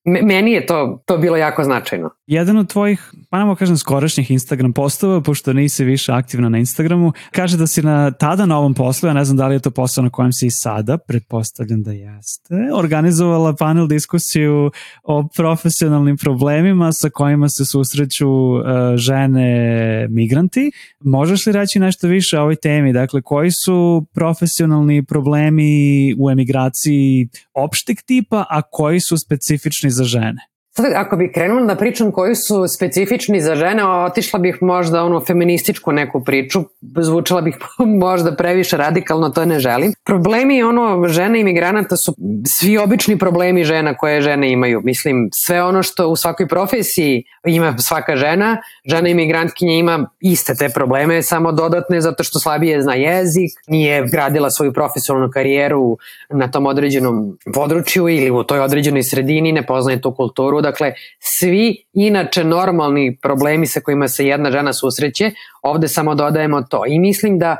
Meni 0.05 0.53
je 0.53 0.66
to, 0.66 1.03
to 1.07 1.18
bilo 1.18 1.36
jako 1.36 1.64
značajno. 1.64 2.11
Jedan 2.26 2.57
od 2.57 2.68
tvojih, 2.68 3.12
pa 3.30 3.38
nemo 3.38 3.55
kažem, 3.55 3.76
skorašnjih 3.76 4.30
Instagram 4.30 4.72
postova, 4.72 5.20
pošto 5.20 5.53
nisi 5.53 5.84
više 5.84 6.12
aktivna 6.12 6.48
na 6.48 6.59
Instagramu, 6.59 7.12
kaže 7.30 7.57
da 7.57 7.66
si 7.66 7.82
na 7.82 8.11
tada 8.11 8.46
na 8.46 8.59
ovom 8.59 8.74
poslu, 8.74 9.09
ja 9.09 9.12
ne 9.12 9.24
znam 9.24 9.36
da 9.36 9.46
li 9.46 9.55
je 9.55 9.61
to 9.61 9.70
posao 9.70 10.05
na 10.05 10.11
kojem 10.11 10.32
si 10.32 10.46
i 10.46 10.51
sada, 10.51 10.98
pretpostavljam 10.98 11.82
da 11.82 11.92
jeste, 11.92 12.55
organizovala 12.74 13.55
panel 13.55 13.86
diskusiju 13.86 14.70
o 15.03 15.28
profesionalnim 15.36 16.16
problemima 16.16 16.92
sa 16.92 17.11
kojima 17.11 17.48
se 17.48 17.64
susreću 17.64 18.28
uh, 18.30 18.62
žene 18.96 20.07
migranti. 20.11 20.70
Možeš 21.01 21.46
li 21.46 21.53
reći 21.53 21.78
nešto 21.78 22.09
više 22.09 22.38
o 22.38 22.42
ovoj 22.42 22.57
temi? 22.57 22.92
Dakle, 22.92 23.22
koji 23.22 23.51
su 23.51 24.07
profesionalni 24.14 25.05
problemi 25.05 26.14
u 26.18 26.30
emigraciji 26.30 27.28
opšteg 27.55 27.96
tipa, 28.07 28.44
a 28.51 28.62
koji 28.62 29.01
su 29.01 29.16
specifični 29.18 29.89
za 29.93 30.05
žene? 30.05 30.49
Sad, 30.76 30.86
ako 30.96 31.16
bih 31.16 31.30
krenula 31.34 31.66
da 31.66 31.76
pričam 31.76 32.12
koji 32.12 32.34
su 32.34 32.68
specifični 32.68 33.40
za 33.40 33.54
žene, 33.54 33.84
otišla 33.86 34.38
bih 34.38 34.58
možda 34.60 35.04
ono 35.04 35.20
feminističku 35.20 35.92
neku 35.92 36.24
priču, 36.24 36.60
zvučala 37.00 37.40
bih 37.40 37.56
možda 38.04 38.36
previše 38.36 38.76
radikalno, 38.76 39.28
to 39.28 39.44
ne 39.44 39.58
želim. 39.58 39.92
Problemi 40.04 40.62
ono 40.62 41.08
žene 41.08 41.40
imigranata 41.40 41.96
su 41.96 42.14
svi 42.58 42.78
obični 42.78 43.18
problemi 43.18 43.64
žena 43.64 43.94
koje 43.94 44.20
žene 44.20 44.52
imaju. 44.52 44.80
Mislim, 44.84 45.28
sve 45.46 45.62
ono 45.62 45.82
što 45.82 46.08
u 46.08 46.16
svakoj 46.16 46.48
profesiji 46.48 47.24
ima 47.46 47.78
svaka 47.78 48.16
žena, 48.16 48.56
žena 48.84 49.08
imigrantkinja 49.08 49.74
ima 49.74 50.10
iste 50.20 50.54
te 50.54 50.68
probleme, 50.68 51.22
samo 51.22 51.52
dodatne 51.52 52.00
zato 52.00 52.24
što 52.24 52.38
slabije 52.38 52.82
zna 52.82 52.94
jezik, 52.94 53.50
nije 53.66 54.06
gradila 54.12 54.50
svoju 54.50 54.72
profesionalnu 54.72 55.30
karijeru 55.30 55.98
na 56.30 56.50
tom 56.50 56.66
određenom 56.66 57.38
području 57.54 58.08
ili 58.08 58.30
u 58.30 58.42
toj 58.42 58.60
određenoj 58.60 59.02
sredini, 59.02 59.52
ne 59.52 59.66
poznaje 59.66 60.00
tu 60.00 60.14
kulturu, 60.14 60.59
Dakle, 60.61 60.92
svi 61.18 61.84
inače 61.92 62.44
normalni 62.44 63.18
problemi 63.22 63.66
sa 63.66 63.80
kojima 63.80 64.08
se 64.08 64.26
jedna 64.26 64.50
žena 64.50 64.72
susreće, 64.72 65.30
ovde 65.62 65.88
samo 65.88 66.14
dodajemo 66.14 66.62
to. 66.62 66.82
I 66.86 66.98
mislim 66.98 67.38
da 67.38 67.56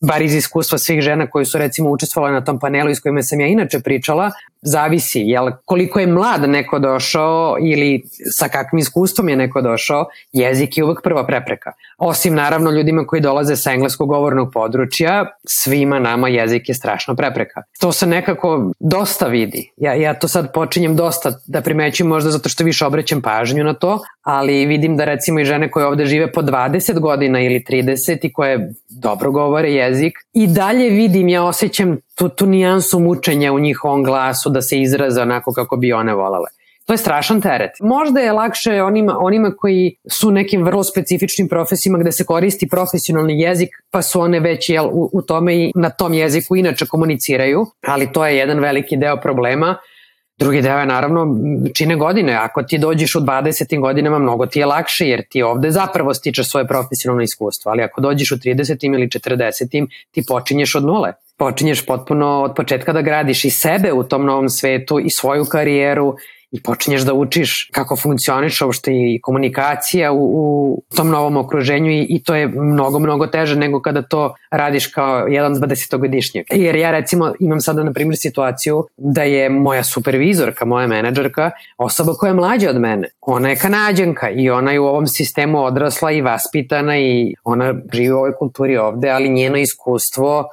bar 0.00 0.22
iz 0.22 0.34
iskustva 0.34 0.78
svih 0.78 1.00
žena 1.00 1.30
koji 1.30 1.44
su 1.44 1.58
recimo 1.58 1.90
učestvovali 1.90 2.34
na 2.34 2.44
tom 2.44 2.58
panelu 2.58 2.90
iz 2.90 3.00
kojima 3.00 3.22
sam 3.22 3.40
ja 3.40 3.46
inače 3.46 3.80
pričala, 3.80 4.30
zavisi 4.62 5.20
jel, 5.20 5.50
koliko 5.64 6.00
je 6.00 6.06
mlad 6.06 6.50
neko 6.50 6.78
došao 6.78 7.56
ili 7.60 8.02
sa 8.38 8.48
kakvim 8.48 8.78
iskustvom 8.78 9.28
je 9.28 9.36
neko 9.36 9.60
došao, 9.60 10.06
jezik 10.32 10.78
je 10.78 10.84
uvek 10.84 11.02
prva 11.02 11.26
prepreka. 11.26 11.72
Osim 11.98 12.34
naravno 12.34 12.70
ljudima 12.70 13.06
koji 13.06 13.22
dolaze 13.22 13.56
sa 13.56 13.72
engleskog 13.72 14.08
govornog 14.08 14.52
područja, 14.52 15.26
svima 15.46 15.98
nama 15.98 16.28
jezik 16.28 16.68
je 16.68 16.74
strašno 16.74 17.16
prepreka. 17.16 17.62
To 17.80 17.92
se 17.92 18.06
nekako 18.06 18.72
dosta 18.80 19.26
vidi. 19.26 19.72
Ja, 19.76 19.94
ja 19.94 20.14
to 20.14 20.28
sad 20.28 20.52
počinjem 20.52 20.96
dosta 20.96 21.32
da 21.46 21.60
primećujem 21.60 22.08
možda 22.08 22.30
zato 22.30 22.48
što 22.48 22.64
više 22.64 22.86
obraćam 22.86 23.22
pažnju 23.22 23.64
na 23.64 23.74
to, 23.74 23.98
ali 24.22 24.66
vidim 24.66 24.96
da 24.96 25.04
recimo 25.04 25.40
i 25.40 25.44
žene 25.44 25.70
koje 25.70 25.86
ovde 25.86 26.06
žive 26.06 26.32
po 26.32 26.42
20 26.42 27.00
godina 27.00 27.40
ili 27.40 27.64
30 27.68 28.18
i 28.22 28.32
koje 28.32 28.72
dobro 28.88 29.30
govore 29.30 29.72
jezik 29.72 30.12
i 30.32 30.46
dalje 30.46 30.90
vidim, 30.90 31.28
ja 31.28 31.44
osjećam 31.44 31.96
tu, 32.18 32.28
tu 32.28 32.46
nijansu 32.46 32.98
mučenja 33.00 33.52
u 33.52 33.58
njihovom 33.58 34.04
glasu 34.04 34.50
da 34.50 34.62
se 34.62 34.80
izraze 34.80 35.22
onako 35.22 35.52
kako 35.52 35.76
bi 35.76 35.92
one 35.92 36.14
volale. 36.14 36.46
To 36.86 36.92
je 36.92 36.98
strašan 36.98 37.40
teret. 37.40 37.70
Možda 37.80 38.20
je 38.20 38.32
lakše 38.32 38.82
onima, 38.82 39.16
onima 39.20 39.50
koji 39.56 39.96
su 40.10 40.30
nekim 40.30 40.62
vrlo 40.64 40.84
specifičnim 40.84 41.48
profesijama 41.48 41.98
gde 41.98 42.12
se 42.12 42.24
koristi 42.24 42.68
profesionalni 42.68 43.40
jezik, 43.40 43.68
pa 43.90 44.02
su 44.02 44.20
one 44.20 44.40
već 44.40 44.68
jel, 44.68 44.86
u, 44.92 45.10
u 45.12 45.22
tome 45.22 45.56
i 45.56 45.72
na 45.74 45.90
tom 45.90 46.14
jeziku 46.14 46.56
inače 46.56 46.86
komuniciraju, 46.86 47.66
ali 47.86 48.12
to 48.12 48.26
je 48.26 48.36
jedan 48.36 48.58
veliki 48.58 48.96
deo 48.96 49.20
problema. 49.20 49.76
Drugi 50.38 50.62
deo 50.62 50.78
je 50.78 50.86
naravno 50.86 51.36
čine 51.74 51.96
godine. 51.96 52.32
Ako 52.32 52.62
ti 52.62 52.78
dođeš 52.78 53.14
u 53.14 53.20
20. 53.20 53.80
godinama, 53.80 54.18
mnogo 54.18 54.46
ti 54.46 54.58
je 54.58 54.66
lakše 54.66 55.08
jer 55.08 55.22
ti 55.30 55.42
ovde 55.42 55.70
zapravo 55.70 56.14
stičeš 56.14 56.50
svoje 56.50 56.66
profesionalno 56.66 57.22
iskustvo, 57.22 57.70
ali 57.70 57.82
ako 57.82 58.00
dođeš 58.00 58.32
u 58.32 58.36
30. 58.36 58.94
ili 58.94 59.08
40. 59.08 59.86
ti 60.10 60.24
počinješ 60.28 60.74
od 60.74 60.84
nule 60.84 61.12
počinješ 61.38 61.86
potpuno 61.86 62.42
od 62.42 62.54
početka 62.56 62.92
da 62.92 63.02
gradiš 63.02 63.44
i 63.44 63.50
sebe 63.50 63.92
u 63.92 64.04
tom 64.04 64.24
novom 64.24 64.48
svetu 64.48 64.98
i 65.00 65.10
svoju 65.10 65.44
karijeru 65.44 66.16
i 66.50 66.62
počinješ 66.62 67.02
da 67.02 67.14
učiš 67.14 67.70
kako 67.72 67.96
funkcioniš 67.96 68.60
uopšte 68.62 68.92
i 68.92 69.20
komunikacija 69.22 70.12
u, 70.12 70.18
u 70.18 70.82
tom 70.96 71.08
novom 71.08 71.36
okruženju 71.36 71.90
i, 71.90 72.06
i 72.08 72.22
to 72.22 72.34
je 72.34 72.48
mnogo, 72.48 72.98
mnogo 72.98 73.26
teže 73.26 73.56
nego 73.56 73.82
kada 73.82 74.02
to 74.02 74.34
radiš 74.50 74.86
kao 74.86 75.26
jedan 75.26 75.54
20-godišnjak. 75.54 76.44
Jer 76.50 76.76
ja 76.76 76.90
recimo 76.90 77.32
imam 77.40 77.60
sada 77.60 77.82
na 77.82 77.92
primjer 77.92 78.16
situaciju 78.18 78.86
da 78.96 79.22
je 79.22 79.48
moja 79.48 79.84
supervizorka, 79.84 80.64
moja 80.64 80.86
menadžerka, 80.86 81.50
osoba 81.78 82.14
koja 82.14 82.28
je 82.28 82.34
mlađa 82.34 82.70
od 82.70 82.80
mene. 82.80 83.08
Ona 83.20 83.48
je 83.48 83.56
kanadjanka 83.56 84.30
i 84.30 84.50
ona 84.50 84.72
je 84.72 84.80
u 84.80 84.86
ovom 84.86 85.06
sistemu 85.06 85.64
odrasla 85.64 86.12
i 86.12 86.22
vaspitana 86.22 86.98
i 86.98 87.34
ona 87.44 87.74
živi 87.92 88.12
u 88.12 88.16
ovoj 88.16 88.32
kulturi 88.38 88.76
ovde, 88.76 89.10
ali 89.10 89.28
njeno 89.28 89.56
iskustvo 89.58 90.44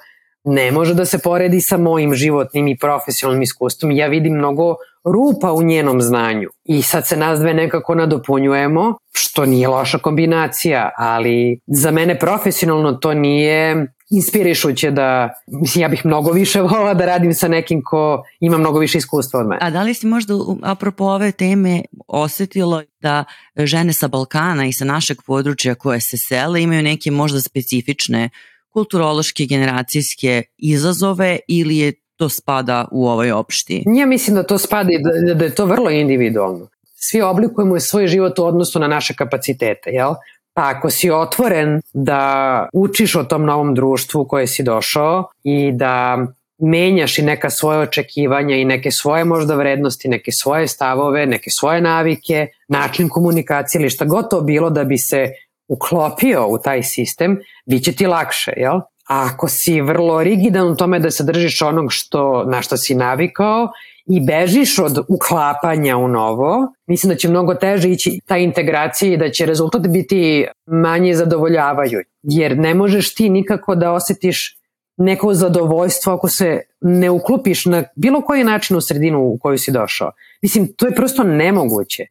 ne 0.45 0.71
može 0.71 0.93
da 0.93 1.05
se 1.05 1.19
poredi 1.19 1.61
sa 1.61 1.77
mojim 1.77 2.15
životnim 2.15 2.67
i 2.67 2.77
profesionalnim 2.77 3.41
iskustvom. 3.41 3.91
Ja 3.91 4.07
vidim 4.07 4.33
mnogo 4.33 4.75
rupa 5.03 5.51
u 5.53 5.63
njenom 5.63 6.01
znanju 6.01 6.49
i 6.63 6.81
sad 6.81 7.07
se 7.07 7.17
nas 7.17 7.39
dve 7.39 7.53
nekako 7.53 7.95
nadopunjujemo, 7.95 8.97
što 9.13 9.45
nije 9.45 9.67
loša 9.67 9.97
kombinacija, 9.97 10.89
ali 10.97 11.59
za 11.67 11.91
mene 11.91 12.19
profesionalno 12.19 12.93
to 12.93 13.13
nije 13.13 13.87
inspirišuće 14.09 14.91
da, 14.91 15.29
mislim, 15.61 15.81
ja 15.81 15.87
bih 15.87 16.05
mnogo 16.05 16.31
više 16.31 16.61
volila 16.71 16.93
da 16.93 17.05
radim 17.05 17.33
sa 17.33 17.47
nekim 17.47 17.81
ko 17.83 18.23
ima 18.39 18.57
mnogo 18.57 18.79
više 18.79 18.97
iskustva 18.97 19.39
od 19.39 19.47
mene. 19.47 19.59
A 19.61 19.69
da 19.69 19.83
li 19.83 19.93
si 19.93 20.07
možda, 20.07 20.33
apropo 20.63 21.03
ove 21.03 21.31
teme, 21.31 21.81
osetilo 22.07 22.83
da 22.99 23.23
žene 23.57 23.93
sa 23.93 24.07
Balkana 24.07 24.65
i 24.65 24.73
sa 24.73 24.85
našeg 24.85 25.17
područja 25.25 25.75
koje 25.75 25.99
se 25.99 26.17
sele 26.17 26.61
imaju 26.61 26.83
neke 26.83 27.11
možda 27.11 27.41
specifične 27.41 28.29
kulturološke, 28.75 29.45
generacijske 29.45 30.43
izazove 30.57 31.37
ili 31.47 31.77
je 31.77 31.93
to 32.17 32.29
spada 32.29 32.85
u 32.91 33.07
ovoj 33.07 33.31
opšti? 33.31 33.83
Ja 33.85 34.05
mislim 34.05 34.35
da 34.35 34.43
to 34.43 34.57
spada 34.57 34.89
i 34.91 34.99
da, 35.03 35.33
da 35.33 35.45
je 35.45 35.55
to 35.55 35.65
vrlo 35.65 35.89
individualno. 35.89 36.67
Svi 36.95 37.21
oblikujemo 37.21 37.79
svoj 37.79 38.07
život 38.07 38.39
u 38.39 38.45
odnosu 38.45 38.79
na 38.79 38.87
naše 38.87 39.13
kapacitete, 39.13 39.89
jel? 39.89 40.13
Pa 40.53 40.69
ako 40.69 40.89
si 40.89 41.11
otvoren 41.11 41.81
da 41.93 42.69
učiš 42.73 43.15
o 43.15 43.23
tom 43.23 43.45
novom 43.45 43.75
društvu 43.75 44.25
koje 44.27 44.47
si 44.47 44.63
došao 44.63 45.27
i 45.43 45.71
da 45.71 46.27
menjaš 46.57 47.19
i 47.19 47.21
neka 47.21 47.49
svoje 47.49 47.79
očekivanja 47.79 48.55
i 48.55 48.65
neke 48.65 48.91
svoje 48.91 49.25
možda 49.25 49.55
vrednosti, 49.55 50.07
neke 50.07 50.31
svoje 50.31 50.67
stavove, 50.67 51.25
neke 51.25 51.49
svoje 51.49 51.81
navike, 51.81 52.47
način 52.67 53.09
komunikacije 53.09 53.79
ili 53.79 53.89
šta 53.89 54.05
god 54.05 54.29
to 54.29 54.41
bilo 54.41 54.69
da 54.69 54.83
bi 54.83 54.97
se 54.97 55.29
uklopio 55.67 56.47
u 56.47 56.57
taj 56.57 56.83
sistem, 56.83 57.39
bit 57.65 57.83
će 57.83 57.91
ti 57.91 58.07
lakše, 58.07 58.53
jel? 58.57 58.75
A 59.09 59.29
ako 59.33 59.47
si 59.47 59.81
vrlo 59.81 60.23
rigidan 60.23 60.67
u 60.67 60.75
tome 60.75 60.99
da 60.99 61.11
se 61.11 61.23
držiš 61.23 61.61
onog 61.61 61.85
što, 61.89 62.43
na 62.43 62.61
što 62.61 62.77
si 62.77 62.95
navikao 62.95 63.67
i 64.05 64.25
bežiš 64.25 64.79
od 64.79 65.05
uklapanja 65.07 65.97
u 65.97 66.07
novo, 66.07 66.73
mislim 66.87 67.09
da 67.09 67.15
će 67.15 67.29
mnogo 67.29 67.55
teže 67.55 67.89
ići 67.89 68.19
ta 68.25 68.37
integracija 68.37 69.13
i 69.13 69.17
da 69.17 69.29
će 69.29 69.45
rezultat 69.45 69.87
biti 69.87 70.47
manje 70.65 71.13
zadovoljavaju. 71.13 71.99
Jer 72.23 72.57
ne 72.57 72.73
možeš 72.73 73.15
ti 73.15 73.29
nikako 73.29 73.75
da 73.75 73.91
osetiš 73.91 74.57
neko 74.97 75.33
zadovoljstvo 75.33 76.13
ako 76.13 76.27
se 76.27 76.61
ne 76.81 77.09
uklopiš 77.09 77.65
na 77.65 77.83
bilo 77.95 78.21
koji 78.21 78.43
način 78.43 78.77
u 78.77 78.81
sredinu 78.81 79.21
u 79.21 79.37
koju 79.41 79.57
si 79.57 79.71
došao. 79.71 80.11
Mislim, 80.41 80.73
to 80.77 80.85
je 80.85 80.95
prosto 80.95 81.23
nemoguće. 81.23 82.03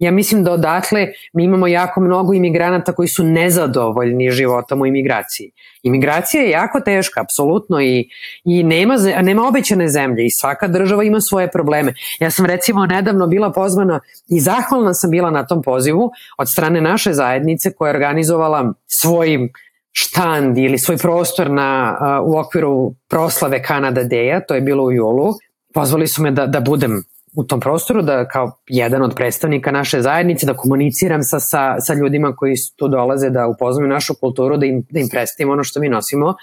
Ja 0.00 0.10
mislim 0.10 0.44
da 0.44 0.52
odatle 0.52 1.08
mi 1.32 1.44
imamo 1.44 1.66
jako 1.66 2.00
mnogo 2.00 2.32
imigranata 2.32 2.92
koji 2.92 3.08
su 3.08 3.24
nezadovoljni 3.24 4.30
životom 4.30 4.80
u 4.80 4.86
imigraciji. 4.86 5.50
Imigracija 5.82 6.42
je 6.42 6.50
jako 6.50 6.80
teška, 6.80 7.20
apsolutno, 7.20 7.80
i, 7.80 8.08
i 8.44 8.62
nema, 8.62 8.96
nema 9.22 9.48
obećane 9.48 9.88
zemlje 9.88 10.26
i 10.26 10.30
svaka 10.40 10.68
država 10.68 11.04
ima 11.04 11.20
svoje 11.20 11.50
probleme. 11.50 11.94
Ja 12.20 12.30
sam 12.30 12.46
recimo 12.46 12.86
nedavno 12.86 13.26
bila 13.26 13.52
pozvana 13.52 14.00
i 14.28 14.40
zahvalna 14.40 14.94
sam 14.94 15.10
bila 15.10 15.30
na 15.30 15.46
tom 15.46 15.62
pozivu 15.62 16.10
od 16.38 16.48
strane 16.48 16.80
naše 16.80 17.12
zajednice 17.12 17.72
koja 17.72 17.88
je 17.88 17.94
organizovala 17.94 18.72
svoj 19.00 19.48
štand 19.92 20.58
ili 20.58 20.78
svoj 20.78 20.96
prostor 20.96 21.50
na, 21.50 21.98
u 22.24 22.38
okviru 22.38 22.94
proslave 23.08 23.62
Kanada 23.62 24.04
Day-a, 24.04 24.40
to 24.40 24.54
je 24.54 24.60
bilo 24.60 24.84
u 24.84 24.92
julu. 24.92 25.32
Pozvali 25.74 26.06
su 26.06 26.22
me 26.22 26.30
da, 26.30 26.46
da 26.46 26.60
budem 26.60 27.02
u 27.36 27.44
tom 27.44 27.60
prostoru, 27.60 28.02
da 28.02 28.28
kao 28.28 28.52
jedan 28.66 29.02
od 29.02 29.14
predstavnika 29.16 29.70
naše 29.70 30.02
zajednice, 30.02 30.46
da 30.46 30.54
komuniciram 30.54 31.22
sa, 31.22 31.40
sa, 31.40 31.80
sa 31.80 31.94
ljudima 31.94 32.36
koji 32.36 32.54
tu 32.76 32.88
dolaze 32.88 33.30
da 33.30 33.46
upoznaju 33.46 33.88
našu 33.88 34.14
kulturu, 34.20 34.56
da 34.56 34.66
im, 34.66 34.86
da 34.90 35.00
im 35.00 35.08
predstavim 35.08 35.52
ono 35.52 35.64
što 35.64 35.80
mi 35.80 35.88
nosimo. 35.88 36.34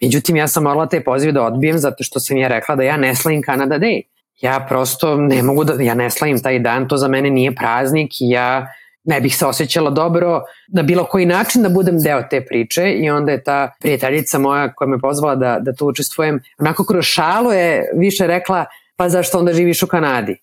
Međutim, 0.00 0.36
ja 0.36 0.48
sam 0.48 0.62
morala 0.62 0.86
te 0.86 1.04
pozive 1.04 1.32
da 1.32 1.42
odbijem 1.42 1.78
zato 1.78 2.04
što 2.04 2.20
sam 2.20 2.36
ja 2.36 2.48
rekla 2.48 2.76
da 2.76 2.82
ja 2.82 2.96
ne 2.96 3.14
slavim 3.14 3.42
Canada 3.46 3.78
Day. 3.78 4.02
Ja 4.40 4.66
prosto 4.68 5.16
ne 5.16 5.42
mogu 5.42 5.64
da, 5.64 5.82
ja 5.82 5.94
ne 5.94 6.10
slavim 6.10 6.42
taj 6.42 6.58
dan, 6.58 6.88
to 6.88 6.96
za 6.96 7.08
mene 7.08 7.30
nije 7.30 7.54
praznik 7.54 8.12
i 8.20 8.30
ja 8.30 8.66
ne 9.04 9.20
bih 9.20 9.36
se 9.36 9.46
osjećala 9.46 9.90
dobro 9.90 10.42
na 10.68 10.82
bilo 10.82 11.04
koji 11.04 11.26
način 11.26 11.62
da 11.62 11.68
budem 11.68 11.98
deo 11.98 12.22
te 12.30 12.44
priče 12.44 12.90
i 12.90 13.10
onda 13.10 13.32
je 13.32 13.42
ta 13.42 13.72
prijateljica 13.80 14.38
moja 14.38 14.72
koja 14.72 14.88
me 14.88 14.98
pozvala 14.98 15.34
da, 15.34 15.58
da 15.60 15.72
tu 15.72 15.86
učestvujem, 15.86 16.40
onako 16.58 16.84
kroz 16.84 17.04
šalu 17.04 17.52
je 17.52 17.90
više 17.96 18.26
rekla 18.26 18.64
pa 18.96 19.08
zašto 19.08 19.38
onda 19.38 19.52
živiš 19.52 19.82
u 19.82 19.86
Kanadi? 19.86 20.36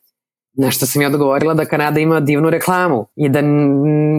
Na 0.54 0.72
što 0.72 0.86
sam 0.86 1.02
je 1.02 1.08
odgovorila 1.08 1.54
da 1.54 1.66
Kanada 1.66 2.00
ima 2.00 2.20
divnu 2.20 2.50
reklamu 2.50 3.08
i 3.16 3.30
da, 3.30 3.42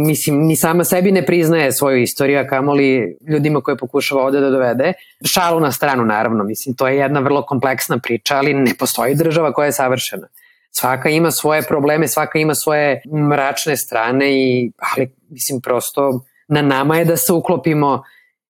mislim, 0.07 0.47
ni 0.47 0.57
sama 0.57 0.85
sebi 0.85 1.13
ne 1.13 1.27
priznaje 1.27 1.73
svoju 1.73 2.03
istoriju, 2.03 2.39
a 2.39 2.47
kamoli 2.47 3.17
ljudima 3.29 3.61
koje 3.61 3.77
pokušava 3.77 4.23
ovde 4.23 4.41
da 4.41 4.51
dovede. 4.51 4.93
Šalu 5.25 5.61
na 5.61 5.73
stranu, 5.73 6.05
naravno, 6.05 6.45
mislim, 6.45 6.77
to 6.77 6.89
je 6.89 6.97
jedna 6.97 7.21
vrlo 7.21 7.43
kompleksna 7.43 7.99
priča, 7.99 8.37
ali 8.37 8.55
ne 8.55 8.75
postoji 8.79 9.15
država 9.15 9.53
koja 9.53 9.67
je 9.67 9.73
savršena. 9.73 10.29
Svaka 10.71 11.09
ima 11.09 11.31
svoje 11.31 11.63
probleme, 11.63 12.09
svaka 12.09 12.39
ima 12.39 12.55
svoje 12.55 13.03
mračne 13.29 13.77
strane, 13.77 14.33
i, 14.33 14.73
ali, 14.77 15.11
mislim, 15.29 15.61
prosto 15.61 16.21
na 16.49 16.63
nama 16.63 16.99
je 16.99 17.05
da 17.05 17.17
se 17.17 17.33
uklopimo 17.33 18.03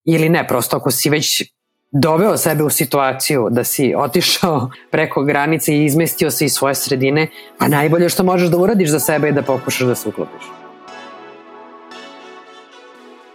ili 0.04 0.28
ne, 0.28 0.46
prosto 0.48 0.76
ako 0.76 0.90
si 0.90 1.10
već 1.10 1.52
doveo 1.92 2.36
sebe 2.36 2.62
u 2.62 2.70
situaciju 2.70 3.48
da 3.50 3.64
si 3.64 3.94
otišao 3.96 4.70
preko 4.92 5.24
granice 5.24 5.74
i 5.74 5.84
izmestio 5.84 6.30
se 6.30 6.44
iz 6.44 6.52
svoje 6.52 6.74
sredine, 6.74 7.28
pa 7.58 7.68
najbolje 7.68 8.08
što 8.08 8.24
možeš 8.24 8.48
da 8.48 8.56
uradiš 8.56 8.90
za 8.90 9.00
sebe 9.00 9.28
je 9.28 9.32
da 9.32 9.42
pokušaš 9.42 9.86
da 9.86 9.94
se 9.94 10.08
uklopiš. 10.08 10.42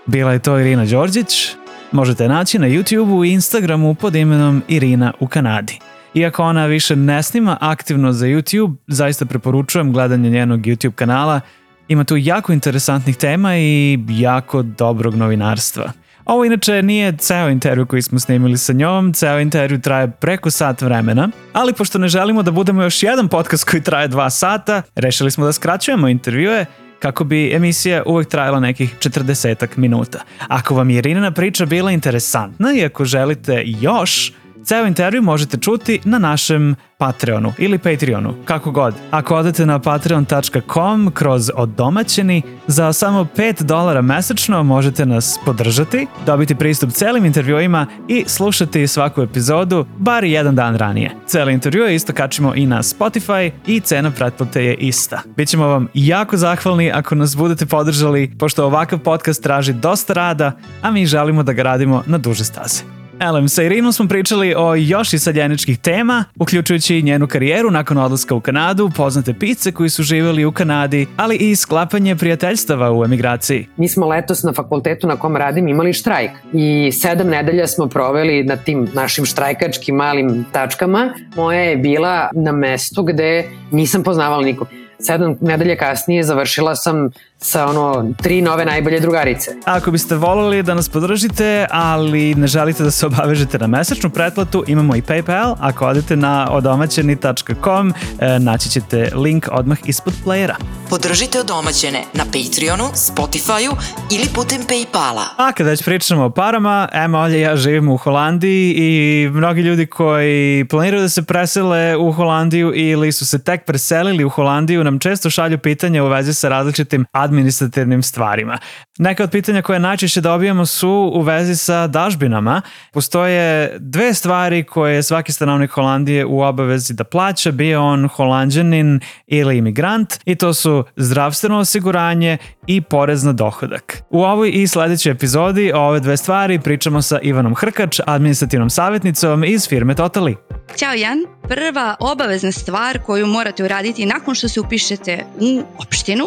Bila 0.05 0.34
je 0.34 0.39
to 0.39 0.60
Irina 0.60 0.86
Đorđić. 0.86 1.55
Možete 1.91 2.28
naći 2.28 2.60
na 2.60 2.68
YouTube-u 2.68 3.26
i 3.26 3.32
Instagramu 3.32 3.95
pod 3.95 4.16
imenom 4.16 4.64
Irina 4.68 5.14
u 5.20 5.28
Kanadi. 5.28 5.80
Iako 6.14 6.43
ona 6.43 6.66
više 6.66 6.95
ne 6.95 7.24
snima 7.24 7.58
aktivno 7.62 8.12
za 8.12 8.26
YouTube, 8.26 8.76
zaista 8.88 9.26
preporučujem 9.26 9.93
gledanje 9.93 10.30
njenog 10.30 10.60
YouTube 10.60 10.91
kanala. 10.91 11.41
Ima 11.88 12.03
tu 12.03 12.18
jako 12.18 12.53
interesantnih 12.53 13.18
tema 13.18 13.58
i 13.58 13.99
jako 14.10 14.62
dobrog 14.62 15.16
novinarstva. 15.16 15.91
Ovo 16.28 16.46
inače 16.46 16.82
nije 16.82 17.18
ceo 17.18 17.50
intervju 17.50 17.86
koji 17.86 18.02
smo 18.02 18.20
snimili 18.20 18.58
sa 18.58 18.74
njom, 18.74 19.14
ceo 19.14 19.40
intervju 19.40 19.82
traje 19.82 20.12
preko 20.12 20.52
sat 20.52 20.82
vremena, 20.82 21.30
ali 21.54 21.74
pošto 21.74 21.98
ne 21.98 22.08
želimo 22.08 22.44
da 22.44 22.52
budemo 22.52 22.84
još 22.84 23.04
jedan 23.04 23.28
podcast 23.28 23.70
koji 23.70 23.84
traje 23.84 24.08
dva 24.08 24.30
sata, 24.30 24.82
rešili 24.96 25.32
smo 25.32 25.46
da 25.46 25.54
skraćujemo 25.54 26.08
intervjue 26.08 26.66
kako 27.00 27.24
bi 27.24 27.54
emisija 27.56 28.04
uvek 28.06 28.28
trajala 28.28 28.60
nekih 28.60 28.96
40 29.00 29.68
minuta. 29.76 30.20
Ako 30.48 30.76
vam 30.76 30.90
je 30.90 30.98
Irinina 30.98 31.32
priča 31.32 31.66
bila 31.66 31.92
interesantna 31.92 32.74
i 32.74 32.86
ako 32.86 33.06
želite 33.06 33.64
još, 33.66 34.34
Ceo 34.68 34.86
intervju 34.86 35.22
možete 35.22 35.57
čuti 35.57 35.99
na 36.03 36.20
našem 36.20 36.76
Patreonu 36.97 37.53
ili 37.57 37.78
Patreonu, 37.78 38.34
kako 38.45 38.72
god. 38.72 38.93
Ako 39.11 39.36
odete 39.36 39.65
na 39.65 39.80
patreon.com 39.80 41.11
kroz 41.13 41.51
oddomaćeni, 41.55 42.41
za 42.68 42.93
samo 42.93 43.28
5 43.38 43.63
dolara 43.63 44.01
mesečno 44.01 44.63
možete 44.63 45.05
nas 45.05 45.39
podržati, 45.45 46.07
dobiti 46.26 46.55
pristup 46.55 46.91
celim 46.91 47.26
intervjuima 47.26 47.88
i 48.07 48.24
slušati 48.28 48.88
svaku 48.88 49.22
epizodu 49.22 49.86
bar 49.97 50.24
jedan 50.24 50.55
dan 50.55 50.76
ranije. 50.76 51.11
Cele 51.28 51.53
intervjue 51.53 51.95
isto 51.95 52.13
kačimo 52.13 52.55
i 52.55 52.65
na 52.65 52.84
Spotify 52.84 53.51
i 53.68 53.80
cena 53.80 54.11
pretplate 54.11 54.63
je 54.63 54.76
ista. 54.76 55.22
Bićemo 55.38 55.68
vam 55.68 55.88
jako 55.93 56.38
zahvalni 56.38 56.91
ako 56.91 57.15
nas 57.15 57.36
budete 57.36 57.65
podržali, 57.65 58.32
pošto 58.39 58.65
ovakav 58.65 58.99
podcast 58.99 59.43
traži 59.43 59.74
dosta 59.74 60.13
rada, 60.13 60.51
a 60.82 60.91
mi 60.91 61.05
želimo 61.05 61.43
da 61.43 61.53
ga 61.53 61.63
radimo 61.63 62.03
na 62.05 62.18
duže 62.18 62.43
staze. 62.43 62.97
Elem, 63.20 63.49
sa 63.49 63.63
Irinom 63.63 63.93
smo 63.93 64.07
pričali 64.07 64.53
o 64.57 64.76
još 64.76 65.13
i 65.13 65.20
saljeničkih 65.20 65.80
tema, 65.80 66.26
uključujući 66.39 67.01
njenu 67.01 67.28
karijeru 67.28 67.72
nakon 67.72 67.97
odlaska 67.97 68.36
u 68.36 68.39
Kanadu, 68.39 68.89
poznate 68.95 69.34
pice 69.34 69.72
koji 69.72 69.89
su 69.89 70.03
živjeli 70.03 70.45
u 70.45 70.51
Kanadi, 70.51 71.07
ali 71.18 71.36
i 71.36 71.55
sklapanje 71.55 72.15
prijateljstava 72.15 72.91
u 72.91 73.05
emigraciji. 73.05 73.68
Mi 73.78 73.88
smo 73.88 74.07
letos 74.07 74.43
na 74.43 74.53
fakultetu 74.53 75.07
na 75.07 75.15
kom 75.15 75.36
radim 75.36 75.68
imali 75.68 75.93
štrajk 75.93 76.32
i 76.53 76.91
sedam 76.91 77.28
nedelja 77.28 77.68
smo 77.68 77.88
proveli 77.88 78.43
na 78.43 78.57
tim 78.57 78.88
našim 78.93 79.26
štrajkačkim 79.26 79.95
malim 79.95 80.45
tačkama. 80.51 81.13
Moja 81.36 81.61
je 81.61 81.78
bila 81.78 82.30
na 82.34 82.51
mestu 82.51 83.03
gde 83.03 83.49
nisam 83.72 84.03
poznavala 84.03 84.43
nikog 84.43 84.68
sedam 84.99 85.38
nedelje 85.41 85.78
kasnije 85.78 86.24
završila 86.24 86.76
sam 86.76 87.09
sa 87.40 87.66
ono 87.66 88.14
tri 88.22 88.42
nove 88.42 88.66
najbolje 88.66 89.00
drugarice. 89.00 89.52
Ako 89.66 89.92
biste 89.92 90.16
volili 90.16 90.64
da 90.64 90.74
nas 90.74 90.90
podržite, 90.90 91.66
ali 91.72 92.36
ne 92.36 92.48
želite 92.48 92.84
da 92.84 92.92
se 92.92 93.06
obavežete 93.06 93.58
na 93.58 93.68
mesečnu 93.68 94.10
pretplatu, 94.10 94.64
imamo 94.68 94.96
i 94.96 95.02
PayPal. 95.02 95.56
Ako 95.60 95.88
odete 95.88 96.16
na 96.16 96.48
odomaćeni.com, 96.52 97.94
e, 98.20 98.40
naći 98.40 98.70
ćete 98.70 99.12
link 99.16 99.48
odmah 99.52 99.78
ispod 99.86 100.14
playera. 100.26 100.56
Podržite 100.90 101.40
odomaćene 101.40 102.04
na 102.14 102.24
Patreonu, 102.24 102.84
Spotifyu 102.84 103.76
ili 104.12 104.28
putem 104.36 104.62
Paypala. 104.62 105.24
A 105.38 105.52
kada 105.52 105.70
već 105.70 105.84
pričamo 105.84 106.26
o 106.26 106.30
parama, 106.30 106.90
Ema 106.94 107.22
Olje 107.22 107.38
i 107.38 107.42
ja 107.42 107.56
živimo 107.56 107.94
u 107.94 107.98
Holandiji 107.98 108.74
i 108.78 109.30
mnogi 109.34 109.62
ljudi 109.62 109.86
koji 109.86 110.66
planiraju 110.66 111.02
da 111.02 111.10
se 111.10 111.24
presele 111.24 111.98
u 111.98 112.12
Holandiju 112.12 112.72
ili 112.76 113.12
su 113.12 113.26
se 113.26 113.44
tek 113.44 113.66
preselili 113.66 114.24
u 114.24 114.30
Holandiju 114.30 114.84
nam 114.84 115.00
često 115.00 115.30
šalju 115.30 115.58
pitanja 115.58 116.04
u 116.04 116.08
vezi 116.08 116.34
sa 116.34 116.50
različitim 116.50 117.06
administrativnim 117.28 118.04
stvarima. 118.04 118.58
Neka 118.98 119.24
od 119.24 119.32
pitanja 119.32 119.62
koje 119.62 119.80
najčešće 119.80 120.22
dobijamo 120.22 120.66
su 120.66 121.12
u 121.16 121.22
vezi 121.22 121.56
sa 121.56 121.88
dažbinama. 121.88 122.62
Postoje 122.94 123.76
dve 123.80 124.14
stvari 124.14 124.64
koje 124.64 125.04
svaki 125.04 125.32
stanovnik 125.32 125.72
Holandije 125.72 126.26
u 126.26 126.42
obavezi 126.42 126.94
da 126.94 127.04
plaća, 127.04 127.52
bio 127.52 127.84
on 127.84 128.08
holandjanin 128.08 129.00
ili 129.28 129.58
imigrant 129.58 130.14
i 130.26 130.36
to 130.36 130.54
su 130.54 130.84
zdravstveno 130.96 131.58
osiguranje 131.58 132.38
i 132.68 132.82
porez 132.82 133.24
na 133.24 133.34
dohodak. 133.34 134.04
U 134.10 134.24
ovoj 134.24 134.52
i 134.54 134.68
sledećoj 134.68 135.12
epizodi 135.12 135.72
o 135.76 135.80
ove 135.80 136.00
dve 136.00 136.18
stvari 136.18 136.60
pričamo 136.60 137.02
sa 137.02 137.20
Ivanom 137.22 137.56
Hrkač, 137.56 138.00
administrativnom 138.06 138.70
savjetnicom 138.70 139.44
iz 139.44 139.68
firme 139.68 139.96
Totally. 139.96 140.36
Ćao 140.76 140.94
Jan, 140.94 141.18
prva 141.48 141.96
obavezna 142.00 142.52
stvar 142.52 143.00
koju 143.06 143.28
morate 143.28 143.64
uraditi 143.64 144.06
nakon 144.06 144.36
što 144.36 144.50
se 144.50 144.60
upišete 144.60 145.26
u 145.40 145.64
opštinu, 145.78 146.26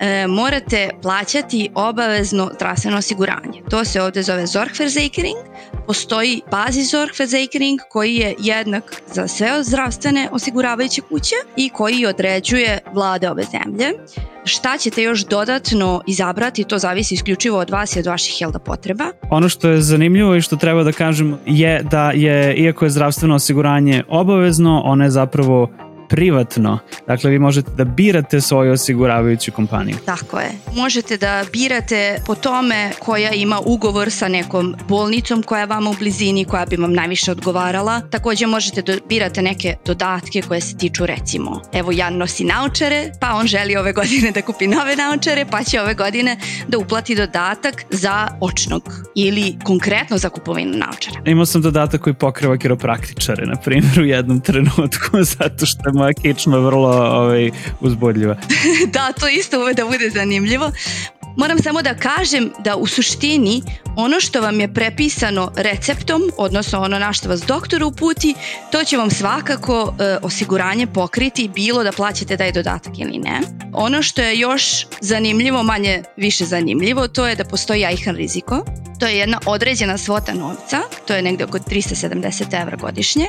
e, 0.00 0.26
morate 0.40 0.88
plaćati 1.02 1.68
obavezno 1.74 2.50
zdravstveno 2.54 2.98
osiguranje. 2.98 3.62
To 3.70 3.84
se 3.84 4.02
ovde 4.02 4.22
zove 4.22 4.46
Zorgverzekering, 4.46 5.36
postoji 5.86 6.42
bazi 6.50 6.82
Zorgverzekering 6.82 7.80
koji 7.90 8.14
je 8.14 8.34
jednak 8.38 9.02
za 9.14 9.28
sve 9.28 9.64
zdravstvene 9.64 10.28
osiguravajuće 10.32 11.00
kuće 11.00 11.34
i 11.56 11.68
koji 11.68 12.06
određuje 12.06 12.78
vlade 12.94 13.30
ove 13.30 13.42
zemlje. 13.42 13.92
Šta 14.44 14.78
ćete 14.78 15.02
još 15.02 15.24
dodatno 15.24 16.02
izabrati, 16.06 16.64
to 16.64 16.78
zavisi 16.78 17.14
isključivo 17.14 17.58
od 17.58 17.70
vas 17.70 17.96
i 17.96 17.98
od 17.98 18.06
vaših 18.06 18.40
jelda 18.40 18.58
potreba. 18.58 19.04
Ono 19.30 19.48
što 19.48 19.68
je 19.68 19.80
zanimljivo 19.80 20.34
i 20.34 20.42
što 20.42 20.56
treba 20.56 20.82
da 20.82 20.92
kažem 20.92 21.38
je 21.46 21.82
da 21.82 22.10
je, 22.10 22.54
iako 22.54 22.84
je 22.84 22.90
zdravstveno 22.90 23.34
osiguranje 23.34 24.04
obavezno, 24.08 24.82
ono 24.84 25.04
je 25.04 25.10
zapravo 25.10 25.70
privatno. 26.10 26.78
Dakle, 27.06 27.30
vi 27.30 27.38
možete 27.38 27.70
da 27.76 27.84
birate 27.84 28.40
svoju 28.40 28.72
osiguravajuću 28.72 29.52
kompaniju. 29.52 29.96
Tako 30.06 30.40
je. 30.40 30.50
Možete 30.74 31.16
da 31.16 31.44
birate 31.52 32.22
po 32.26 32.34
tome 32.34 32.90
koja 32.98 33.30
ima 33.32 33.60
ugovor 33.64 34.10
sa 34.10 34.28
nekom 34.28 34.74
bolnicom 34.88 35.42
koja 35.42 35.60
je 35.60 35.66
vama 35.66 35.90
u 35.90 35.94
blizini, 35.98 36.44
koja 36.44 36.66
bi 36.66 36.76
vam 36.76 36.92
najviše 36.92 37.30
odgovarala. 37.30 38.00
Takođe 38.00 38.46
možete 38.46 38.82
da 38.82 38.96
birate 39.08 39.42
neke 39.42 39.74
dodatke 39.86 40.42
koje 40.42 40.60
se 40.60 40.76
tiču 40.76 41.06
recimo, 41.06 41.62
evo 41.72 41.92
Jan 41.92 42.16
nosi 42.16 42.44
naučare, 42.44 43.12
pa 43.20 43.34
on 43.34 43.46
želi 43.46 43.76
ove 43.76 43.92
godine 43.92 44.30
da 44.30 44.42
kupi 44.42 44.66
nove 44.66 44.96
naučare, 44.96 45.46
pa 45.50 45.62
će 45.64 45.80
ove 45.80 45.94
godine 45.94 46.36
da 46.68 46.78
uplati 46.78 47.14
dodatak 47.14 47.84
za 47.90 48.28
očnog 48.40 48.82
ili 49.14 49.56
konkretno 49.64 50.18
za 50.18 50.28
kupovinu 50.28 50.78
naučara. 50.78 51.20
Imao 51.24 51.46
sam 51.46 51.62
dodatak 51.62 52.00
koji 52.00 52.14
pokriva 52.14 52.56
kiropraktičare, 52.56 53.46
na 53.46 53.56
primjer, 53.56 54.00
u 54.00 54.04
jednom 54.04 54.40
trenutku, 54.40 55.22
zato 55.38 55.66
što 55.66 55.88
je 55.88 55.99
moja 56.00 56.12
kičma 56.12 56.58
vrlo 56.58 56.88
ovaj, 56.88 57.50
uzbudljiva. 57.80 58.36
da, 58.94 59.12
to 59.12 59.28
isto 59.28 59.60
uve 59.60 59.74
da 59.74 59.84
bude 59.84 60.10
zanimljivo. 60.10 60.70
Moram 61.36 61.58
samo 61.58 61.82
da 61.82 61.94
kažem 61.94 62.50
da 62.58 62.76
u 62.76 62.86
suštini 62.86 63.62
ono 63.96 64.20
što 64.20 64.40
vam 64.40 64.60
je 64.60 64.74
prepisano 64.74 65.52
receptom, 65.56 66.22
odnosno 66.36 66.80
ono 66.80 66.98
na 66.98 67.12
što 67.12 67.28
vas 67.28 67.40
doktor 67.40 67.82
uputi, 67.82 68.34
to 68.72 68.84
će 68.84 68.96
vam 68.96 69.10
svakako 69.10 69.94
e, 69.98 70.18
osiguranje 70.22 70.86
pokriti 70.86 71.50
bilo 71.54 71.84
da 71.84 71.92
plaćate 71.92 72.36
taj 72.36 72.52
dodatak 72.52 72.98
ili 72.98 73.18
ne. 73.18 73.40
Ono 73.72 74.02
što 74.02 74.22
je 74.22 74.38
još 74.38 74.86
zanimljivo, 75.00 75.62
manje 75.62 76.02
više 76.16 76.44
zanimljivo, 76.44 77.08
to 77.08 77.26
je 77.26 77.34
da 77.36 77.44
postoji 77.44 77.84
ajhan 77.84 78.16
riziko. 78.16 78.64
To 79.00 79.06
je 79.06 79.18
jedna 79.18 79.38
određena 79.46 79.98
svota 79.98 80.34
novca, 80.34 80.80
to 81.06 81.14
je 81.14 81.22
negde 81.22 81.44
oko 81.44 81.58
370 81.58 82.62
evra 82.62 82.76
godišnje. 82.76 83.26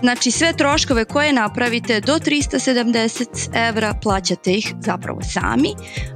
Znači 0.00 0.30
sve 0.30 0.52
troškove 0.52 1.04
koje 1.04 1.32
napravite 1.32 2.00
do 2.00 2.12
370 2.12 3.68
evra 3.68 3.94
plaćate 4.02 4.52
ih 4.52 4.74
zapravo 4.80 5.22
sami, 5.22 5.68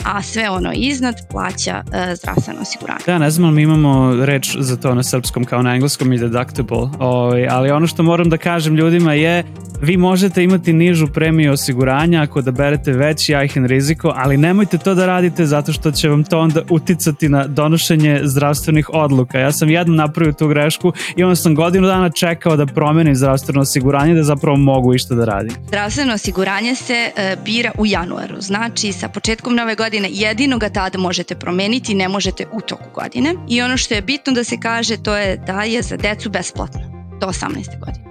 a 0.05 0.23
sve 0.23 0.51
ono 0.51 0.73
iznad 0.75 1.15
plaća 1.31 1.83
e, 1.93 2.15
zdravstveno 2.17 2.61
osiguranje. 2.61 3.01
Da, 3.07 3.19
ne 3.19 3.31
znam, 3.31 3.55
mi 3.55 3.63
imamo 3.63 4.25
reč 4.25 4.57
za 4.59 4.77
to 4.77 4.95
na 4.95 5.03
srpskom 5.03 5.45
kao 5.45 5.63
na 5.63 5.75
engleskom 5.75 6.13
i 6.13 6.19
deductible, 6.19 6.89
ovaj, 6.99 7.49
ali 7.49 7.71
ono 7.71 7.87
što 7.87 8.03
moram 8.03 8.29
da 8.29 8.37
kažem 8.37 8.77
ljudima 8.77 9.15
je 9.15 9.45
vi 9.83 9.97
možete 9.97 10.45
imati 10.45 10.73
nižu 10.73 11.07
premiju 11.07 11.53
osiguranja 11.53 12.23
ako 12.23 12.43
da 12.43 12.51
berete 12.51 12.93
veći 12.93 13.35
ajhen 13.35 13.67
riziko, 13.67 14.13
ali 14.17 14.37
nemojte 14.37 14.79
to 14.79 14.95
da 14.95 15.07
radite 15.07 15.47
zato 15.47 15.73
što 15.73 15.91
će 15.91 16.09
vam 16.09 16.25
to 16.25 16.39
onda 16.39 16.63
uticati 16.71 17.29
na 17.29 17.47
donošenje 17.47 18.21
zdravstvenih 18.23 18.87
odluka. 18.99 19.39
Ja 19.39 19.53
sam 19.53 19.71
jednom 19.71 19.97
napravio 19.97 20.33
tu 20.33 20.49
grešku 20.49 20.93
i 21.17 21.23
onda 21.23 21.37
sam 21.37 21.55
godinu 21.55 21.87
dana 21.87 22.11
čekao 22.11 22.57
da 22.57 22.67
promenim 22.67 23.15
zdravstveno 23.15 23.61
osiguranje 23.61 24.15
da 24.15 24.23
zapravo 24.23 24.57
mogu 24.57 24.95
išta 24.95 25.15
da 25.15 25.25
radim? 25.25 25.53
Zdravstveno 25.67 26.15
osiguranje 26.15 26.75
se 26.75 27.11
e, 27.17 27.37
bira 27.45 27.73
u 27.79 27.87
januaru, 27.87 28.41
znači 28.41 28.93
sa 28.93 29.09
početkom 29.09 29.55
nove 29.55 29.75
godine 29.75 30.09
jedino 30.13 30.59
ga 30.59 30.69
tada 30.69 30.99
možete 30.99 31.35
promeniti, 31.35 31.95
ne 31.95 32.09
možete 32.09 32.47
u 32.53 32.61
toku 32.61 32.91
godine. 32.95 33.35
I 33.49 33.63
ono 33.63 33.77
što 33.77 33.95
je 33.95 34.03
bitno 34.03 34.33
da 34.33 34.45
se 34.45 34.61
kaže 34.61 34.97
to 34.97 35.17
je 35.17 35.37
da 35.37 35.63
je 35.63 35.83
za 35.83 35.97
decu 35.97 36.31
besplatno 36.31 36.81
do 37.21 37.27
18. 37.27 37.79
godine. 37.79 38.08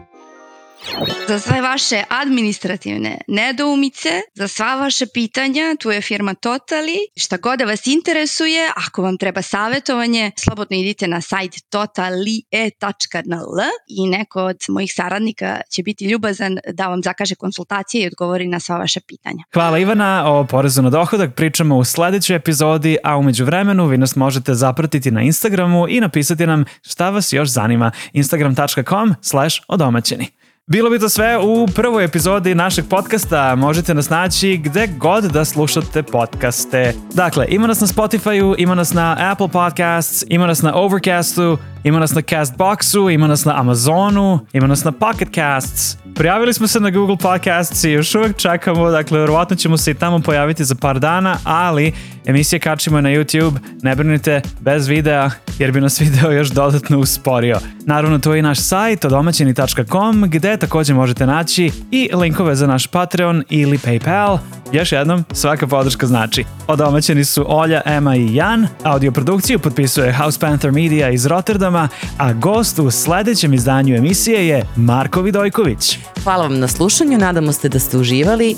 Za 1.27 1.39
sve 1.39 1.61
vaše 1.61 2.03
administrativne 2.09 3.17
nedoumice, 3.27 4.09
za 4.35 4.47
sva 4.47 4.75
vaša 4.75 5.05
pitanja, 5.13 5.75
tu 5.79 5.91
je 5.91 6.01
firma 6.01 6.33
Totali. 6.33 6.97
Šta 7.15 7.37
god 7.37 7.59
da 7.59 7.65
vas 7.65 7.87
interesuje, 7.87 8.71
ako 8.87 9.01
vam 9.01 9.17
treba 9.17 9.41
savetovanje, 9.41 10.31
slobodno 10.35 10.77
idite 10.77 11.07
na 11.07 11.21
sajt 11.21 11.51
totalie.nl 11.69 13.57
i 13.87 14.09
neko 14.09 14.43
od 14.43 14.57
mojih 14.69 14.91
saradnika 14.95 15.61
će 15.75 15.83
biti 15.83 16.05
ljubazan 16.05 16.57
da 16.73 16.87
vam 16.87 17.03
zakaže 17.03 17.35
konsultacije 17.35 18.03
i 18.03 18.07
odgovori 18.07 18.47
na 18.47 18.59
sva 18.59 18.77
vaša 18.77 18.99
pitanja. 19.07 19.43
Hvala 19.53 19.79
Ivana, 19.79 20.33
o 20.33 20.45
porezu 20.45 20.81
na 20.81 20.89
dohodak 20.89 21.35
pričamo 21.35 21.77
u 21.77 21.83
sledećoj 21.83 22.35
epizodi, 22.35 22.97
a 23.03 23.17
umeđu 23.17 23.45
vremenu 23.45 23.85
vi 23.85 23.97
nas 23.97 24.15
možete 24.15 24.53
zapratiti 24.53 25.11
na 25.11 25.21
Instagramu 25.21 25.87
i 25.89 26.01
napisati 26.01 26.47
nam 26.47 26.65
šta 26.81 27.09
vas 27.09 27.33
još 27.33 27.49
zanima. 27.49 27.91
instagram.com 28.13 29.15
slash 29.21 29.61
odomaćeni. 29.67 30.46
Bilo 30.69 30.89
bi 30.89 30.99
to 30.99 31.09
sve 31.09 31.37
u 31.37 31.67
prvoj 31.75 32.03
epizodi 32.03 32.55
našeg 32.55 32.85
podcasta. 32.89 33.55
Možete 33.55 33.93
nas 33.93 34.09
naći 34.09 34.57
gde 34.63 34.87
god 34.87 35.23
da 35.23 35.45
slušate 35.45 36.03
podcaste. 36.03 36.93
Dakle, 37.13 37.45
ima 37.49 37.67
nas 37.67 37.81
na 37.81 37.87
Spotify-u, 37.87 38.55
ima 38.57 38.75
nas 38.75 38.93
na 38.93 39.15
Apple 39.19 39.47
Podcasts, 39.47 40.23
ima 40.27 40.47
nas 40.47 40.61
na 40.61 40.75
Overcastu, 40.75 41.57
ima 41.83 41.99
nas 41.99 42.13
na 42.13 42.21
Castboxu, 42.21 43.13
ima 43.13 43.27
nas 43.27 43.45
na 43.45 43.59
Amazonu, 43.59 44.39
ima 44.53 44.67
nas 44.67 44.83
na 44.83 44.91
Pocket 44.91 45.29
Casts. 45.35 45.97
Prijavili 46.17 46.53
smo 46.53 46.67
se 46.67 46.79
na 46.79 46.89
Google 46.89 47.17
Podcasts 47.17 47.83
i 47.83 47.91
još 47.91 48.15
uvek 48.15 48.37
čekamo, 48.37 48.89
dakle, 48.89 49.19
verovatno 49.19 49.55
ćemo 49.55 49.77
se 49.77 49.91
i 49.91 49.93
tamo 49.93 50.19
pojaviti 50.19 50.65
za 50.65 50.75
par 50.75 50.99
dana, 50.99 51.37
ali 51.43 51.93
emisije 52.25 52.59
kačimo 52.59 53.01
na 53.01 53.09
YouTube, 53.09 53.57
ne 53.81 53.95
brinite, 53.95 54.41
bez 54.59 54.87
videa, 54.87 55.29
jer 55.59 55.71
bi 55.71 55.81
nas 55.81 56.01
video 56.01 56.31
još 56.31 56.49
dodatno 56.49 56.99
usporio. 56.99 57.59
Naravno, 57.85 58.19
to 58.19 58.33
je 58.33 58.39
i 58.39 58.41
naš 58.41 58.59
sajt 58.59 59.05
odomaćeni.com, 59.05 60.23
gde 60.27 60.57
takođe 60.57 60.93
možete 60.93 61.25
naći 61.25 61.71
i 61.91 62.09
linkove 62.13 62.55
za 62.55 62.67
naš 62.67 62.87
Patreon 62.87 63.43
ili 63.49 63.77
PayPal. 63.77 64.37
Još 64.71 64.91
jednom, 64.91 65.25
svaka 65.31 65.67
podrška 65.67 66.07
znači. 66.07 66.43
Odomaćeni 66.67 67.25
su 67.25 67.45
Olja, 67.47 67.81
Ema 67.85 68.15
i 68.15 68.35
Jan, 68.35 68.67
audio 68.83 69.11
produkciju 69.11 69.59
potpisuje 69.59 70.13
House 70.13 70.39
Panther 70.39 70.71
Media 70.71 71.09
iz 71.09 71.25
Rotterdama, 71.25 71.87
a 72.17 72.33
gost 72.33 72.79
u 72.79 72.91
sledećem 72.91 73.53
izdanju 73.53 73.95
emisije 73.95 74.47
je 74.47 74.65
Marko 74.75 75.21
Vidojković. 75.21 75.99
Hvala 76.23 76.43
vam 76.43 76.59
na 76.59 76.67
slušanju, 76.67 77.17
nadamo 77.17 77.53
se 77.53 77.69
da 77.69 77.79
ste 77.79 77.97
uživali 77.97 78.55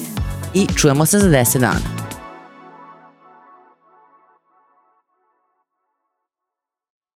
i 0.53 0.67
čujemo 0.75 1.05
se 1.05 1.19
za 1.19 1.29
10 1.29 1.59
dana. 1.59 2.08